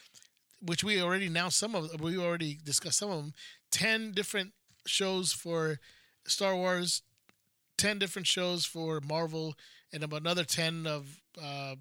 which 0.60 0.82
we 0.84 1.00
already 1.00 1.26
announced 1.26 1.58
some 1.58 1.74
of. 1.74 2.00
We 2.00 2.18
already 2.18 2.58
discussed 2.62 2.98
some 2.98 3.10
of 3.10 3.18
them. 3.18 3.34
Ten 3.70 4.12
different 4.12 4.52
shows 4.86 5.32
for 5.32 5.78
Star 6.26 6.56
Wars, 6.56 7.02
10 7.78 7.98
different 7.98 8.26
shows 8.26 8.64
for 8.64 9.00
Marvel, 9.00 9.54
and 9.92 10.02
about 10.02 10.20
another 10.20 10.44
10 10.44 10.86
of 10.86 11.20
uh, 11.42 11.74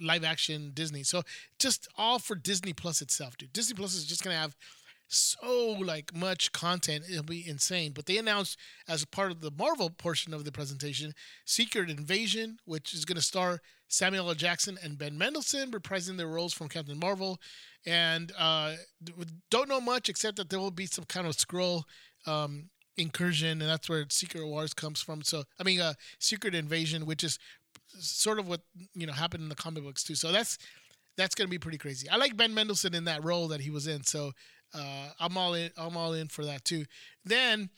live 0.00 0.24
action 0.24 0.72
Disney. 0.74 1.02
So 1.02 1.22
just 1.58 1.88
all 1.96 2.18
for 2.18 2.34
Disney 2.34 2.72
Plus 2.72 3.00
itself, 3.02 3.36
dude. 3.36 3.52
Disney 3.52 3.74
Plus 3.74 3.94
is 3.94 4.06
just 4.06 4.22
to 4.24 4.32
have 4.32 4.56
so 5.12 5.76
like 5.80 6.14
much 6.14 6.52
content 6.52 7.02
it'll 7.10 7.24
be 7.24 7.44
insane 7.48 7.90
but 7.92 8.06
they 8.06 8.16
announced 8.16 8.56
as 8.86 9.04
part 9.04 9.32
of 9.32 9.40
the 9.40 9.50
marvel 9.58 9.90
portion 9.90 10.32
of 10.32 10.44
the 10.44 10.52
presentation 10.52 11.12
secret 11.44 11.90
invasion 11.90 12.58
which 12.64 12.94
is 12.94 13.04
going 13.04 13.16
to 13.16 13.22
star 13.22 13.60
samuel 13.88 14.28
l 14.28 14.34
jackson 14.36 14.78
and 14.84 14.98
ben 14.98 15.18
mendelsohn 15.18 15.72
reprising 15.72 16.16
their 16.16 16.28
roles 16.28 16.52
from 16.52 16.68
captain 16.68 16.96
marvel 16.96 17.40
and 17.84 18.32
uh, 18.38 18.74
don't 19.50 19.68
know 19.68 19.80
much 19.80 20.08
except 20.08 20.36
that 20.36 20.48
there 20.48 20.60
will 20.60 20.70
be 20.70 20.86
some 20.86 21.04
kind 21.06 21.26
of 21.26 21.36
Skrull 21.36 21.82
um, 22.26 22.68
incursion, 22.96 23.60
and 23.60 23.70
that's 23.70 23.88
where 23.88 24.04
Secret 24.08 24.46
Wars 24.46 24.74
comes 24.74 25.00
from. 25.00 25.22
So, 25.22 25.44
I 25.58 25.64
mean, 25.64 25.80
uh, 25.80 25.94
Secret 26.18 26.54
Invasion, 26.54 27.06
which 27.06 27.24
is 27.24 27.38
sort 27.98 28.38
of 28.38 28.48
what 28.48 28.60
you 28.94 29.06
know 29.06 29.12
happened 29.12 29.42
in 29.42 29.48
the 29.48 29.54
comic 29.54 29.82
books 29.82 30.02
too. 30.02 30.14
So 30.14 30.32
that's 30.32 30.58
that's 31.16 31.34
gonna 31.34 31.48
be 31.48 31.58
pretty 31.58 31.78
crazy. 31.78 32.08
I 32.08 32.16
like 32.16 32.36
Ben 32.36 32.54
Mendelsohn 32.54 32.94
in 32.94 33.04
that 33.04 33.24
role 33.24 33.48
that 33.48 33.60
he 33.60 33.70
was 33.70 33.86
in, 33.86 34.04
so 34.04 34.32
uh, 34.74 35.08
I'm 35.18 35.36
all 35.36 35.54
in. 35.54 35.70
I'm 35.76 35.96
all 35.96 36.12
in 36.12 36.28
for 36.28 36.44
that 36.44 36.64
too. 36.64 36.84
Then, 37.24 37.70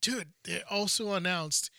dude, 0.00 0.28
they 0.44 0.62
also 0.70 1.12
announced 1.12 1.70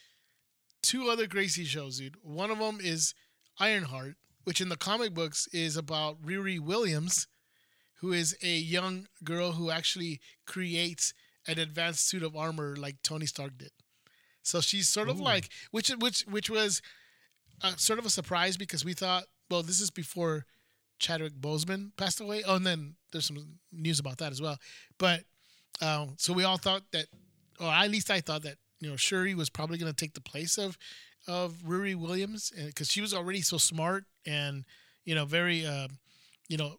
two 0.81 1.09
other 1.09 1.27
Gracie 1.27 1.65
shows, 1.65 1.99
dude. 1.99 2.15
One 2.21 2.51
of 2.51 2.59
them 2.59 2.79
is 2.81 3.13
Ironheart, 3.59 4.15
which 4.43 4.61
in 4.61 4.69
the 4.69 4.77
comic 4.77 5.13
books 5.13 5.47
is 5.53 5.77
about 5.77 6.21
Riri 6.21 6.59
Williams, 6.59 7.27
who 7.99 8.13
is 8.13 8.35
a 8.41 8.55
young 8.55 9.07
girl 9.23 9.53
who 9.53 9.69
actually 9.69 10.19
creates 10.45 11.13
an 11.47 11.59
advanced 11.59 12.07
suit 12.07 12.23
of 12.23 12.35
armor 12.35 12.75
like 12.75 13.01
Tony 13.03 13.25
Stark 13.25 13.57
did. 13.57 13.71
So 14.43 14.61
she's 14.61 14.89
sort 14.89 15.09
of 15.09 15.19
Ooh. 15.19 15.23
like 15.23 15.49
which 15.71 15.89
which 15.89 16.21
which 16.21 16.49
was 16.49 16.81
uh, 17.63 17.75
sort 17.77 17.99
of 17.99 18.05
a 18.05 18.09
surprise 18.09 18.57
because 18.57 18.83
we 18.83 18.93
thought, 18.93 19.25
well, 19.49 19.61
this 19.63 19.79
is 19.79 19.91
before 19.91 20.45
Chadwick 20.99 21.33
Boseman 21.33 21.91
passed 21.97 22.19
away. 22.21 22.43
Oh, 22.45 22.55
and 22.55 22.65
then 22.65 22.95
there's 23.11 23.25
some 23.25 23.59
news 23.71 23.99
about 23.99 24.17
that 24.17 24.31
as 24.31 24.41
well. 24.41 24.57
But 24.97 25.21
um, 25.81 26.15
so 26.17 26.33
we 26.33 26.43
all 26.43 26.57
thought 26.57 26.83
that, 26.91 27.05
or 27.59 27.67
at 27.67 27.89
least 27.91 28.09
I 28.09 28.21
thought 28.21 28.43
that 28.43 28.57
you 28.79 28.89
know 28.89 28.95
Shuri 28.95 29.35
was 29.35 29.49
probably 29.49 29.77
going 29.77 29.91
to 29.91 29.95
take 29.95 30.13
the 30.13 30.21
place 30.21 30.57
of 30.57 30.77
of 31.27 31.53
Riri 31.67 31.95
Williams 31.95 32.51
because 32.65 32.89
she 32.89 33.01
was 33.01 33.13
already 33.13 33.41
so 33.41 33.57
smart 33.57 34.05
and 34.25 34.65
you 35.05 35.13
know 35.13 35.25
very 35.25 35.65
uh, 35.65 35.87
you 36.47 36.57
know 36.57 36.77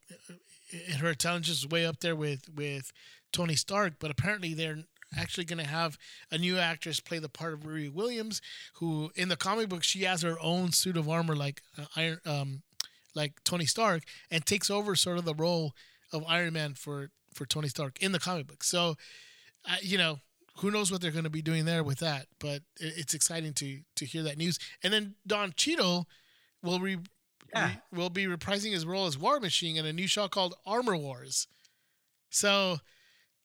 her 0.98 1.10
intelligence 1.10 1.58
is 1.58 1.68
way 1.68 1.86
up 1.86 2.00
there 2.00 2.16
with 2.16 2.48
with 2.54 2.92
Tony 3.32 3.54
Stark. 3.56 3.94
But 3.98 4.10
apparently 4.10 4.54
they're 4.54 4.78
actually 5.16 5.44
going 5.44 5.62
to 5.62 5.68
have 5.70 5.98
a 6.30 6.38
new 6.38 6.58
actress 6.58 7.00
play 7.00 7.18
the 7.18 7.28
part 7.28 7.52
of 7.52 7.60
Riri 7.60 7.92
Williams, 7.92 8.40
who 8.74 9.10
in 9.14 9.28
the 9.28 9.36
comic 9.36 9.68
book 9.68 9.82
she 9.82 10.02
has 10.04 10.22
her 10.22 10.36
own 10.40 10.72
suit 10.72 10.96
of 10.96 11.08
armor 11.08 11.36
like 11.36 11.62
uh, 11.78 11.84
Iron 11.96 12.20
um 12.24 12.62
like 13.14 13.44
Tony 13.44 13.66
Stark 13.66 14.04
and 14.30 14.46
takes 14.46 14.70
over 14.70 14.96
sort 14.96 15.18
of 15.18 15.26
the 15.26 15.34
role 15.34 15.74
of 16.12 16.24
Iron 16.26 16.54
Man 16.54 16.74
for 16.74 17.10
for 17.34 17.44
Tony 17.46 17.68
Stark 17.68 18.02
in 18.02 18.12
the 18.12 18.18
comic 18.18 18.46
book. 18.46 18.64
So, 18.64 18.96
uh, 19.68 19.76
you 19.82 19.98
know, 19.98 20.20
who 20.58 20.70
knows 20.70 20.90
what 20.90 21.00
they're 21.02 21.10
going 21.10 21.24
to 21.24 21.30
be 21.30 21.42
doing 21.42 21.64
there 21.66 21.82
with 21.84 21.98
that? 21.98 22.26
But 22.38 22.62
it, 22.80 22.94
it's 22.96 23.14
exciting 23.14 23.52
to 23.54 23.80
to 23.96 24.06
hear 24.06 24.22
that 24.22 24.38
news. 24.38 24.58
And 24.82 24.92
then 24.92 25.14
Don 25.26 25.52
Cheadle 25.56 26.08
will 26.62 26.78
re, 26.80 26.96
Yeah. 27.54 27.66
re- 27.68 27.98
will 27.98 28.08
be 28.10 28.24
reprising 28.24 28.72
his 28.72 28.86
role 28.86 29.06
as 29.06 29.18
War 29.18 29.40
Machine 29.40 29.76
in 29.76 29.84
a 29.84 29.92
new 29.92 30.06
show 30.06 30.26
called 30.28 30.54
Armor 30.64 30.96
Wars. 30.96 31.48
So 32.30 32.78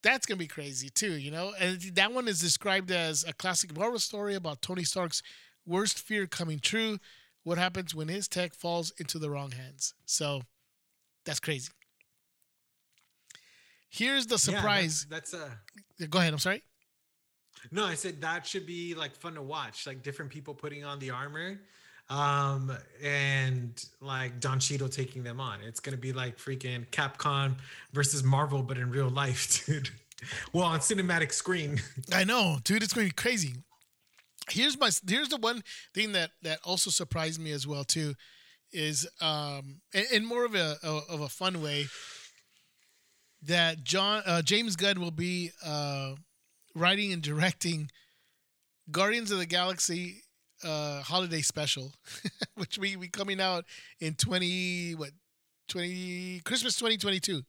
that's 0.03 0.25
gonna 0.25 0.37
be 0.37 0.47
crazy 0.47 0.89
too, 0.89 1.13
you 1.17 1.31
know. 1.31 1.53
And 1.59 1.79
that 1.95 2.13
one 2.13 2.27
is 2.27 2.39
described 2.39 2.91
as 2.91 3.23
a 3.27 3.33
classic 3.33 3.75
Marvel 3.75 3.99
story 3.99 4.35
about 4.35 4.61
Tony 4.61 4.83
Stark's 4.83 5.21
worst 5.65 5.99
fear 5.99 6.27
coming 6.27 6.59
true. 6.59 6.99
What 7.43 7.57
happens 7.57 7.95
when 7.95 8.07
his 8.07 8.27
tech 8.27 8.53
falls 8.53 8.91
into 8.97 9.19
the 9.19 9.29
wrong 9.29 9.51
hands? 9.51 9.93
So 10.05 10.41
that's 11.25 11.39
crazy. 11.39 11.69
Here's 13.89 14.27
the 14.27 14.33
Yeah, 14.35 14.37
surprise. 14.59 15.05
that's, 15.09 15.31
that's 15.31 15.43
uh 16.01 16.05
Go 16.09 16.19
ahead. 16.19 16.33
I'm 16.33 16.39
sorry. 16.39 16.63
no, 17.71 17.85
I 17.85 17.95
said 17.95 18.21
that 18.21 18.45
should 18.45 18.65
be 18.65 18.93
like 18.93 19.15
fun 19.15 19.33
to 19.35 19.41
watch, 19.41 19.87
like 19.87 20.03
different 20.03 20.31
people 20.31 20.53
putting 20.53 20.83
on 20.83 20.99
the 20.99 21.09
armor, 21.09 21.59
um, 22.10 22.76
and 23.03 23.84
like 24.01 24.39
Don 24.39 24.60
Cheadle 24.60 24.89
taking 24.89 25.24
them 25.24 25.39
on. 25.39 25.60
It's 25.62 25.80
gonna 25.80 25.97
be 25.97 26.14
like 26.14 26.38
freaking 26.38 26.88
Capcom 26.89 27.55
versus 27.93 28.24
Marvel, 28.24 28.64
but 28.64 28.78
in 28.78 28.89
real 28.89 29.10
life, 29.10 29.66
dude. 29.66 29.89
Well, 30.51 30.66
on 30.66 30.80
cinematic 30.80 31.32
screen. 31.32 31.82
I 32.14 32.24
know, 32.24 32.58
dude. 32.64 32.84
It's 32.84 32.93
to 32.93 32.99
be 32.99 33.12
crazy. 33.12 33.53
Here's 34.49 34.80
my. 34.80 34.89
Here's 35.08 35.30
the 35.30 35.38
one 35.38 35.64
thing 35.93 36.14
that 36.14 36.32
that 36.41 36.60
also 36.64 36.89
surprised 36.89 37.39
me 37.39 37.51
as 37.51 37.68
well 37.68 37.84
too, 37.84 38.14
is 38.72 39.08
um 39.22 39.82
in, 40.12 40.26
more 40.26 40.45
of 40.45 40.55
a, 40.55 40.78
a 40.84 40.88
of 41.10 41.22
a 41.22 41.30
fun 41.30 41.62
way. 41.62 41.88
That 43.43 43.84
John 43.84 44.24
uh, 44.26 44.41
James 44.41 44.76
Gunn 44.76 44.99
will 44.99 45.12
be 45.12 45.51
uh, 45.64 46.16
writing 46.74 47.14
and 47.14 47.22
directing 47.22 47.91
Guardians 48.89 49.30
of 49.30 49.38
the 49.38 49.45
Galaxy 49.45 50.24
uh, 50.64 51.01
holiday 51.01 51.41
special, 51.41 51.93
which 52.55 52.78
we 52.78 52.95
we 52.95 53.08
coming 53.08 53.39
out 53.39 53.66
in 53.99 54.14
twenty 54.16 54.93
what 54.93 55.12
twenty 55.68 56.41
Christmas 56.43 56.78
twenty 56.78 56.97
twenty 56.97 57.20
two, 57.20 57.43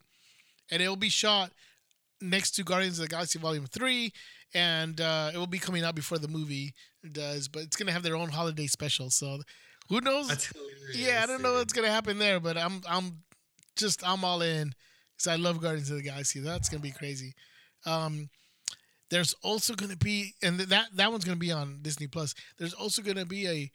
and 0.71 0.83
it 0.83 0.89
will 0.89 0.97
be 0.97 1.09
shot 1.09 1.53
next 2.21 2.53
to 2.53 2.65
Guardians 2.65 2.99
of 2.99 3.05
the 3.05 3.09
Galaxy 3.09 3.39
Volume 3.39 3.67
Three, 3.67 4.13
and 4.55 5.01
uh, 5.01 5.31
it 5.33 5.39
will 5.39 5.47
be 5.47 5.59
coming 5.59 5.85
out 5.85 5.95
before 5.95 6.19
the 6.19 6.29
movie 6.29 6.75
does. 7.13 7.49
But 7.49 7.63
it's 7.63 7.77
gonna 7.77 7.93
have 7.93 8.03
their 8.03 8.17
own 8.17 8.29
holiday 8.31 8.67
special, 8.67 9.11
so 9.11 9.41
who 9.89 10.01
knows? 10.01 10.31
Yeah, 10.95 11.21
I 11.23 11.27
don't 11.27 11.43
know 11.43 11.55
what's 11.55 11.73
gonna 11.73 11.91
happen 11.91 12.19
there, 12.19 12.41
but 12.41 12.57
I'm 12.57 12.83
I'm 12.89 13.23
just 13.77 14.07
I'm 14.07 14.25
all 14.25 14.43
in 14.43 14.73
because 15.17 15.27
I 15.29 15.37
love 15.37 15.61
Guardians 15.61 15.91
of 15.91 15.97
the 15.97 16.03
Galaxy. 16.03 16.41
That's 16.41 16.69
gonna 16.69 16.83
be 16.83 16.91
crazy. 16.93 17.35
Um, 17.87 18.29
there's 19.11 19.35
also 19.43 19.75
gonna 19.75 19.97
be, 19.97 20.35
and 20.43 20.61
that 20.61 20.89
that 20.95 21.11
one's 21.11 21.25
gonna 21.25 21.37
be 21.37 21.53
on 21.53 21.79
Disney 21.83 22.07
Plus. 22.07 22.35
There's 22.59 22.75
also 22.75 23.03
gonna 23.03 23.27
be 23.27 23.47
a 23.47 23.71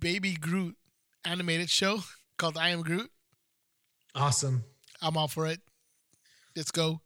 Baby 0.00 0.34
Groot 0.34 0.76
animated 1.24 1.70
show 1.70 2.00
called 2.38 2.56
I 2.56 2.70
Am 2.70 2.82
Groot. 2.82 3.10
Awesome. 4.14 4.64
I'm 5.02 5.16
all 5.16 5.28
for 5.28 5.46
it. 5.46 5.60
Let's 6.54 6.70
go. 6.70 7.00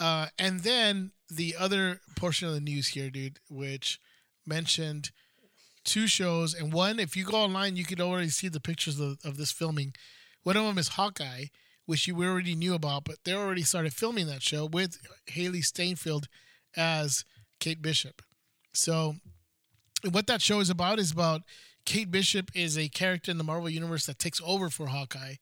Uh, 0.00 0.26
and 0.38 0.60
then 0.60 1.12
the 1.28 1.54
other 1.58 2.00
portion 2.16 2.48
of 2.48 2.54
the 2.54 2.60
news 2.60 2.88
here, 2.88 3.10
dude, 3.10 3.38
which 3.50 4.00
mentioned 4.46 5.10
two 5.84 6.06
shows, 6.06 6.54
and 6.54 6.72
one, 6.72 6.98
if 6.98 7.16
you 7.16 7.24
go 7.24 7.36
online, 7.36 7.76
you 7.76 7.84
could 7.84 8.00
already 8.00 8.28
see 8.28 8.48
the 8.48 8.60
pictures 8.60 8.98
of, 9.00 9.18
of 9.24 9.36
this 9.36 9.50
filming. 9.52 9.94
One 10.44 10.56
of 10.56 10.64
them 10.64 10.78
is 10.78 10.88
Hawkeye, 10.88 11.46
which 11.86 12.06
you 12.06 12.16
already 12.22 12.54
knew 12.54 12.74
about, 12.74 13.04
but 13.04 13.16
they 13.24 13.34
already 13.34 13.62
started 13.62 13.92
filming 13.92 14.26
that 14.26 14.42
show 14.42 14.66
with 14.66 14.98
Hailee 15.28 15.64
Steinfeld 15.64 16.28
as 16.76 17.24
Kate 17.60 17.82
Bishop. 17.82 18.22
So, 18.72 19.16
what 20.10 20.26
that 20.28 20.42
show 20.42 20.60
is 20.60 20.70
about 20.70 20.98
is 20.98 21.10
about 21.10 21.42
Kate 21.84 22.10
Bishop 22.10 22.50
is 22.54 22.78
a 22.78 22.88
character 22.88 23.30
in 23.30 23.38
the 23.38 23.44
Marvel 23.44 23.68
universe 23.68 24.06
that 24.06 24.18
takes 24.18 24.40
over 24.44 24.70
for 24.70 24.86
Hawkeye, 24.86 25.34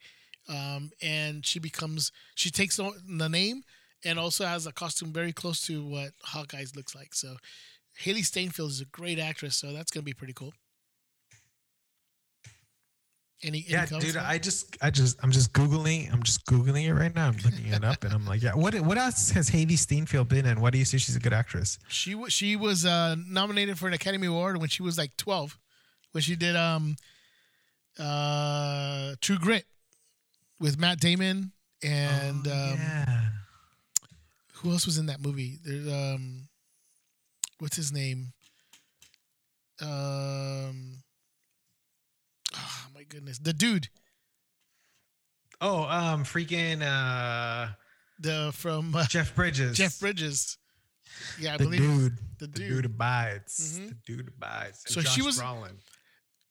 um, 0.48 0.90
and 1.02 1.44
she 1.44 1.58
becomes 1.58 2.12
she 2.34 2.50
takes 2.50 2.76
the 2.76 3.28
name 3.28 3.62
and 4.04 4.18
also 4.18 4.46
has 4.46 4.66
a 4.66 4.72
costume 4.72 5.12
very 5.12 5.32
close 5.32 5.60
to 5.66 5.84
what 5.84 6.12
Hawkeye's 6.22 6.76
looks 6.76 6.94
like. 6.94 7.14
So, 7.14 7.36
Hailee 8.02 8.24
Steinfeld 8.24 8.70
is 8.70 8.80
a 8.80 8.86
great 8.86 9.18
actress, 9.18 9.56
so 9.56 9.72
that's 9.72 9.90
gonna 9.90 10.04
be 10.04 10.12
pretty 10.12 10.34
cool. 10.34 10.54
Any, 13.42 13.64
any 13.68 13.72
Yeah, 13.72 13.84
dude. 13.86 14.16
I 14.16 14.38
just, 14.38 14.76
I 14.80 14.90
just, 14.90 15.18
I'm 15.22 15.30
just 15.30 15.52
googling. 15.52 16.10
I'm 16.12 16.22
just 16.22 16.46
googling 16.46 16.84
it 16.86 16.94
right 16.94 17.14
now. 17.14 17.28
I'm 17.28 17.36
looking 17.44 17.66
it 17.66 17.84
up, 17.84 18.02
and 18.02 18.12
I'm 18.14 18.26
like, 18.26 18.42
yeah. 18.42 18.54
What, 18.54 18.74
what 18.80 18.96
else 18.96 19.30
has 19.30 19.50
Hailee 19.50 19.78
Steinfeld 19.78 20.28
been 20.28 20.46
in? 20.46 20.60
Why 20.60 20.70
do 20.70 20.78
you 20.78 20.84
say 20.86 20.96
she's 20.98 21.16
a 21.16 21.20
good 21.20 21.34
actress? 21.34 21.78
She 21.88 22.14
wa- 22.14 22.28
she 22.28 22.56
was 22.56 22.86
uh, 22.86 23.14
nominated 23.28 23.78
for 23.78 23.88
an 23.88 23.92
Academy 23.94 24.26
Award 24.26 24.56
when 24.58 24.68
she 24.70 24.82
was 24.82 24.96
like 24.96 25.14
12, 25.18 25.58
when 26.12 26.22
she 26.22 26.34
did 26.34 26.56
um 26.56 26.96
uh 27.98 29.14
True 29.20 29.38
Grit 29.38 29.64
with 30.58 30.78
Matt 30.78 30.98
Damon 31.00 31.52
and 31.82 32.46
Oh, 32.46 32.50
um, 32.52 32.78
yeah. 32.78 33.26
who 34.54 34.70
else 34.70 34.86
was 34.86 34.96
in 34.98 35.06
that 35.06 35.20
movie? 35.20 35.58
There's 35.64 35.86
um 35.92 36.48
what's 37.58 37.76
his 37.76 37.92
name? 37.92 38.32
Um 39.80 41.02
my 42.96 43.02
goodness. 43.04 43.38
The 43.38 43.52
dude. 43.52 43.88
Oh, 45.60 45.82
um, 45.84 46.24
freaking 46.24 46.82
uh, 46.82 47.72
The 48.20 48.50
from 48.54 48.94
uh, 48.94 49.04
Jeff 49.06 49.34
Bridges. 49.34 49.76
Jeff 49.76 50.00
Bridges. 50.00 50.56
Yeah, 51.40 51.54
I 51.54 51.56
the 51.58 51.64
believe 51.64 51.80
dude. 51.80 52.12
the 52.38 52.46
The 52.46 52.46
dude. 52.48 52.68
dude 52.68 52.84
abides. 52.86 53.78
Mhm. 53.78 53.88
The 53.88 53.94
dude 54.06 54.28
abides. 54.28 54.82
And 54.86 54.94
So 54.94 55.00
she 55.02 55.22
was- 55.22 55.40
Brolin. 55.40 55.76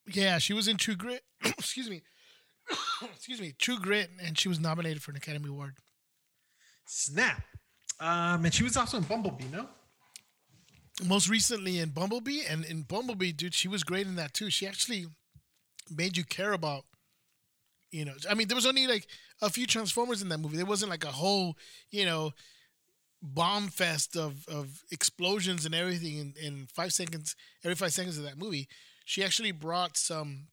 Yeah, 0.08 0.38
she 0.38 0.54
was 0.54 0.68
in 0.68 0.78
True 0.78 0.96
Grit. 0.96 1.24
Excuse 1.43 1.89
me. 1.89 2.04
Excuse 3.16 3.41
me. 3.41 3.54
True 3.60 3.80
Grit 3.80 4.10
and 4.24 4.38
she 4.38 4.48
was 4.48 4.60
nominated 4.60 5.02
for 5.02 5.12
an 5.12 5.18
Academy 5.18 5.50
Award. 5.50 5.76
Snap. 6.86 7.43
Um, 8.00 8.46
and 8.46 8.54
she 8.54 8.64
was 8.64 8.78
also 8.78 8.98
in 8.98 9.04
Bumblebee, 9.04 9.46
no? 9.52 9.68
most 11.04 11.28
recently 11.28 11.80
in 11.80 11.89
Bumblebee, 11.89 12.43
and 12.50 12.64
in 12.64 12.84
Bumblebee, 12.84 13.34
dude, 13.34 13.54
she 13.54 13.68
was 13.68 13.84
great 13.84 14.08
in 14.08 14.16
that 14.16 14.34
too. 14.34 14.50
She 14.50 14.66
actually 14.66 15.08
made 15.90 16.18
you 16.18 16.24
care 16.24 16.54
about, 16.54 16.86
you 17.92 18.06
know, 18.06 18.14
I 18.30 18.34
mean, 18.34 18.48
there 18.48 18.56
was 18.56 18.66
only 18.66 18.88
like 18.88 19.08
a 19.42 19.50
few 19.50 19.66
Transformers 19.68 20.22
in 20.22 20.30
that 20.30 20.40
movie. 20.40 20.58
There 20.58 20.66
wasn't 20.66 20.92
like 20.92 21.06
a 21.06 21.12
whole, 21.12 21.58
you 21.90 22.06
know, 22.06 22.32
bomb 23.22 23.70
fest 23.70 24.16
of 24.16 24.48
of 24.48 24.84
explosions 24.92 25.66
and 25.66 25.74
everything 25.74 26.18
in, 26.18 26.34
in 26.42 26.68
five 26.74 26.94
seconds, 26.94 27.36
every 27.64 27.76
five 27.76 27.94
seconds 27.94 28.18
of 28.18 28.24
that 28.24 28.38
movie. 28.38 28.68
She 29.06 29.24
actually 29.24 29.52
brought 29.52 29.98
some 29.98 30.48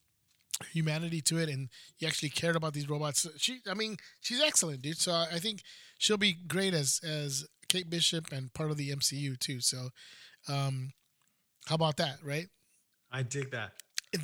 humanity 0.71 1.21
to 1.21 1.37
it, 1.39 1.49
and 1.49 1.69
you 1.97 2.07
actually 2.07 2.29
cared 2.29 2.55
about 2.55 2.73
these 2.73 2.89
robots. 2.89 3.27
She, 3.37 3.59
I 3.69 3.73
mean, 3.73 3.97
she's 4.21 4.41
excellent, 4.41 4.81
dude. 4.81 4.97
So 4.97 5.11
I 5.11 5.39
think 5.39 5.61
she'll 5.97 6.17
be 6.17 6.33
great 6.33 6.73
as 6.73 6.99
as 7.03 7.45
Kate 7.69 7.89
Bishop 7.89 8.31
and 8.31 8.53
part 8.53 8.71
of 8.71 8.77
the 8.77 8.91
MCU 8.91 9.37
too. 9.39 9.59
So, 9.59 9.89
um, 10.47 10.93
how 11.65 11.75
about 11.75 11.97
that, 11.97 12.17
right? 12.23 12.47
I 13.11 13.23
dig 13.23 13.51
that. 13.51 13.73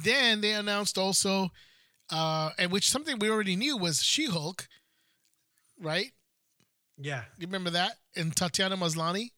Then 0.04 0.42
they 0.42 0.52
announced 0.54 0.98
also, 0.98 1.50
uh, 2.12 2.52
and 2.58 2.72
which 2.72 2.90
something 2.90 3.20
we 3.20 3.30
already 3.30 3.56
knew 3.56 3.78
was 3.78 4.04
She 4.04 4.26
Hulk, 4.28 4.68
right? 5.80 6.12
Yeah. 6.98 7.24
You 7.38 7.48
remember 7.48 7.70
that? 7.72 7.94
And 8.16 8.36
Tatiana 8.36 8.78
Maslany, 8.78 9.32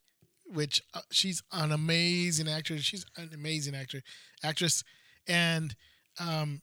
which 0.45 0.81
uh, 0.93 1.01
she's 1.11 1.43
an 1.51 1.71
amazing 1.71 2.49
actress. 2.49 2.81
She's 2.81 3.05
an 3.17 3.29
amazing 3.33 3.75
actor, 3.75 4.01
actress. 4.43 4.83
And 5.27 5.75
um, 6.19 6.61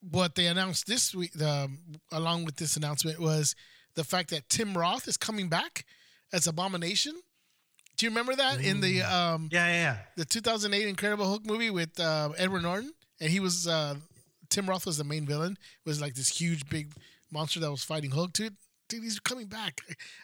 what 0.00 0.34
they 0.34 0.46
announced 0.46 0.86
this 0.86 1.14
week, 1.14 1.40
um, 1.42 1.78
along 2.10 2.44
with 2.46 2.56
this 2.56 2.76
announcement, 2.76 3.20
was 3.20 3.54
the 3.94 4.04
fact 4.04 4.30
that 4.30 4.48
Tim 4.48 4.76
Roth 4.76 5.06
is 5.06 5.16
coming 5.16 5.48
back 5.48 5.84
as 6.32 6.46
Abomination. 6.46 7.14
Do 7.96 8.06
you 8.06 8.10
remember 8.10 8.34
that 8.34 8.60
in 8.60 8.80
the 8.80 9.02
um, 9.02 9.48
Yeah, 9.52 9.66
yeah, 9.66 9.72
yeah. 9.74 9.96
the 10.16 10.24
2008 10.24 10.88
Incredible 10.88 11.26
Hulk 11.26 11.44
movie 11.44 11.68
with 11.70 12.00
uh, 12.00 12.30
Edward 12.38 12.62
Norton, 12.62 12.92
and 13.20 13.30
he 13.30 13.40
was 13.40 13.66
uh, 13.66 13.96
Tim 14.48 14.66
Roth 14.68 14.86
was 14.86 14.98
the 14.98 15.04
main 15.04 15.26
villain. 15.26 15.56
Was 15.84 16.00
like 16.00 16.14
this 16.14 16.40
huge 16.40 16.68
big 16.68 16.92
monster 17.30 17.60
that 17.60 17.70
was 17.70 17.84
fighting 17.84 18.10
Hulk. 18.10 18.32
Dude, 18.32 18.56
dude, 18.88 19.02
he's 19.02 19.20
coming 19.20 19.46
back. 19.46 19.80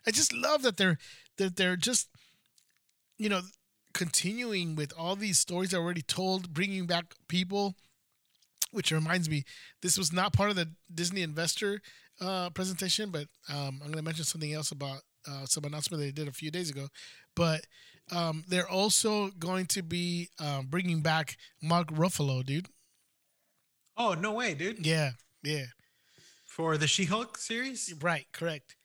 I 0.07 0.11
just 0.11 0.32
love 0.32 0.62
that 0.62 0.76
they're 0.76 0.99
that 1.38 1.57
they're 1.57 1.76
just 1.76 2.09
you 3.18 3.28
know 3.28 3.40
continuing 3.92 4.76
with 4.76 4.92
all 4.99 5.16
these 5.16 5.38
stories 5.38 5.74
already 5.74 6.03
told, 6.03 6.53
bringing 6.53 6.86
back 6.86 7.14
people. 7.28 7.74
Which 8.72 8.90
reminds 8.90 9.30
me, 9.30 9.44
this 9.80 9.97
was 9.97 10.12
not 10.12 10.32
part 10.34 10.51
of 10.51 10.57
the 10.57 10.68
Disney 10.92 11.22
investor 11.22 11.80
uh, 12.20 12.51
presentation, 12.51 13.11
but 13.11 13.28
um, 13.49 13.80
I'm 13.80 13.86
going 13.86 13.94
to 13.94 14.03
mention 14.03 14.24
something 14.24 14.53
else 14.53 14.70
about 14.70 15.01
uh, 15.26 15.47
some 15.47 15.64
announcement 15.64 16.03
they 16.03 16.11
did 16.11 16.28
a 16.28 16.32
few 16.32 16.51
days 16.51 16.68
ago. 16.68 16.88
But 17.34 17.62
um, 18.12 18.44
they're 18.49 18.68
also 18.68 19.30
going 19.38 19.66
to 19.66 19.82
be 19.82 20.28
um, 20.38 20.66
bringing 20.66 21.01
back 21.01 21.36
Mark 21.62 21.88
Ruffalo, 21.88 22.44
dude. 22.44 22.68
Oh, 23.97 24.14
no 24.14 24.32
way, 24.32 24.55
dude. 24.55 24.84
Yeah, 24.84 25.12
yeah, 25.42 25.64
For 26.44 26.76
the 26.76 26.86
She-Hulk 26.86 27.38
series? 27.38 27.94
right, 28.03 28.26
correct. 28.32 28.76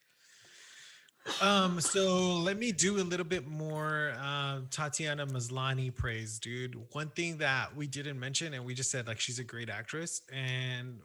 Um, 1.40 1.80
so 1.80 2.34
let 2.38 2.58
me 2.58 2.72
do 2.72 2.96
a 3.00 3.04
little 3.04 3.24
bit 3.24 3.46
more 3.46 4.14
um, 4.20 4.66
Tatiana 4.70 5.24
Maslany 5.24 5.94
praise, 5.94 6.40
dude. 6.40 6.74
One 6.92 7.10
thing 7.10 7.38
that 7.38 7.76
we 7.76 7.86
didn't 7.86 8.18
mention, 8.18 8.54
and 8.54 8.64
we 8.64 8.74
just 8.74 8.90
said 8.90 9.06
like 9.06 9.20
she's 9.20 9.38
a 9.38 9.44
great 9.44 9.70
actress, 9.70 10.22
and 10.32 10.98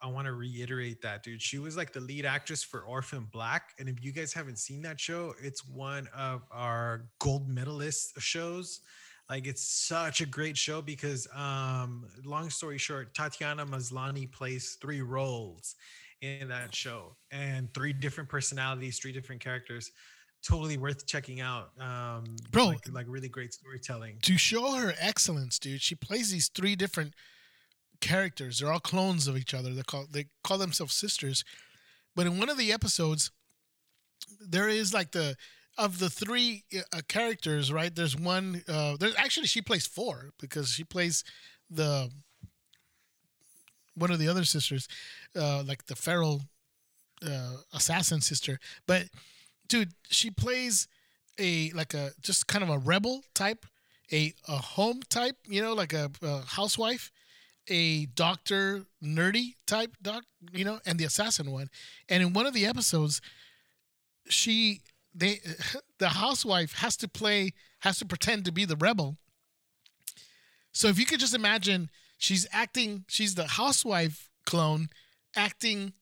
I 0.00 0.06
want 0.06 0.26
to 0.26 0.32
reiterate 0.32 1.02
that, 1.02 1.24
dude. 1.24 1.42
She 1.42 1.58
was 1.58 1.76
like 1.76 1.92
the 1.92 2.00
lead 2.00 2.24
actress 2.24 2.62
for 2.62 2.82
Orphan 2.82 3.26
Black, 3.32 3.72
and 3.80 3.88
if 3.88 4.04
you 4.04 4.12
guys 4.12 4.32
haven't 4.32 4.60
seen 4.60 4.80
that 4.82 5.00
show, 5.00 5.34
it's 5.42 5.66
one 5.66 6.08
of 6.16 6.42
our 6.52 7.06
gold 7.18 7.48
medalist 7.48 8.12
shows. 8.20 8.80
Like 9.30 9.46
it's 9.46 9.66
such 9.66 10.20
a 10.20 10.26
great 10.26 10.56
show 10.56 10.82
because, 10.82 11.26
um, 11.34 12.06
long 12.24 12.50
story 12.50 12.78
short, 12.78 13.14
Tatiana 13.14 13.64
Maslany 13.64 14.30
plays 14.30 14.76
three 14.80 15.00
roles 15.00 15.76
in 16.20 16.48
that 16.48 16.74
show 16.74 17.16
and 17.30 17.72
three 17.74 17.92
different 17.92 18.28
personalities, 18.28 18.98
three 18.98 19.12
different 19.12 19.42
characters. 19.42 19.90
Totally 20.46 20.76
worth 20.76 21.06
checking 21.06 21.40
out. 21.40 21.70
Um, 21.80 22.36
Bro. 22.50 22.66
like, 22.66 22.92
like 22.92 23.06
really 23.08 23.30
great 23.30 23.54
storytelling. 23.54 24.18
To 24.22 24.36
show 24.36 24.72
her 24.72 24.92
excellence, 25.00 25.58
dude, 25.58 25.80
she 25.80 25.94
plays 25.94 26.30
these 26.30 26.48
three 26.48 26.76
different 26.76 27.14
characters. 28.02 28.58
They're 28.58 28.70
all 28.70 28.78
clones 28.78 29.26
of 29.26 29.38
each 29.38 29.54
other. 29.54 29.72
They 29.72 29.82
call 29.82 30.04
they 30.10 30.26
call 30.42 30.58
themselves 30.58 30.94
sisters. 30.94 31.44
But 32.14 32.26
in 32.26 32.38
one 32.38 32.50
of 32.50 32.58
the 32.58 32.72
episodes, 32.72 33.30
there 34.38 34.68
is 34.68 34.92
like 34.92 35.12
the 35.12 35.36
of 35.76 35.98
the 35.98 36.10
three 36.10 36.64
uh, 36.92 37.00
characters, 37.08 37.72
right? 37.72 37.94
There's 37.94 38.16
one. 38.16 38.62
Uh, 38.68 38.96
there's 38.98 39.14
actually 39.16 39.46
she 39.46 39.62
plays 39.62 39.86
four 39.86 40.30
because 40.40 40.70
she 40.70 40.84
plays 40.84 41.24
the 41.70 42.10
one 43.94 44.10
of 44.10 44.18
the 44.18 44.28
other 44.28 44.44
sisters, 44.44 44.88
uh, 45.36 45.62
like 45.66 45.86
the 45.86 45.96
feral 45.96 46.42
uh, 47.26 47.56
assassin 47.72 48.20
sister. 48.20 48.58
But 48.86 49.04
dude, 49.68 49.92
she 50.10 50.30
plays 50.30 50.88
a 51.38 51.70
like 51.72 51.94
a 51.94 52.12
just 52.20 52.46
kind 52.46 52.62
of 52.62 52.70
a 52.70 52.78
rebel 52.78 53.22
type, 53.34 53.66
a 54.12 54.32
a 54.48 54.56
home 54.56 55.00
type, 55.08 55.36
you 55.46 55.62
know, 55.62 55.74
like 55.74 55.92
a, 55.92 56.10
a 56.22 56.42
housewife, 56.42 57.10
a 57.68 58.06
doctor 58.06 58.84
nerdy 59.02 59.54
type 59.66 59.96
doc, 60.02 60.24
you 60.52 60.64
know, 60.64 60.80
and 60.86 60.98
the 60.98 61.04
assassin 61.04 61.50
one. 61.50 61.68
And 62.08 62.22
in 62.22 62.32
one 62.32 62.46
of 62.46 62.54
the 62.54 62.66
episodes, 62.66 63.20
she 64.28 64.80
they 65.14 65.40
the 65.98 66.08
housewife 66.10 66.72
has 66.74 66.96
to 66.98 67.08
play 67.08 67.52
has 67.80 67.98
to 67.98 68.04
pretend 68.06 68.44
to 68.46 68.52
be 68.52 68.64
the 68.64 68.76
rebel. 68.76 69.16
So 70.72 70.88
if 70.88 70.98
you 70.98 71.06
could 71.06 71.20
just 71.20 71.34
imagine 71.34 71.90
she's 72.18 72.46
acting 72.52 73.04
she's 73.08 73.34
the 73.34 73.46
housewife 73.46 74.28
clone 74.46 74.88
acting 75.36 75.92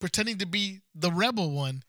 pretending 0.00 0.38
to 0.38 0.46
be 0.46 0.80
the 0.94 1.10
rebel 1.10 1.50
one. 1.50 1.82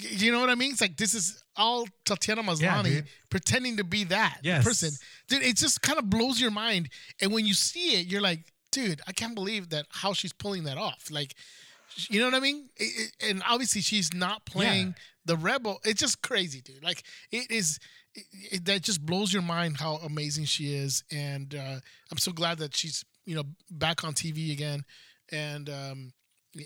You 0.00 0.30
know 0.30 0.38
what 0.40 0.50
I 0.50 0.54
mean? 0.54 0.70
It's 0.72 0.80
like 0.80 0.96
this 0.96 1.14
is 1.14 1.42
all 1.56 1.86
Tatiana 2.04 2.42
Maslany 2.42 2.84
dude. 2.84 3.04
pretending 3.30 3.76
to 3.78 3.84
be 3.84 4.04
that 4.04 4.38
Yes. 4.42 4.62
person. 4.64 4.90
Dude, 5.28 5.42
it 5.42 5.56
just 5.56 5.82
kind 5.82 5.98
of 5.98 6.08
blows 6.08 6.40
your 6.40 6.52
mind. 6.52 6.88
And 7.20 7.32
when 7.32 7.44
you 7.46 7.54
see 7.54 8.00
it, 8.00 8.06
you're 8.06 8.20
like, 8.20 8.40
dude, 8.70 9.00
I 9.08 9.12
can't 9.12 9.34
believe 9.34 9.70
that 9.70 9.86
how 9.90 10.12
she's 10.12 10.32
pulling 10.32 10.64
that 10.64 10.78
off. 10.78 11.10
Like, 11.10 11.34
you 12.10 12.20
know 12.20 12.26
what 12.26 12.34
I 12.34 12.40
mean? 12.40 12.68
It- 12.76 13.12
it- 13.20 13.30
and 13.30 13.42
obviously, 13.46 13.80
she's 13.80 14.12
not 14.14 14.44
playing 14.44 14.94
the 15.24 15.36
rebel. 15.36 15.80
It's 15.84 16.00
just 16.00 16.22
crazy, 16.22 16.60
dude. 16.60 16.82
Like, 16.82 17.02
it 17.30 17.50
is. 17.50 17.78
it, 18.14 18.64
that 18.64 18.82
just 18.82 19.04
blows 19.04 19.32
your 19.32 19.42
mind 19.42 19.76
how 19.76 19.96
amazing 19.96 20.44
she 20.46 20.74
is, 20.74 21.04
and 21.10 21.54
uh, 21.54 21.78
I'm 22.10 22.18
so 22.18 22.32
glad 22.32 22.58
that 22.58 22.74
she's 22.74 23.04
you 23.26 23.36
know 23.36 23.44
back 23.70 24.02
on 24.02 24.12
TV 24.14 24.50
again, 24.52 24.84
and 25.30 25.68
um, 25.70 26.12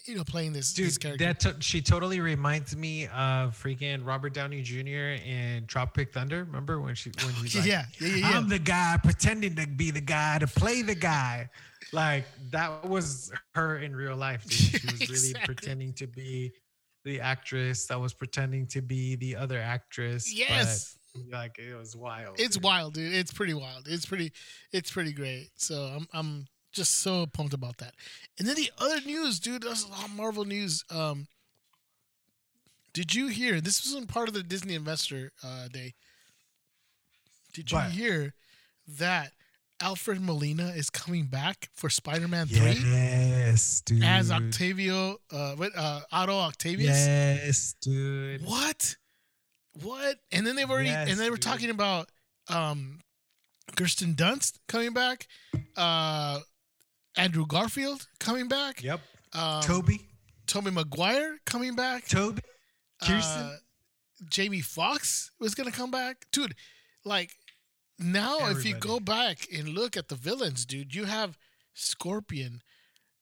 you 0.07 0.15
know 0.17 0.25
playing 0.25 0.53
this, 0.53 0.73
this 0.73 0.95
Dude, 0.97 1.01
character. 1.19 1.25
that 1.27 1.41
to- 1.41 1.57
she 1.61 1.83
totally 1.83 2.21
reminds 2.21 2.77
me 2.77 3.07
of 3.09 3.61
freaking 3.61 4.07
Robert 4.07 4.33
Downey 4.33 4.63
Jr. 4.63 5.21
in 5.27 5.67
Tropic 5.67 6.13
Thunder. 6.13 6.45
Remember 6.45 6.81
when 6.81 6.95
she 6.95 7.11
when 7.25 7.35
he's 7.35 7.57
like, 7.57 7.67
yeah, 7.67 7.85
yeah, 8.01 8.15
yeah. 8.17 8.31
I'm 8.31 8.49
the 8.49 8.59
guy 8.59 8.97
pretending 9.03 9.55
to 9.57 9.67
be 9.67 9.91
the 9.91 10.01
guy 10.01 10.39
to 10.39 10.47
play 10.47 10.83
the 10.83 10.95
guy. 10.95 11.51
Like 11.93 12.25
that 12.53 12.89
was 12.89 13.33
her 13.55 13.79
in 13.79 13.95
real 13.95 14.17
life. 14.17 14.45
Dude. 14.45 14.53
She 14.53 14.73
was 14.87 15.01
really 15.01 15.13
Exactly. 15.31 15.55
pretending 15.55 15.93
to 15.95 16.07
be 16.07 16.53
the 17.05 17.21
actress 17.21 17.87
that 17.87 18.01
was 18.01 18.15
pretending 18.15 18.67
to 18.69 18.81
be 18.81 19.17
the 19.17 19.35
other 19.37 19.59
actress. 19.59 20.25
but, 20.33 20.39
Yes. 20.39 20.97
like 21.33 21.59
it 21.59 21.75
was 21.77 21.97
wild. 21.97 22.39
it's 22.39 22.55
dude. 22.55 22.63
wild, 22.63 22.95
dude. 22.95 23.13
It's 23.13 23.33
pretty 23.33 23.55
wild. 23.55 23.89
It's 23.89 24.07
pretty, 24.07 24.33
it's 24.73 24.91
pretty 24.93 25.13
great. 25.13 25.51
So 25.57 25.75
I'm, 25.83 26.07
I'm 26.15 26.47
just 26.73 26.97
so 27.01 27.27
pumped 27.27 27.55
about 27.55 27.79
that. 27.79 27.95
And 28.39 28.49
then 28.49 28.57
the 28.57 28.71
other 28.79 29.01
news, 29.03 29.39
dude. 29.41 29.63
That's 29.63 29.85
all 29.91 30.09
Marvel 30.09 30.45
news. 30.45 30.85
Um, 30.91 31.27
did 32.95 33.15
you 33.15 33.29
hear? 33.29 33.61
This 33.61 33.85
wasn't 33.85 34.09
part 34.09 34.29
of 34.29 34.35
the 34.35 34.43
Disney 34.43 34.75
Investor 34.75 35.33
uh, 35.43 35.69
Day. 35.69 35.95
Did 37.55 37.71
you 37.71 37.79
What? 37.79 37.91
hear 37.91 38.35
that 38.99 39.33
Alfred 39.81 40.21
Molina 40.21 40.69
is 40.77 40.91
coming 40.91 41.27
back 41.27 41.69
for 41.75 41.91
Spider-Man 41.91 42.47
Three 42.47 42.73
Yes, 42.85 43.81
dude. 43.85 44.03
as 44.05 44.31
Octavio, 44.31 45.17
uh, 45.31 45.55
what, 45.57 45.73
uh, 45.77 46.01
Otto 46.13 46.35
Octavius? 46.35 46.97
Yes, 46.97 47.75
dude. 47.81 48.45
What? 48.45 48.97
What? 49.83 50.17
And 50.31 50.47
then 50.47 50.57
they've 50.57 50.71
already 50.71 50.89
Yes, 50.91 51.11
and 51.11 51.19
they 51.19 51.31
were 51.31 51.37
dude. 51.37 51.43
talking 51.43 51.71
about 51.71 52.11
um 52.49 53.01
Kirsten 53.77 54.15
Dunst 54.15 54.59
coming 54.69 54.93
back, 54.93 55.27
uh 55.77 56.41
Andrew 57.17 57.47
Garfield 57.47 58.07
coming 58.19 58.49
back, 58.49 58.83
Yep. 58.83 59.01
um, 59.35 59.63
Tobey. 59.63 60.09
Tobey 60.47 60.71
Maguire 60.71 61.39
coming 61.45 61.75
back, 61.77 62.07
Tobey. 62.09 62.43
Kirsten. 63.03 63.43
uh, 63.43 63.57
Jamie 64.29 64.61
Foxx 64.61 65.31
was 65.41 65.55
gonna 65.55 65.73
come 65.73 65.91
back, 65.91 66.27
dude. 66.33 66.55
Like 67.05 67.31
now, 67.99 68.49
if 68.51 68.65
you 68.65 68.75
go 68.77 69.01
back 69.01 69.47
and 69.53 69.69
look 69.69 69.97
at 69.97 70.09
the 70.09 70.15
villains, 70.15 70.65
dude, 70.67 70.95
you 70.95 71.05
have 71.05 71.37
Scorpion, 71.75 72.63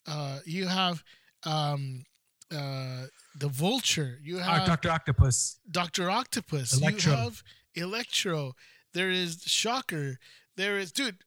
uh, 0.07 0.41
you 0.45 0.67
have 0.67 1.03
um, 1.45 2.05
uh, 2.51 3.07
the 3.39 3.49
Vulture, 3.49 4.19
you 4.23 4.39
Uh, 4.39 4.43
have 4.43 4.67
Dr. 4.67 4.91
Octopus. 4.91 5.59
Doctor 5.71 6.11
Octopus. 6.11 6.75
Electro. 6.77 7.13
You 7.13 7.19
have 7.19 7.43
Electro. 7.75 8.55
There 8.93 9.11
is 9.11 9.43
Shocker. 9.47 10.19
There 10.57 10.79
is, 10.79 10.93
dude. 10.93 11.19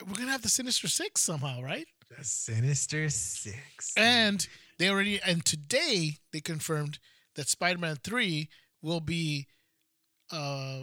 We're 0.00 0.14
gonna 0.14 0.30
have 0.32 0.42
the 0.42 0.48
Sinister 0.48 0.88
Six 0.88 1.20
somehow, 1.22 1.62
right? 1.62 1.86
The 2.16 2.24
Sinister 2.24 3.08
Six. 3.08 3.92
And 3.96 4.46
they 4.78 4.88
already 4.90 5.20
and 5.22 5.44
today 5.44 6.18
they 6.32 6.40
confirmed 6.40 6.98
that 7.36 7.48
Spider-Man 7.48 7.96
Three 8.02 8.48
will 8.82 9.00
be, 9.00 9.46
uh, 10.30 10.80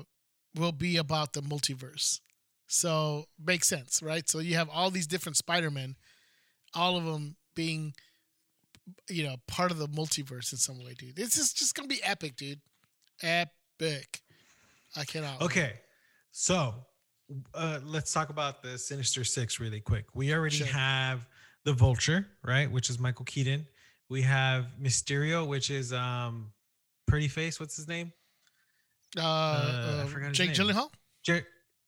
will 0.55 0.71
be 0.71 0.97
about 0.97 1.33
the 1.33 1.41
multiverse. 1.41 2.19
So 2.67 3.25
makes 3.43 3.67
sense, 3.67 4.01
right? 4.01 4.27
So 4.29 4.39
you 4.39 4.55
have 4.55 4.69
all 4.69 4.91
these 4.91 5.07
different 5.07 5.37
Spider-Men, 5.37 5.95
all 6.73 6.97
of 6.97 7.05
them 7.05 7.35
being, 7.53 7.93
you 9.09 9.23
know, 9.23 9.35
part 9.47 9.71
of 9.71 9.77
the 9.77 9.87
multiverse 9.87 10.51
in 10.51 10.57
some 10.57 10.79
way, 10.83 10.93
dude. 10.97 11.15
This 11.15 11.37
is 11.37 11.53
just 11.53 11.75
gonna 11.75 11.87
be 11.87 12.01
epic, 12.03 12.35
dude. 12.37 12.61
Epic. 13.21 14.21
I 14.95 15.03
cannot. 15.05 15.39
wait. 15.39 15.45
Okay, 15.45 15.73
so 16.31 16.73
uh, 17.53 17.79
let's 17.85 18.11
talk 18.13 18.29
about 18.29 18.61
the 18.63 18.77
Sinister 18.77 19.23
Six 19.23 19.59
really 19.59 19.79
quick. 19.79 20.05
We 20.13 20.33
already 20.33 20.57
Sure. 20.57 20.67
have 20.67 21.27
the 21.63 21.73
Vulture, 21.73 22.27
right, 22.43 22.69
which 22.71 22.89
is 22.89 22.99
Michael 22.99 23.25
Keaton. 23.25 23.67
We 24.09 24.21
have 24.23 24.67
Mysterio, 24.81 25.47
which 25.47 25.69
is 25.69 25.93
um, 25.93 26.51
Pretty 27.07 27.27
Face. 27.27 27.59
What's 27.59 27.75
his 27.75 27.87
name? 27.87 28.11
Uh, 29.17 29.21
uh, 29.21 30.05
forgot 30.05 30.29
his 30.29 30.37
Jake 30.37 30.57
name. 30.57 30.67
Gyllenhaal. 30.67 30.89
Jake, 31.23 31.45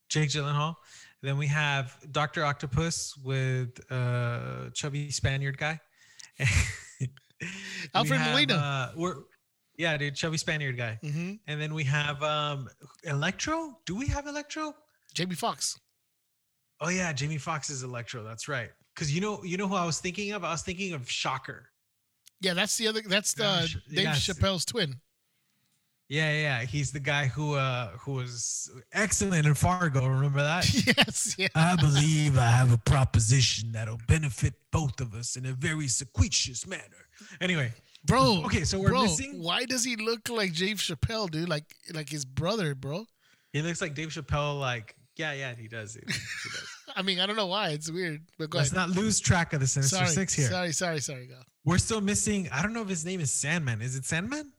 Jake 0.09 0.29
Gyllenhaal. 0.29 0.75
Then 1.21 1.37
we 1.37 1.47
have 1.47 1.97
Doctor 2.11 2.43
Octopus 2.43 3.15
with 3.17 3.79
uh, 3.91 4.69
chubby 4.73 5.09
Spaniard 5.09 5.57
guy. 5.57 5.79
Alfred 7.93 8.19
have, 8.19 8.31
Molina. 8.31 8.53
Uh, 8.55 8.91
we're, 8.95 9.15
yeah, 9.77 9.95
dude, 9.97 10.15
chubby 10.15 10.37
Spaniard 10.37 10.77
guy. 10.77 10.99
Mm-hmm. 11.03 11.33
And 11.47 11.61
then 11.61 11.73
we 11.73 11.83
have 11.85 12.21
um 12.23 12.69
Electro. 13.05 13.77
Do 13.85 13.95
we 13.95 14.07
have 14.07 14.27
Electro? 14.27 14.73
Jamie 15.14 15.36
Foxx. 15.36 15.80
Oh 16.82 16.89
yeah, 16.89 17.14
Jamie 17.14 17.38
Foxx 17.38 17.70
is 17.70 17.84
Electro. 17.84 18.24
That's 18.24 18.47
right. 18.47 18.70
Because 18.93 19.14
you 19.14 19.22
know, 19.22 19.43
you 19.43 19.57
know 19.57 19.68
who 19.68 19.76
I 19.76 19.86
was 19.86 19.99
thinking 19.99 20.32
of. 20.34 20.43
I 20.43 20.51
was 20.51 20.61
thinking 20.61 20.93
of 20.93 21.09
Shocker. 21.09 21.70
Yeah, 22.41 22.53
that's 22.53 22.78
the 22.78 22.88
other. 22.88 23.01
That's 23.07 23.34
the 23.34 23.66
sh- 23.68 23.78
Dave 23.89 24.03
yes. 24.03 24.28
Chappelle's 24.28 24.66
twin. 24.66 24.95
Yeah, 26.09 26.32
yeah, 26.34 26.41
yeah. 26.41 26.66
He's 26.66 26.91
the 26.91 26.99
guy 26.99 27.28
who 27.28 27.55
uh 27.55 27.89
who 27.91 28.14
was 28.14 28.70
excellent 28.91 29.47
in 29.47 29.53
Fargo. 29.53 30.05
Remember 30.07 30.41
that? 30.43 30.72
yes. 30.97 31.36
Yeah. 31.38 31.47
I 31.55 31.76
believe 31.78 32.38
I 32.38 32.49
have 32.51 32.74
a 32.74 32.78
proposition 32.78 33.72
that'll 33.72 33.99
benefit 34.07 34.53
both 34.72 34.99
of 34.99 35.14
us 35.14 35.38
in 35.38 35.45
a 35.45 35.53
very 35.53 35.88
sequentious 35.88 36.68
manner. 36.68 37.07
Anyway, 37.39 37.72
Bro. 38.05 38.43
Okay, 38.45 38.66
so 38.66 38.80
we're 38.80 38.89
bro, 38.89 39.03
missing- 39.03 39.41
Why 39.41 39.64
does 39.66 39.84
he 39.86 39.95
look 39.95 40.28
like 40.30 40.53
Dave 40.53 40.78
Chappelle, 40.78 41.30
dude? 41.32 41.47
Like 41.47 41.74
like 41.93 42.09
his 42.09 42.26
brother, 42.26 42.76
bro. 42.76 43.05
he 43.53 43.61
looks 43.61 43.82
like 43.82 43.95
Dave 43.95 44.09
Chappelle. 44.09 44.59
Like, 44.59 44.95
yeah, 45.16 45.34
yeah, 45.34 45.55
he 45.55 45.68
does. 45.68 45.93
He 45.95 46.01
does. 46.01 46.20
I 46.95 47.01
mean, 47.01 47.20
I 47.20 47.26
don't 47.26 47.36
know 47.36 47.47
why. 47.47 47.70
It's 47.70 47.91
weird. 47.91 48.22
But 48.38 48.49
go 48.49 48.57
Let's 48.57 48.72
ahead. 48.72 48.89
not 48.89 48.97
lose 48.97 49.20
track 49.20 49.53
of 49.53 49.59
the 49.59 49.68
Sinister 49.68 49.97
sorry, 49.97 50.09
Six 50.09 50.34
here. 50.34 50.49
sorry, 50.49 50.72
sorry, 50.72 50.99
sorry. 50.99 51.28
Go. 51.28 51.36
We're 51.66 51.78
still 51.78 52.01
missing. 52.01 52.49
I 52.51 52.61
don't 52.61 52.74
know 52.74 52.82
if 52.82 52.89
his 52.89 53.05
name 53.05 53.20
is 53.20 53.32
Sandman. 53.32 53.82
Is 53.82 53.95
it 53.95 54.05
Sandman? 54.05 54.51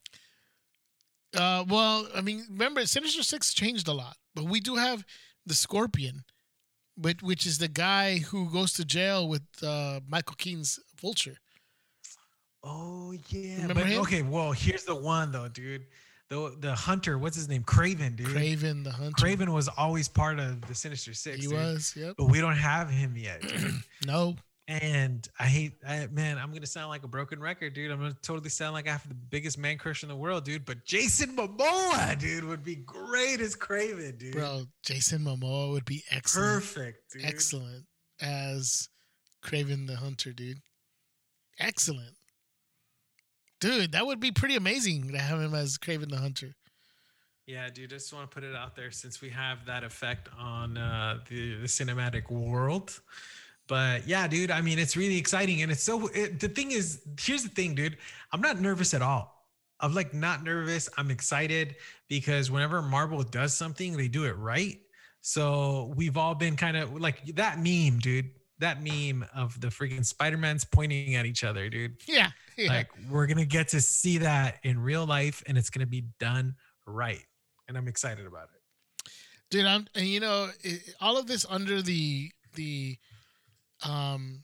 Uh, 1.37 1.65
well, 1.69 2.07
I 2.15 2.21
mean, 2.21 2.47
remember, 2.51 2.87
Sinister 2.87 3.23
Six 3.23 3.53
changed 3.53 3.89
a 3.89 3.93
lot, 3.93 4.17
but 4.35 4.45
we 4.45 4.61
do 4.61 4.77
have 4.77 5.05
the 5.45 5.55
Scorpion, 5.55 6.25
but 6.97 7.23
which 7.23 7.47
is 7.47 7.59
the 7.59 7.69
guy 7.69 8.19
who 8.19 8.49
goes 8.51 8.73
to 8.75 8.85
jail 8.85 9.29
with 9.29 9.43
uh, 9.63 10.01
Michael 10.09 10.37
Keaton's 10.37 10.79
Vulture. 11.01 11.39
Oh 12.63 13.13
yeah. 13.29 13.63
Remember 13.63 13.75
but, 13.75 13.87
him? 13.87 14.01
Okay, 14.03 14.23
well, 14.23 14.53
here's 14.53 14.85
the 14.85 14.95
one 14.95 15.33
though, 15.33 15.49
dude. 15.49 15.85
The 16.31 16.57
the 16.59 16.75
hunter, 16.75 17.19
what's 17.19 17.37
his 17.37 17.49
name? 17.49 17.63
Kraven, 17.65 18.17
dude. 18.17 18.29
Kraven 18.29 18.83
the 18.83 18.91
Hunter. 18.91 19.27
Kraven 19.27 19.49
was 19.53 19.69
always 19.69 20.09
part 20.09 20.39
of 20.39 20.63
the 20.67 20.75
Sinister 20.75 21.13
Six. 21.13 21.37
He 21.37 21.43
dude. 21.43 21.53
was. 21.53 21.93
Yep. 21.97 22.15
But 22.17 22.31
we 22.31 22.41
don't 22.41 22.57
have 22.57 22.89
him 22.91 23.15
yet. 23.17 23.43
No. 24.07 24.35
and 24.67 25.29
I 25.39 25.45
hate 25.45 25.75
I, 25.87 26.07
man, 26.11 26.39
I'm 26.39 26.53
gonna 26.53 26.67
sound 26.67 26.89
like 26.89 27.05
a 27.05 27.09
broken 27.09 27.41
record, 27.41 27.75
dude. 27.75 27.91
I'm 27.91 27.99
gonna 27.99 28.17
totally 28.23 28.49
sound 28.49 28.73
like 28.73 28.89
I 28.89 28.93
have 28.93 29.07
the 29.07 29.15
biggest 29.15 29.59
man 29.59 29.77
crush 29.77 30.03
in 30.03 30.09
the 30.09 30.17
world, 30.17 30.45
dude. 30.45 30.65
But 30.65 30.85
Jason 30.87 31.37
Momoa, 31.37 32.19
dude, 32.19 32.45
would 32.45 32.65
be 32.65 32.77
great 32.77 33.41
as 33.41 33.55
Kraven, 33.55 34.19
dude. 34.19 34.33
Bro, 34.33 34.65
Jason 34.83 35.21
Momoa 35.23 35.71
would 35.73 35.85
be 35.85 36.03
excellent. 36.11 36.63
Perfect, 36.63 37.13
dude. 37.13 37.25
Excellent 37.27 37.85
as 38.23 38.89
Kraven 39.45 39.87
the 39.87 39.97
Hunter, 39.97 40.33
dude. 40.33 40.59
Excellent. 41.59 42.15
Dude, 43.65 43.93
that 43.93 44.05
would 44.05 44.21
be 44.21 44.31
pretty 44.31 44.57
amazing 44.57 45.11
to 45.13 45.19
have 45.19 45.41
him 45.41 45.55
as 45.55 45.79
Kraven 45.79 46.11
the 46.11 46.19
Hunter. 46.19 46.55
Yeah, 47.47 47.71
dude. 47.71 47.89
Just 47.89 48.13
want 48.13 48.31
to 48.31 48.35
put 48.35 48.45
it 48.45 48.55
out 48.55 48.77
there 48.77 48.91
since 48.91 49.23
we 49.23 49.31
have 49.31 49.65
that 49.65 49.83
effect 49.83 50.29
on 50.39 50.77
uh, 50.77 51.21
the 51.31 51.55
the 51.55 51.67
cinematic 51.67 52.31
world. 52.31 53.01
But 53.67 54.07
yeah, 54.07 54.29
dude. 54.29 54.51
I 54.51 54.61
mean, 54.61 54.79
it's 54.79 54.99
really 54.99 55.17
exciting, 55.17 55.63
and 55.63 55.73
it's 55.73 55.83
so. 55.83 56.09
It, 56.09 56.41
the 56.41 56.49
thing 56.49 56.73
is, 56.73 57.01
here's 57.19 57.43
the 57.43 57.49
thing, 57.49 57.75
dude. 57.75 57.97
I'm 58.33 58.43
not 58.43 58.61
nervous 58.61 58.93
at 58.93 59.01
all. 59.01 59.47
I'm 59.81 59.95
like 59.95 60.13
not 60.13 60.45
nervous. 60.45 60.91
I'm 60.99 61.11
excited 61.11 61.77
because 62.07 62.51
whenever 62.51 62.83
Marvel 62.83 63.23
does 63.23 63.55
something, 63.55 63.97
they 63.97 64.09
do 64.09 64.25
it 64.25 64.37
right. 64.37 64.79
So 65.23 65.95
we've 65.97 66.19
all 66.19 66.35
been 66.35 66.57
kind 66.57 66.77
of 66.77 67.01
like 67.01 67.25
that 67.37 67.57
meme, 67.57 68.01
dude. 68.01 68.31
That 68.65 68.83
meme 68.83 69.27
of 69.35 69.61
the 69.61 69.69
freaking 69.69 70.05
Spider-Man's 70.05 70.65
pointing 70.65 71.15
at 71.17 71.27
each 71.27 71.45
other, 71.45 71.69
dude. 71.69 71.97
Yeah. 72.09 72.31
yeah. 72.57 72.69
Like 72.73 72.89
we're 73.11 73.27
gonna 73.27 73.45
get 73.45 73.69
to 73.69 73.81
see 73.81 74.19
that 74.19 74.57
in 74.63 74.79
real 74.81 75.05
life, 75.05 75.43
and 75.47 75.59
it's 75.59 75.69
gonna 75.69 75.85
be 75.87 76.05
done 76.19 76.55
right. 76.87 77.25
And 77.69 77.77
I'm 77.77 77.89
excited 77.89 78.27
about 78.27 78.49
it. 78.55 79.13
dude 79.51 79.67
i'm 79.67 79.87
and 79.95 80.07
you 80.07 80.21
know 80.21 80.49
it, 80.63 80.81
all 81.01 81.17
of 81.19 81.27
this 81.27 81.45
under 81.49 81.83
the 81.83 82.31
the 82.55 82.97
um 83.87 84.43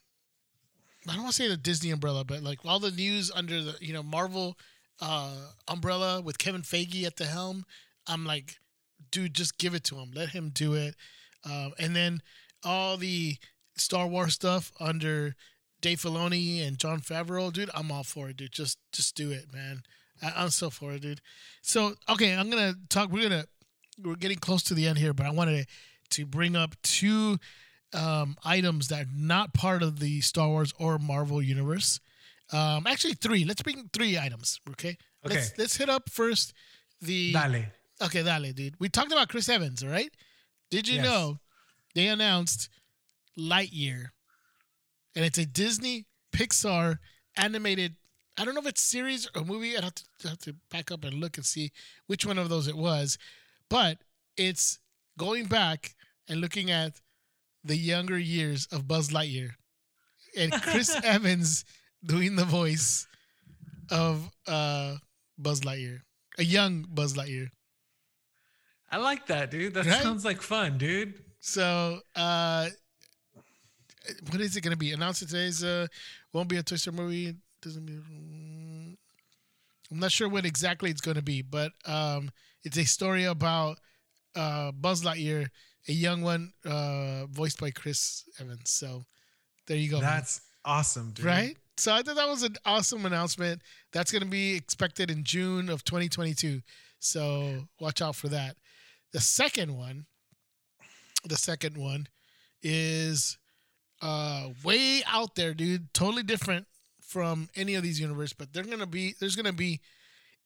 i 1.09 1.13
don't 1.15 1.23
want 1.23 1.35
to 1.35 1.43
say 1.43 1.49
the 1.49 1.57
disney 1.57 1.91
umbrella 1.91 2.25
but 2.25 2.43
like 2.43 2.59
all 2.65 2.79
the 2.79 2.91
news 2.91 3.31
under 3.35 3.63
the 3.63 3.75
you 3.81 3.93
know 3.93 4.03
marvel 4.03 4.57
uh 5.01 5.35
umbrella 5.69 6.21
with 6.21 6.39
kevin 6.39 6.63
feige 6.63 7.05
at 7.05 7.17
the 7.17 7.25
helm 7.25 7.65
i'm 8.07 8.25
like 8.27 8.57
dude 9.11 9.35
just 9.35 9.59
give 9.59 9.75
it 9.75 9.85
to 9.85 9.97
him 9.97 10.11
let 10.15 10.29
him 10.31 10.51
do 10.55 10.75
it 10.75 10.95
um 11.45 11.73
and 11.79 11.97
then 11.97 12.21
all 12.65 12.97
the 12.97 13.37
star 13.81 14.07
wars 14.07 14.35
stuff 14.35 14.71
under 14.81 15.35
dave 15.81 15.99
filoni 16.01 16.67
and 16.67 16.79
jon 16.79 17.01
favreau 17.01 17.53
dude 17.53 17.71
i'm 17.75 17.91
all 17.91 18.05
for 18.05 18.29
it 18.29 18.37
dude 18.37 18.53
just 18.53 18.79
just 18.93 19.15
do 19.17 19.31
it 19.31 19.47
man 19.53 19.83
I, 20.23 20.33
i'm 20.37 20.51
so 20.51 20.71
for 20.71 20.93
it 20.93 21.03
dude 21.03 21.21
so 21.63 21.95
okay 22.09 22.35
i'm 22.35 22.51
gonna 22.51 22.75
talk 22.89 23.11
we're 23.11 23.29
gonna 23.29 23.45
we're 24.03 24.15
getting 24.17 24.39
close 24.39 24.63
to 24.63 24.75
the 24.75 24.87
end 24.87 24.97
here, 24.97 25.13
but 25.13 25.27
I 25.27 25.31
wanted 25.31 25.67
to 26.11 26.25
bring 26.25 26.57
up 26.57 26.75
two 26.83 27.39
um, 27.93 28.37
items 28.45 28.89
that 28.89 29.03
are 29.03 29.09
not 29.15 29.53
part 29.53 29.83
of 29.83 30.01
the 30.01 30.21
Star 30.23 30.49
Wars 30.49 30.73
or 30.79 30.99
Marvel 30.99 31.43
universe. 31.43 32.01
Um, 32.53 32.87
actually, 32.87 33.15
three. 33.15 33.45
Let's 33.45 33.61
bring 33.63 33.91
three 33.93 34.19
items. 34.19 34.59
Okay. 34.71 34.97
Okay. 35.27 35.35
Let's 35.35 35.59
let's 35.59 35.77
hit 35.77 35.91
up 35.91 36.09
first 36.09 36.55
the. 37.03 37.33
Dale. 37.33 37.65
Okay, 38.03 38.23
dale, 38.23 38.53
dude. 38.55 38.75
We 38.81 38.89
talked 38.89 39.13
about 39.13 39.29
Chris 39.29 39.51
Evans, 39.51 39.83
all 39.83 39.91
right? 39.91 40.11
Did 40.71 40.89
you 40.89 40.97
Yes. 40.97 41.05
know 41.05 41.39
they 41.95 42.07
announced 42.07 42.71
Lightyear, 43.41 44.11
and 45.17 45.25
it's 45.25 45.39
a 45.39 45.47
Disney 45.47 46.07
Pixar 46.35 46.99
animated. 47.37 47.97
I 48.39 48.45
don't 48.45 48.55
know 48.55 48.61
if 48.61 48.67
it's 48.69 48.83
series 48.83 49.29
or 49.35 49.45
movie. 49.45 49.77
I'd 49.77 49.85
have 49.85 49.95
to 50.21 50.29
have 50.29 50.39
to 50.41 50.55
back 50.71 50.91
up 50.93 51.05
and 51.05 51.15
look 51.15 51.37
and 51.37 51.45
see 51.47 51.73
which 52.07 52.25
one 52.27 52.39
of 52.39 52.49
those 52.49 52.69
it 52.69 52.77
was, 52.77 53.19
but 53.69 53.99
it's 54.37 54.79
going 55.19 55.47
back 55.47 55.95
and 56.29 56.41
looking 56.41 56.71
at 56.71 57.01
the 57.65 57.77
younger 57.77 58.19
years 58.19 58.67
of 58.73 58.87
Buzz 58.89 59.11
Lightyear, 59.11 59.51
and 60.39 60.53
Chris 60.53 60.95
Evans 61.05 61.65
doing 62.05 62.37
the 62.37 62.45
voice 62.45 63.07
of 63.91 64.31
uh, 64.47 64.97
Buzz 65.37 65.61
Lightyear, 65.63 66.01
a 66.39 66.45
young 66.45 66.87
Buzz 66.89 67.15
Lightyear. 67.15 67.49
I 68.91 68.97
like 68.97 69.27
that, 69.27 69.51
dude. 69.51 69.75
That 69.75 69.87
Right? 69.87 70.03
sounds 70.03 70.25
like 70.25 70.41
fun, 70.43 70.79
dude. 70.79 71.15
So, 71.41 72.01
uh, 72.17 72.69
what 74.31 74.41
is 74.41 74.57
it 74.57 74.63
going 74.63 74.73
to 74.73 74.79
be? 74.79 74.93
Announced 74.93 75.21
today's 75.21 75.63
uh, 75.63 75.87
won't 76.33 76.49
be 76.49 76.57
a 76.57 76.63
Toy 76.63 76.77
Story 76.77 76.97
movie. 76.97 77.35
Doesn't 77.63 77.87
mm, 77.87 78.97
I'm 79.91 79.99
not 79.99 80.13
sure 80.13 80.29
what 80.29 80.47
exactly 80.47 80.91
it's 80.91 81.01
going 81.01 81.17
to 81.17 81.23
be, 81.23 81.43
but 81.43 81.73
um, 81.85 82.31
it's 82.65 82.79
a 82.79 82.85
story 82.85 83.25
about 83.25 83.79
uh, 84.35 84.73
Buzz 84.73 85.03
Lightyear, 85.03 85.49
a 85.89 85.93
young 85.93 86.23
one, 86.23 86.53
uh, 86.65 87.27
voiced 87.27 87.61
by 87.61 87.71
Chris 87.71 88.25
Evans. 88.39 88.71
So, 88.71 89.05
there 89.67 89.77
you 89.77 89.91
go. 89.91 90.01
man. 90.01 90.11
That's 90.11 90.41
awesome, 90.65 91.11
dude. 91.13 91.27
right. 91.27 91.57
So 91.77 91.95
I 91.95 92.03
thought 92.03 92.17
that 92.17 92.29
was 92.29 92.43
an 92.43 92.57
awesome 92.67 93.07
announcement. 93.07 93.63
That's 93.93 94.13
going 94.13 94.23
to 94.23 94.29
be 94.29 94.55
expected 94.55 95.11
in 95.11 95.25
June 95.25 95.71
of 95.71 95.83
2022. 95.83 96.61
So 96.99 97.67
watch 97.81 98.03
out 98.03 98.17
for 98.17 98.29
that. 98.29 98.57
The 99.13 99.21
second 99.21 99.75
one, 99.75 100.05
the 101.25 101.37
second 101.37 101.79
one 101.79 102.07
is 102.63 103.39
uh 104.01 104.49
way 104.65 105.03
out 105.07 105.35
there, 105.35 105.55
dude. 105.55 105.93
Totally 105.95 106.23
different 106.23 106.67
from 107.03 107.49
any 107.57 107.75
of 107.75 107.83
these 107.83 108.01
universe, 108.01 108.33
but 108.33 108.53
they're 108.53 108.65
gonna 108.65 108.87
be 108.87 109.15
there's 109.21 109.37
gonna 109.37 109.53
be 109.53 109.81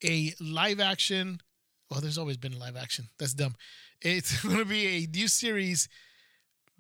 a 0.05 0.33
live 0.41 0.81
action. 0.81 1.41
Well, 1.91 2.01
there's 2.01 2.19
always 2.19 2.37
been 2.37 2.59
live 2.59 2.77
action. 2.77 3.09
That's 3.19 3.35
dumb. 3.35 3.55
It's 4.01 4.43
gonna 4.45 4.65
be 4.65 4.87
a 4.87 5.07
new 5.07 5.29
series 5.29 5.89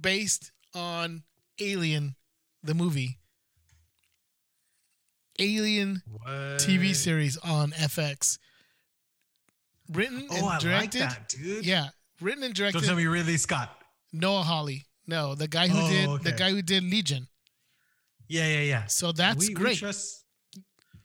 based 0.00 0.50
on 0.74 1.22
Alien, 1.60 2.16
the 2.62 2.74
movie. 2.74 3.18
Alien 5.38 6.02
What? 6.10 6.58
TV 6.58 6.94
series 6.94 7.36
on 7.38 7.72
FX. 7.72 8.38
Written 9.92 10.26
Oh, 10.30 10.34
and 10.36 10.44
I 10.46 10.48
like 10.48 10.60
directed. 10.90 11.00
that. 11.02 11.34
Yeah, 11.62 11.88
written 12.20 12.42
and 12.44 12.54
directed. 12.54 12.74
Don't 12.78 12.82
directed 12.82 12.86
tell 12.86 12.96
me 12.96 13.06
Ridley 13.06 13.36
Scott. 13.36 13.76
Noah 14.12 14.42
Hawley. 14.42 14.86
No, 15.06 15.34
the 15.34 15.48
guy 15.48 15.68
who 15.68 15.78
Oh, 15.80 15.88
did 15.90 16.08
okay. 16.08 16.24
the 16.30 16.32
guy 16.36 16.50
who 16.50 16.62
did 16.62 16.82
Legion. 16.84 17.28
Yeah, 18.28 18.46
yeah, 18.48 18.60
yeah. 18.62 18.86
So 18.86 19.12
that's 19.12 19.38
We- 19.38 19.48
we 19.48 19.54
great. 19.54 19.78
trust- 19.78 20.24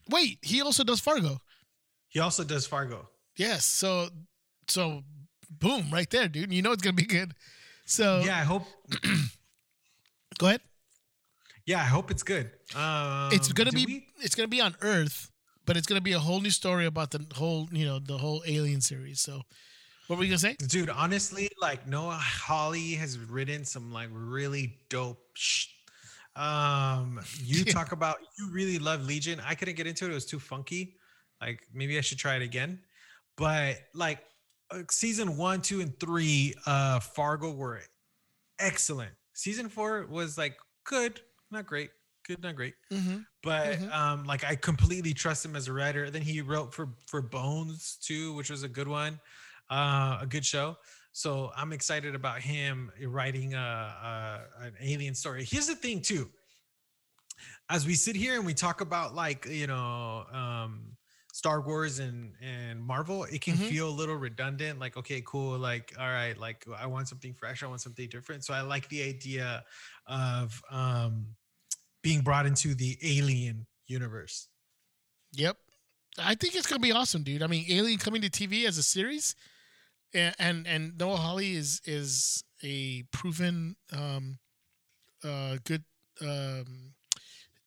Wait, 0.09 0.39
he 0.41 0.61
also 0.61 0.83
does 0.83 0.99
Fargo. 0.99 1.39
he 2.07 2.19
also 2.19 2.43
does 2.43 2.65
Fargo. 2.65 3.09
Yes. 3.35 3.65
So 3.65 4.09
so 4.67 5.03
boom, 5.49 5.89
right 5.91 6.09
there, 6.09 6.27
dude. 6.27 6.51
You 6.53 6.61
know 6.61 6.71
it's 6.71 6.81
gonna 6.81 6.93
be 6.93 7.05
good. 7.05 7.33
So 7.85 8.21
Yeah, 8.23 8.39
I 8.39 8.43
hope. 8.43 8.65
go 10.39 10.47
ahead. 10.47 10.61
Yeah, 11.65 11.79
I 11.81 11.85
hope 11.85 12.09
it's 12.09 12.23
good. 12.23 12.51
Um, 12.75 13.29
it's 13.31 13.51
gonna 13.51 13.71
be 13.71 13.85
we- 13.85 14.07
it's 14.21 14.33
gonna 14.35 14.47
be 14.47 14.61
on 14.61 14.75
Earth, 14.81 15.29
but 15.65 15.77
it's 15.77 15.85
gonna 15.87 16.01
be 16.01 16.13
a 16.13 16.19
whole 16.19 16.39
new 16.41 16.49
story 16.51 16.85
about 16.85 17.11
the 17.11 17.25
whole 17.35 17.67
you 17.71 17.85
know 17.85 17.99
the 17.99 18.17
whole 18.17 18.41
Alien 18.47 18.81
series. 18.81 19.21
So 19.21 19.43
what 20.09 20.17
were 20.17 20.25
you 20.25 20.29
gonna 20.31 20.39
say? 20.39 20.55
dude. 20.67 20.89
Honestly, 20.89 21.47
like 21.61 21.87
Noah 21.87 22.19
Hawley 22.19 22.95
has 22.95 23.17
written 23.17 23.63
some 23.63 23.93
like 23.93 24.09
really 24.11 24.75
dope. 24.89 25.21
Sh- 25.35 25.67
um, 26.35 27.19
you 27.43 27.63
talk 27.77 27.91
about 27.93 28.17
you 28.37 28.49
really 28.51 28.79
love 28.79 29.05
Legion. 29.05 29.39
I 29.45 29.55
couldn't 29.55 29.75
get 29.75 29.87
into 29.87 30.05
it; 30.05 30.11
it 30.11 30.13
was 30.13 30.25
too 30.25 30.39
funky. 30.39 30.95
Like 31.41 31.61
maybe 31.73 31.97
I 31.97 32.01
should 32.01 32.17
try 32.17 32.35
it 32.35 32.41
again. 32.41 32.79
But 33.37 33.77
like 33.93 34.19
uh, 34.71 34.79
season 34.91 35.37
one, 35.37 35.61
two, 35.61 35.79
and 35.79 35.97
three, 35.99 36.53
uh, 36.65 36.99
Fargo 36.99 37.51
were 37.51 37.81
excellent. 38.59 39.11
Season 39.33 39.69
four 39.69 40.05
was 40.09 40.37
like 40.37 40.57
good, 40.83 41.21
not 41.51 41.65
great. 41.65 41.91
Good, 42.27 42.43
not 42.43 42.55
great. 42.55 42.73
Mm-hmm. 42.91 43.19
but 43.41 43.79
Mhm. 43.79 43.91
um 43.91 44.25
like 44.25 44.43
i 44.43 44.53
completely 44.55 45.13
trust 45.13 45.43
him 45.45 45.55
as 45.55 45.67
a 45.67 45.73
writer 45.73 46.11
then 46.11 46.21
he 46.21 46.41
wrote 46.41 46.73
for 46.75 46.89
for 47.07 47.21
bones 47.23 47.97
too 48.01 48.33
which 48.33 48.49
was 48.51 48.61
a 48.63 48.67
good 48.67 48.87
one 48.87 49.19
uh 49.69 50.17
a 50.21 50.25
good 50.27 50.45
show 50.45 50.75
so 51.11 51.51
i'm 51.55 51.71
excited 51.73 52.15
about 52.15 52.39
him 52.39 52.91
writing 53.07 53.53
a, 53.53 53.57
a 53.57 54.41
an 54.65 54.73
alien 54.81 55.13
story 55.15 55.43
here's 55.43 55.67
the 55.67 55.75
thing 55.75 56.01
too 56.01 56.29
as 57.69 57.85
we 57.85 57.93
sit 57.93 58.15
here 58.15 58.35
and 58.35 58.45
we 58.45 58.53
talk 58.53 58.81
about 58.81 59.15
like 59.15 59.45
you 59.45 59.67
know 59.67 60.25
um 60.31 60.91
star 61.31 61.61
wars 61.61 61.99
and 61.99 62.33
and 62.41 62.81
marvel 62.81 63.23
it 63.25 63.41
can 63.41 63.53
Mhm. 63.55 63.69
feel 63.69 63.89
a 63.89 63.91
little 63.91 64.15
redundant 64.15 64.79
like 64.79 64.97
okay 64.97 65.21
cool 65.25 65.57
like 65.57 65.93
all 65.99 66.07
right 66.09 66.37
like 66.37 66.65
i 66.77 66.85
want 66.85 67.07
something 67.07 67.33
fresh 67.33 67.63
i 67.63 67.67
want 67.67 67.79
something 67.81 68.09
different 68.09 68.43
so 68.43 68.53
i 68.53 68.61
like 68.61 68.89
the 68.89 69.01
idea 69.03 69.63
of 70.07 70.61
um 70.71 71.27
being 72.01 72.21
brought 72.21 72.45
into 72.45 72.73
the 72.73 72.97
alien 73.03 73.67
universe. 73.85 74.47
Yep. 75.33 75.57
I 76.17 76.33
think 76.35 76.55
it's 76.55 76.65
gonna 76.65 76.79
be 76.79 76.93
awesome, 76.93 77.23
dude. 77.23 77.43
I 77.43 77.47
mean, 77.47 77.65
Alien 77.69 77.99
coming 77.99 78.21
to 78.21 78.29
TV 78.29 78.65
as 78.65 78.77
a 78.77 78.83
series, 78.83 79.35
and 80.13 80.67
and, 80.67 80.97
Noah 80.97 81.17
Hawley 81.17 81.53
is 81.53 81.81
is 81.85 82.43
a 82.63 83.03
proven 83.11 83.75
um, 83.93 84.39
uh, 85.23 85.57
good 85.63 85.83
um, 86.21 86.93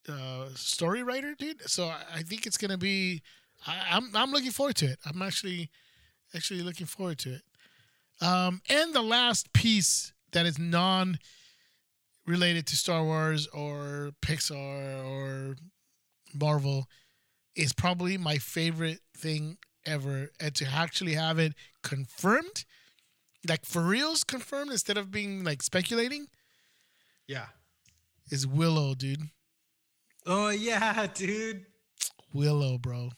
uh, 0.09 0.47
story 0.55 1.03
writer, 1.03 1.34
dude. 1.38 1.68
So 1.68 1.93
I, 2.14 2.22
think 2.22 2.47
it's 2.47 2.59
gonna 2.59 2.78
be. 2.78 3.22
I, 3.66 3.88
I'm 3.90 4.11
I'm 4.14 4.32
looking 4.32 4.51
forward 4.51 4.76
to 4.76 4.86
it. 4.86 4.99
I'm 5.07 5.22
actually 5.22 5.70
actually 6.34 6.62
looking 6.62 6.86
forward 6.86 7.18
to 7.20 7.34
it. 7.34 7.43
Um, 8.20 8.61
and 8.68 8.95
the 8.95 9.03
last 9.03 9.53
piece 9.53 10.12
that 10.32 10.47
is 10.47 10.59
non 10.59 11.18
related 12.26 12.66
to 12.68 12.76
Star 12.76 13.05
Wars 13.05 13.47
or 13.49 14.12
Pixar 14.22 15.05
or 15.05 15.57
Marvel 16.34 16.86
is 17.55 17.72
probably 17.72 18.16
my 18.16 18.38
favorite 18.38 19.01
thing 19.16 19.59
ever. 19.87 20.30
And 20.41 20.55
to 20.57 20.66
actually 20.66 21.14
have 21.14 21.39
it 21.39 21.55
confirmed, 21.83 22.64
like 23.49 23.64
for 23.64 23.83
reals 23.83 24.24
confirmed 24.24 24.70
instead 24.70 24.97
of 24.97 25.11
being 25.11 25.45
like 25.45 25.62
speculating, 25.62 26.26
Yeah. 27.26 27.47
is 28.30 28.47
Willow, 28.47 28.95
dude. 28.95 29.22
Oh 30.26 30.51
yeah, 30.51 31.07
dude. 31.14 31.66
Willow, 32.33 32.78
bro. 32.78 33.11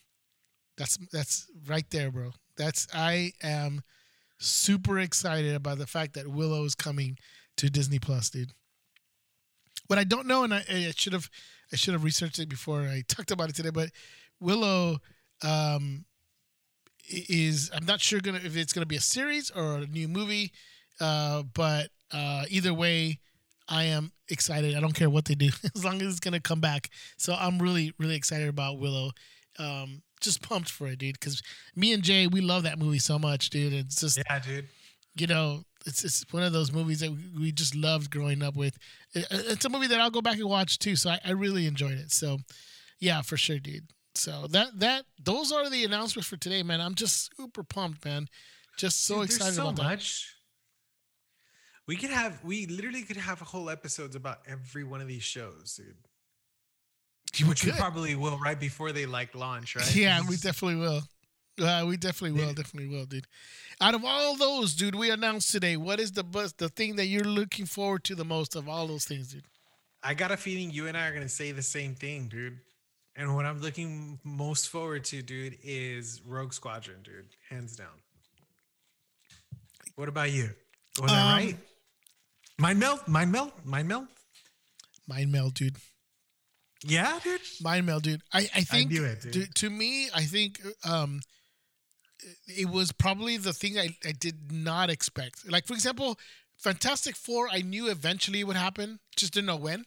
That's 0.77 0.97
that's 1.13 1.47
right 1.67 1.89
there, 1.91 2.11
bro. 2.11 2.33
That's 2.57 2.87
I 2.95 3.33
am 3.43 3.83
super 4.39 4.99
excited 4.99 5.55
about 5.55 5.79
the 5.79 5.87
fact 5.87 6.15
that 6.15 6.27
Willow 6.29 6.65
is 6.65 6.75
coming 6.75 7.17
to 7.59 7.71
Disney 7.71 7.99
Plus, 7.99 8.31
dude. 8.31 8.53
What 9.87 9.99
I 9.99 10.05
don't 10.05 10.27
know, 10.27 10.45
and 10.45 10.55
I, 10.55 10.65
I 10.69 10.93
should 10.97 11.13
have 11.13 11.29
I 11.73 11.77
should 11.77 11.93
have 11.93 12.05
researched 12.05 12.39
it 12.39 12.49
before 12.49 12.81
I 12.83 13.03
talked 13.09 13.31
about 13.31 13.51
it 13.51 13.55
today, 13.57 13.71
but 13.71 13.91
Willow 14.41 14.99
um, 15.43 16.05
is 17.09 17.71
I'm 17.75 17.85
not 17.87 18.01
sure 18.01 18.21
gonna 18.21 18.41
if 18.45 18.57
it's 18.57 18.73
gonna 18.73 18.87
be 18.87 18.97
a 18.97 19.01
series 19.01 19.51
or 19.51 19.77
a 19.79 19.87
new 19.87 20.09
movie, 20.09 20.53
uh, 21.01 21.43
but 21.55 21.89
uh, 22.13 22.45
either 22.49 22.73
way, 22.75 23.21
I 23.69 23.85
am 23.85 24.13
excited. 24.29 24.75
I 24.75 24.81
don't 24.81 24.95
care 24.95 25.11
what 25.11 25.25
they 25.27 25.35
do 25.35 25.51
as 25.75 25.85
long 25.85 26.01
as 26.03 26.09
it's 26.09 26.21
gonna 26.21 26.41
come 26.41 26.61
back. 26.61 26.89
So 27.17 27.35
I'm 27.39 27.59
really 27.59 27.93
really 27.99 28.17
excited 28.17 28.49
about 28.49 28.79
Willow. 28.79 29.11
Um, 29.59 30.03
just 30.21 30.43
pumped 30.43 30.71
for 30.71 30.87
it, 30.87 30.99
dude. 30.99 31.19
Because 31.19 31.43
me 31.77 31.93
and 31.93 32.03
Jay, 32.03 32.27
we 32.27 32.41
love 32.41 32.63
that 32.63 32.79
movie 32.79 32.99
so 32.99 33.19
much, 33.19 33.51
dude. 33.51 33.73
It's 33.75 34.01
just 34.01 34.17
Yeah, 34.19 34.39
dude. 34.39 34.69
you 35.17 35.27
know, 35.27 35.63
it's 35.87 36.03
it's 36.05 36.25
one 36.33 36.43
of 36.43 36.53
those 36.53 36.73
movies 36.73 37.01
that 37.01 37.11
we- 37.39 37.53
just 37.53 37.75
loved 37.75 38.11
growing 38.11 38.43
up 38.43 38.57
with. 38.57 38.77
It's 39.15 39.65
a 39.65 39.69
movie 39.69 39.87
that 39.89 40.01
I'll 40.01 40.11
go 40.11 40.23
back 40.23 40.39
and 40.39 40.49
watch 40.49 40.79
too. 40.79 40.97
So 40.97 41.11
I, 41.11 41.21
I 41.25 41.31
really 41.33 41.67
enjoyed 41.67 41.99
it. 41.99 42.11
So 42.13 42.39
yeah, 43.01 43.21
for 43.23 43.37
sure, 43.37 43.59
dude. 43.59 43.89
So 44.15 44.47
that 44.49 44.79
that 44.79 45.05
those 45.23 45.53
are 45.53 45.69
the 45.69 45.85
announcements 45.85 46.29
for 46.29 46.37
today, 46.37 46.63
man. 46.63 46.81
I'm 46.81 46.95
just 46.95 47.31
super 47.37 47.63
pumped, 47.63 48.05
man. 48.05 48.29
Just 48.77 49.05
so 49.07 49.17
Dude, 49.17 49.27
excited 49.27 49.55
so 49.55 49.63
about 49.63 49.77
that. 49.77 49.83
much. 49.83 50.35
We 51.87 51.97
could 51.97 52.11
have 52.11 52.43
we 52.45 52.67
literally 52.67 53.03
could 53.03 53.17
have 53.17 53.41
whole 53.41 53.69
episodes 53.71 54.17
about 54.17 54.39
every 54.47 54.85
one 54.85 55.01
of 55.01 55.09
these 55.09 55.23
shows, 55.23 55.75
dude. 55.77 55.97
You 57.37 57.49
Which 57.49 57.65
we 57.65 57.73
probably 57.73 58.15
will 58.15 58.39
right 58.39 58.59
before 58.59 58.93
they 58.93 59.07
like 59.07 59.35
launch, 59.35 59.75
right? 59.75 59.97
Yeah, 59.97 60.21
we 60.29 60.37
definitely 60.37 60.77
will. 60.77 61.03
Uh, 61.61 61.85
we 61.87 61.97
definitely 61.97 62.41
will. 62.41 62.53
Definitely 62.53 62.89
will, 62.97 63.07
dude. 63.07 63.27
Out 63.81 63.95
of 63.95 64.05
all 64.05 64.37
those, 64.37 64.75
dude, 64.75 64.95
we 64.95 65.11
announced 65.11 65.51
today. 65.51 65.77
What 65.77 66.01
is 66.01 66.13
the 66.13 66.25
bus, 66.25 66.53
the 66.53 66.69
thing 66.69 66.97
that 66.97 67.07
you're 67.07 67.25
looking 67.25 67.67
forward 67.67 68.05
to 68.05 68.15
the 68.15 68.25
most 68.25 68.55
of 68.57 68.69
all 68.69 68.87
those 68.87 69.05
things, 69.05 69.29
dude? 69.33 69.45
I 70.03 70.15
got 70.15 70.31
a 70.31 70.37
feeling 70.37 70.71
you 70.71 70.87
and 70.87 70.97
I 70.97 71.07
are 71.09 71.13
gonna 71.15 71.29
say 71.29 71.51
the 71.53 71.63
same 71.63 71.95
thing, 71.95 72.29
dude. 72.29 72.59
And 73.17 73.35
what 73.35 73.47
I'm 73.47 73.61
looking 73.61 74.19
most 74.25 74.69
forward 74.69 75.05
to, 75.07 75.23
dude, 75.23 75.57
is 75.63 76.21
Rogue 76.27 76.53
Squadron, 76.53 77.03
dude. 77.05 77.27
Hands 77.49 77.75
down. 77.77 77.87
What 79.95 80.09
about 80.09 80.33
you? 80.33 80.51
Was 81.01 81.11
Um, 81.13 81.17
that 81.17 81.33
right? 81.33 81.57
Mind 82.59 82.81
melt? 82.81 83.07
Mind 83.07 83.31
melt? 83.33 83.53
Mind 83.65 83.89
melt? 83.89 84.07
Mind 85.07 85.31
meld, 85.31 85.55
dude. 85.55 85.77
Yeah, 86.83 87.19
dude. 87.23 87.41
Mind 87.63 87.87
meld, 87.87 88.03
dude. 88.03 88.23
I, 88.33 88.49
I 88.55 88.61
think 88.63 88.91
knew 88.91 89.05
it, 89.05 89.23
dude. 89.23 89.33
To, 89.33 89.47
to 89.47 89.71
me, 89.71 90.09
I 90.15 90.23
think 90.25 90.61
um, 90.89 91.21
it 92.47 92.69
was 92.69 92.91
probably 92.93 93.37
the 93.37 93.53
thing 93.53 93.79
I, 93.79 93.97
I 94.05 94.13
did 94.13 94.53
not 94.53 94.91
expect. 94.91 95.49
Like, 95.51 95.67
for 95.67 95.75
example, 95.75 96.19
Fantastic 96.59 97.17
Four, 97.17 97.49
I 97.51 97.63
knew 97.63 97.89
eventually 97.91 98.43
would 98.45 98.57
happen, 98.57 98.99
just 99.17 99.33
didn't 99.35 99.47
know 99.47 99.57
when, 99.57 99.85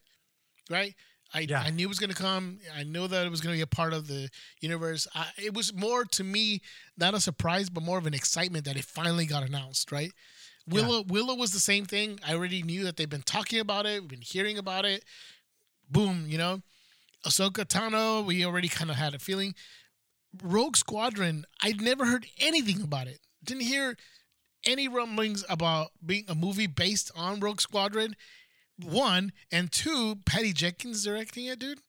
right? 0.70 0.96
I, 1.38 1.42
Yeah. 1.42 1.62
I 1.62 1.70
knew 1.70 1.86
it 1.86 1.90
was 1.90 2.00
going 2.00 2.10
to 2.10 2.16
come. 2.16 2.60
I 2.76 2.84
knew 2.84 3.08
that 3.08 3.26
it 3.26 3.30
was 3.30 3.42
going 3.42 3.54
to 3.54 3.58
be 3.58 3.62
a 3.62 3.68
part 3.68 3.94
of 3.94 4.08
the 4.08 4.30
universe. 4.60 5.08
I, 5.14 5.28
it 5.38 5.54
was 5.54 5.74
more 5.74 6.04
to 6.06 6.24
me, 6.24 6.62
not 6.98 7.14
a 7.14 7.20
surprise, 7.20 7.70
but 7.70 7.84
more 7.84 7.98
of 7.98 8.08
an 8.08 8.14
excitement 8.14 8.66
that 8.66 8.76
it 8.76 8.86
finally 8.86 9.26
got 9.26 9.44
announced, 9.44 9.92
right? 9.92 10.12
Willow 10.68 11.04
Willow 11.08 11.36
was 11.36 11.52
the 11.52 11.60
same 11.60 11.86
thing. 11.86 12.20
I 12.28 12.34
already 12.34 12.62
knew 12.62 12.84
that 12.84 12.98
they've 12.98 13.10
been 13.10 13.22
talking 13.22 13.60
about 13.60 13.86
it, 13.86 14.02
we've 14.02 14.10
been 14.10 14.22
hearing 14.22 14.58
about 14.58 14.84
it. 14.84 15.06
Boom, 15.90 16.26
you 16.28 16.38
know. 16.38 16.62
Ahsoka 17.26 17.66
Tano, 17.66 18.26
we 18.26 18.46
already 18.46 18.68
kind 18.68 18.90
of 18.90 18.98
had 18.98 19.14
a 19.14 19.20
feeling. 19.20 19.56
Rogue 20.44 20.76
Squadron, 20.76 21.46
I'd 21.62 21.82
never 21.82 22.06
heard 22.06 22.28
anything 22.40 22.82
about 22.82 23.08
it. 23.08 23.20
Didn't 23.44 23.64
hear 23.64 23.96
any 24.66 24.88
rumblings 24.88 25.46
about 25.48 25.92
being 26.06 26.26
a 26.28 26.36
movie 26.36 26.68
based 26.68 27.12
on 27.16 27.40
Rogue 27.40 27.62
Squadron. 27.62 28.16
One 28.84 29.32
and 29.52 29.72
two, 29.72 30.18
Patty 30.26 30.54
Jenkins 30.54 31.04
directing 31.04 31.46
it, 31.46 31.60
dude. 31.60 31.80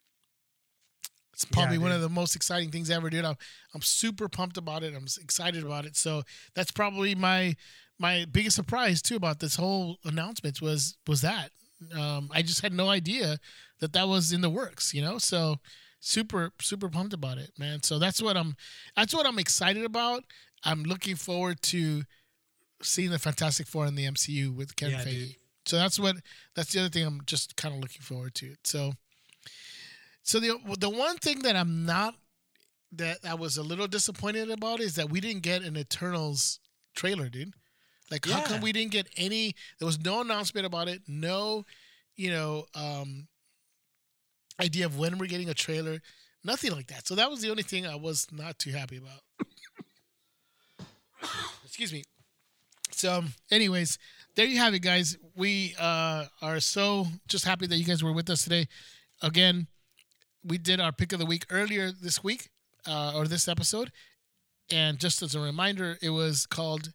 It's 1.32 1.44
probably 1.44 1.76
Yeah, 1.76 1.82
one 1.82 1.92
of 1.92 2.00
the 2.00 2.08
most 2.08 2.34
exciting 2.34 2.70
things 2.70 2.90
ever, 2.90 3.10
dude. 3.10 3.24
I'm, 3.24 3.36
I'm 3.74 3.82
super 3.82 4.28
pumped 4.28 4.56
about 4.56 4.82
it. 4.82 4.94
I'm 4.96 5.06
excited 5.20 5.62
about 5.64 5.84
it. 5.84 5.96
So 5.96 6.22
that's 6.54 6.70
probably 6.72 7.14
my 7.14 7.54
my 8.00 8.26
biggest 8.30 8.56
surprise 8.56 9.02
too 9.02 9.16
about 9.16 9.40
this 9.40 9.56
whole 9.56 9.98
announcement 10.04 10.60
was 10.62 10.96
was 11.06 11.20
that 11.20 11.50
um, 11.96 12.30
I 12.32 12.42
just 12.42 12.60
had 12.60 12.72
no 12.72 12.88
idea 12.88 13.38
that 13.80 13.92
that 13.92 14.08
was 14.08 14.32
in 14.32 14.40
the 14.40 14.50
works. 14.50 14.92
You 14.94 15.02
know, 15.02 15.18
so 15.18 15.56
super 16.00 16.50
super 16.60 16.88
pumped 16.88 17.12
about 17.12 17.38
it, 17.38 17.52
man. 17.58 17.82
So 17.84 17.98
that's 18.00 18.20
what 18.20 18.36
I'm 18.36 18.56
that's 18.96 19.14
what 19.14 19.26
I'm 19.26 19.38
excited 19.38 19.84
about. 19.84 20.24
I'm 20.64 20.82
looking 20.82 21.14
forward 21.14 21.62
to 21.62 22.02
seeing 22.82 23.10
the 23.10 23.18
Fantastic 23.20 23.68
Four 23.68 23.86
in 23.86 23.94
the 23.94 24.06
MCU 24.06 24.52
with 24.54 24.74
Kevin 24.74 24.98
Yeah, 24.98 25.04
Feige. 25.04 25.26
dude. 25.28 25.36
So 25.68 25.76
that's 25.76 25.98
what 25.98 26.16
that's 26.54 26.72
the 26.72 26.80
other 26.80 26.88
thing 26.88 27.04
I'm 27.04 27.20
just 27.26 27.56
kind 27.56 27.74
of 27.74 27.80
looking 27.80 28.00
forward 28.00 28.34
to. 28.36 28.54
So 28.64 28.92
so 30.22 30.40
the 30.40 30.58
the 30.78 30.90
one 30.90 31.18
thing 31.18 31.40
that 31.40 31.56
I'm 31.56 31.84
not 31.84 32.14
that 32.92 33.18
I 33.28 33.34
was 33.34 33.58
a 33.58 33.62
little 33.62 33.86
disappointed 33.86 34.50
about 34.50 34.80
is 34.80 34.94
that 34.94 35.10
we 35.10 35.20
didn't 35.20 35.42
get 35.42 35.62
an 35.62 35.76
Eternals 35.76 36.58
trailer, 36.96 37.28
dude. 37.28 37.52
Like 38.10 38.24
how 38.26 38.42
come 38.42 38.62
we 38.62 38.72
didn't 38.72 38.92
get 38.92 39.08
any 39.18 39.54
there 39.78 39.86
was 39.86 40.02
no 40.02 40.22
announcement 40.22 40.66
about 40.66 40.88
it, 40.88 41.02
no, 41.06 41.64
you 42.16 42.30
know, 42.30 42.64
um 42.74 43.28
idea 44.60 44.86
of 44.86 44.98
when 44.98 45.18
we're 45.18 45.26
getting 45.26 45.50
a 45.50 45.54
trailer, 45.54 46.00
nothing 46.42 46.72
like 46.72 46.86
that. 46.86 47.06
So 47.06 47.14
that 47.14 47.30
was 47.30 47.42
the 47.42 47.50
only 47.50 47.62
thing 47.62 47.86
I 47.86 47.96
was 47.96 48.26
not 48.32 48.58
too 48.58 48.70
happy 48.70 48.96
about. 48.96 49.20
Excuse 51.64 51.92
me. 51.92 52.04
So, 52.90 53.22
anyways, 53.50 53.98
there 54.38 54.46
you 54.46 54.58
have 54.58 54.72
it, 54.72 54.78
guys. 54.78 55.16
We 55.34 55.74
uh, 55.80 56.26
are 56.40 56.60
so 56.60 57.06
just 57.26 57.44
happy 57.44 57.66
that 57.66 57.76
you 57.76 57.84
guys 57.84 58.04
were 58.04 58.12
with 58.12 58.30
us 58.30 58.44
today. 58.44 58.68
Again, 59.20 59.66
we 60.44 60.58
did 60.58 60.78
our 60.80 60.92
pick 60.92 61.12
of 61.12 61.18
the 61.18 61.26
week 61.26 61.44
earlier 61.50 61.90
this 61.90 62.22
week 62.22 62.48
uh, 62.86 63.14
or 63.16 63.26
this 63.26 63.48
episode, 63.48 63.90
and 64.70 65.00
just 65.00 65.22
as 65.22 65.34
a 65.34 65.40
reminder, 65.40 65.98
it 66.00 66.10
was 66.10 66.46
called 66.46 66.92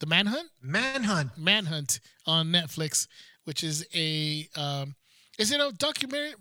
"The 0.00 0.06
Manhunt." 0.06 0.50
Manhunt. 0.60 1.30
Manhunt 1.38 1.98
on 2.26 2.48
Netflix, 2.48 3.08
which 3.44 3.64
is 3.64 3.86
a 3.94 4.46
um, 4.54 4.96
is 5.38 5.50
it 5.52 5.60
a 5.60 5.72
documentary 5.78 6.34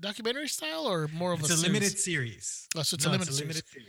documentary 0.00 0.48
style 0.48 0.88
or 0.88 1.06
more 1.14 1.32
of 1.32 1.38
It's 1.40 1.50
a, 1.50 1.52
a 1.52 1.56
series? 1.56 1.72
limited 1.72 1.98
series. 2.00 2.68
Oh, 2.76 2.82
so 2.82 2.96
it's 2.96 3.04
a 3.04 3.08
No, 3.08 3.12
limited 3.12 3.34
series. 3.34 3.62
series. 3.70 3.88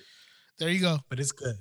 There 0.59 0.69
you 0.69 0.81
go. 0.81 0.99
But 1.09 1.19
it's 1.19 1.31
good. 1.31 1.55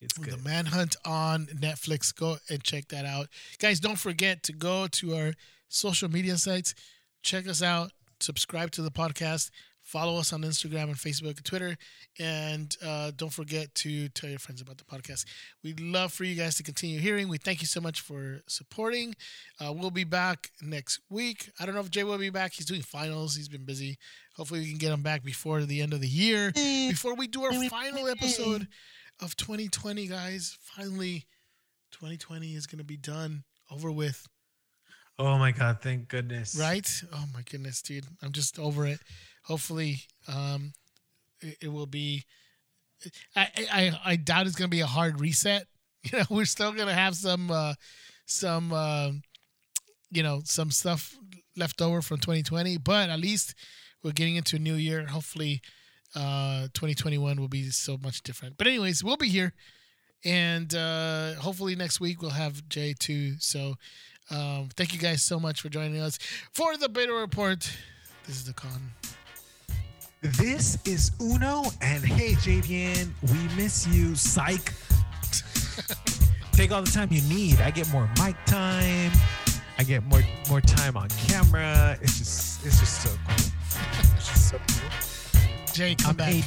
It's 0.00 0.14
The. 0.14 0.36
Manhunt 0.38 0.96
on 1.04 1.46
Netflix. 1.46 2.14
Go 2.14 2.36
and 2.48 2.62
check 2.62 2.88
that 2.88 3.04
out. 3.04 3.28
Guys, 3.58 3.80
don't 3.80 3.98
forget 3.98 4.42
to 4.44 4.52
go 4.52 4.86
to 4.88 5.16
our 5.16 5.32
social 5.68 6.08
media 6.10 6.36
sites. 6.36 6.74
Check 7.22 7.48
us 7.48 7.62
out. 7.62 7.90
Subscribe 8.20 8.70
to 8.72 8.82
the 8.82 8.90
podcast. 8.90 9.50
Follow 9.82 10.18
us 10.18 10.34
on 10.34 10.42
Instagram 10.42 10.84
and 10.84 10.96
Facebook 10.96 11.36
and 11.38 11.44
Twitter. 11.44 11.76
And 12.18 12.76
uh, 12.84 13.10
don't 13.16 13.32
forget 13.32 13.74
to 13.76 14.08
tell 14.10 14.28
your 14.28 14.38
friends 14.38 14.60
about 14.60 14.76
the 14.76 14.84
podcast. 14.84 15.24
We'd 15.64 15.80
love 15.80 16.12
for 16.12 16.24
you 16.24 16.34
guys 16.34 16.56
to 16.56 16.62
continue 16.62 17.00
hearing. 17.00 17.28
We 17.28 17.38
thank 17.38 17.62
you 17.62 17.66
so 17.66 17.80
much 17.80 18.02
for 18.02 18.42
supporting. 18.46 19.14
Uh, 19.58 19.72
we'll 19.72 19.90
be 19.90 20.04
back 20.04 20.50
next 20.60 21.00
week. 21.08 21.50
I 21.58 21.64
don't 21.64 21.74
know 21.74 21.80
if 21.80 21.90
Jay 21.90 22.04
will 22.04 22.18
be 22.18 22.28
back. 22.28 22.52
He's 22.52 22.66
doing 22.66 22.82
finals, 22.82 23.34
he's 23.34 23.48
been 23.48 23.64
busy. 23.64 23.98
Hopefully, 24.36 24.60
we 24.60 24.68
can 24.68 24.78
get 24.78 24.92
him 24.92 25.02
back 25.02 25.24
before 25.24 25.62
the 25.62 25.80
end 25.80 25.92
of 25.94 26.00
the 26.02 26.06
year. 26.06 26.52
Before 26.52 27.14
we 27.14 27.26
do 27.26 27.42
our 27.44 27.52
final 27.68 28.08
episode 28.08 28.68
of 29.20 29.36
2020, 29.36 30.06
guys. 30.06 30.56
Finally, 30.60 31.26
2020 31.92 32.54
is 32.54 32.66
going 32.66 32.78
to 32.78 32.84
be 32.84 32.96
done, 32.96 33.44
over 33.70 33.90
with, 33.90 34.26
Oh 35.20 35.36
my 35.36 35.50
god, 35.50 35.80
thank 35.82 36.06
goodness. 36.08 36.56
right? 36.56 36.88
Oh 37.12 37.24
my 37.34 37.42
goodness, 37.42 37.82
dude. 37.82 38.04
I'm 38.22 38.30
just 38.30 38.56
over 38.58 38.86
it. 38.86 39.00
Hopefully, 39.44 40.02
um, 40.28 40.72
it, 41.40 41.56
it 41.62 41.68
will 41.72 41.86
be. 41.86 42.24
I, 43.34 43.48
I 43.72 44.00
I 44.04 44.16
doubt 44.16 44.46
it's 44.46 44.54
going 44.54 44.70
to 44.70 44.76
be 44.76 44.80
a 44.80 44.86
hard 44.86 45.20
reset. 45.20 45.64
You 46.12 46.20
know, 46.20 46.24
we're 46.30 46.44
still 46.44 46.72
going 46.72 46.86
to 46.86 46.94
have 46.94 47.16
some 47.16 47.50
uh, 47.50 47.74
some 48.26 48.72
uh, 48.72 49.10
you 50.12 50.22
know 50.22 50.40
some 50.44 50.70
stuff 50.70 51.16
left 51.56 51.82
over 51.82 52.00
from 52.00 52.18
2020, 52.18 52.78
but 52.78 53.10
at 53.10 53.18
least 53.18 53.54
we're 54.04 54.12
getting 54.12 54.36
into 54.36 54.54
a 54.54 54.60
new 54.60 54.74
year. 54.74 55.04
Hopefully, 55.06 55.60
uh, 56.14 56.62
2021 56.74 57.40
will 57.40 57.48
be 57.48 57.70
so 57.70 57.98
much 57.98 58.22
different. 58.22 58.56
But 58.58 58.66
anyways, 58.66 59.04
we'll 59.04 59.16
be 59.16 59.28
here, 59.28 59.52
and 60.24 60.74
uh, 60.74 61.34
hopefully 61.34 61.76
next 61.76 62.00
week 62.00 62.22
we'll 62.22 62.30
have 62.30 62.68
Jay 62.68 62.94
too. 62.98 63.34
So 63.38 63.74
um, 64.30 64.68
thank 64.76 64.92
you 64.92 64.98
guys 64.98 65.22
so 65.22 65.40
much 65.40 65.60
for 65.60 65.68
joining 65.68 66.00
us 66.00 66.18
for 66.52 66.76
the 66.76 66.88
Beta 66.88 67.12
Report. 67.12 67.60
This 68.26 68.36
is 68.36 68.44
the 68.44 68.52
con. 68.52 68.92
This 70.20 70.78
is 70.84 71.12
Uno, 71.20 71.62
and 71.80 72.04
hey, 72.04 72.32
JVN, 72.32 73.08
we 73.22 73.56
miss 73.56 73.86
you. 73.86 74.16
Psych. 74.16 74.74
Take 76.52 76.72
all 76.72 76.82
the 76.82 76.90
time 76.90 77.08
you 77.12 77.22
need. 77.22 77.60
I 77.60 77.70
get 77.70 77.88
more 77.92 78.10
mic 78.18 78.34
time. 78.44 79.12
I 79.78 79.84
get 79.84 80.04
more 80.06 80.22
more 80.50 80.60
time 80.60 80.96
on 80.96 81.08
camera. 81.28 81.96
It's 82.02 82.18
just 82.18 82.66
it's 82.66 82.80
just 82.80 83.02
so 83.02 83.10
cool. 83.28 83.36
It's 84.16 84.28
just 84.28 84.50
so 84.50 84.58
cool. 84.66 85.07
Jay, 85.78 85.94
come 85.94 86.10
I'm 86.10 86.16
back. 86.16 86.34
AD, 86.34 86.44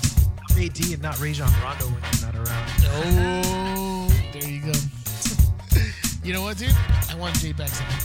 I'm 0.49 0.57
AD 0.61 0.79
and 0.91 1.01
not 1.01 1.17
Rajon 1.17 1.49
Rondo 1.63 1.85
when 1.85 2.03
you're 2.03 2.33
not 2.33 2.35
around. 2.35 2.69
Oh, 2.83 4.09
there 4.33 4.43
you 4.43 4.59
go. 4.59 4.73
you 6.25 6.33
know 6.33 6.41
what, 6.41 6.57
dude? 6.57 6.75
I 7.09 7.15
want 7.15 7.39
Jay 7.39 7.53
back. 7.53 7.69
sometime. 7.69 8.01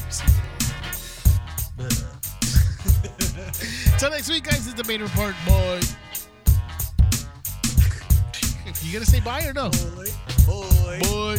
Till 3.99 4.11
next 4.11 4.29
week, 4.29 4.45
guys. 4.45 4.59
This 4.59 4.69
is 4.69 4.75
the 4.75 4.85
Beta 4.85 5.03
Report. 5.03 5.35
Boy. 5.45 5.81
You 8.83 8.93
gonna 8.93 9.05
say 9.05 9.19
bye 9.19 9.45
or 9.45 9.53
no? 9.53 9.71
boy, 9.71 10.07
boy, 10.47 11.01
Boy. 11.03 11.39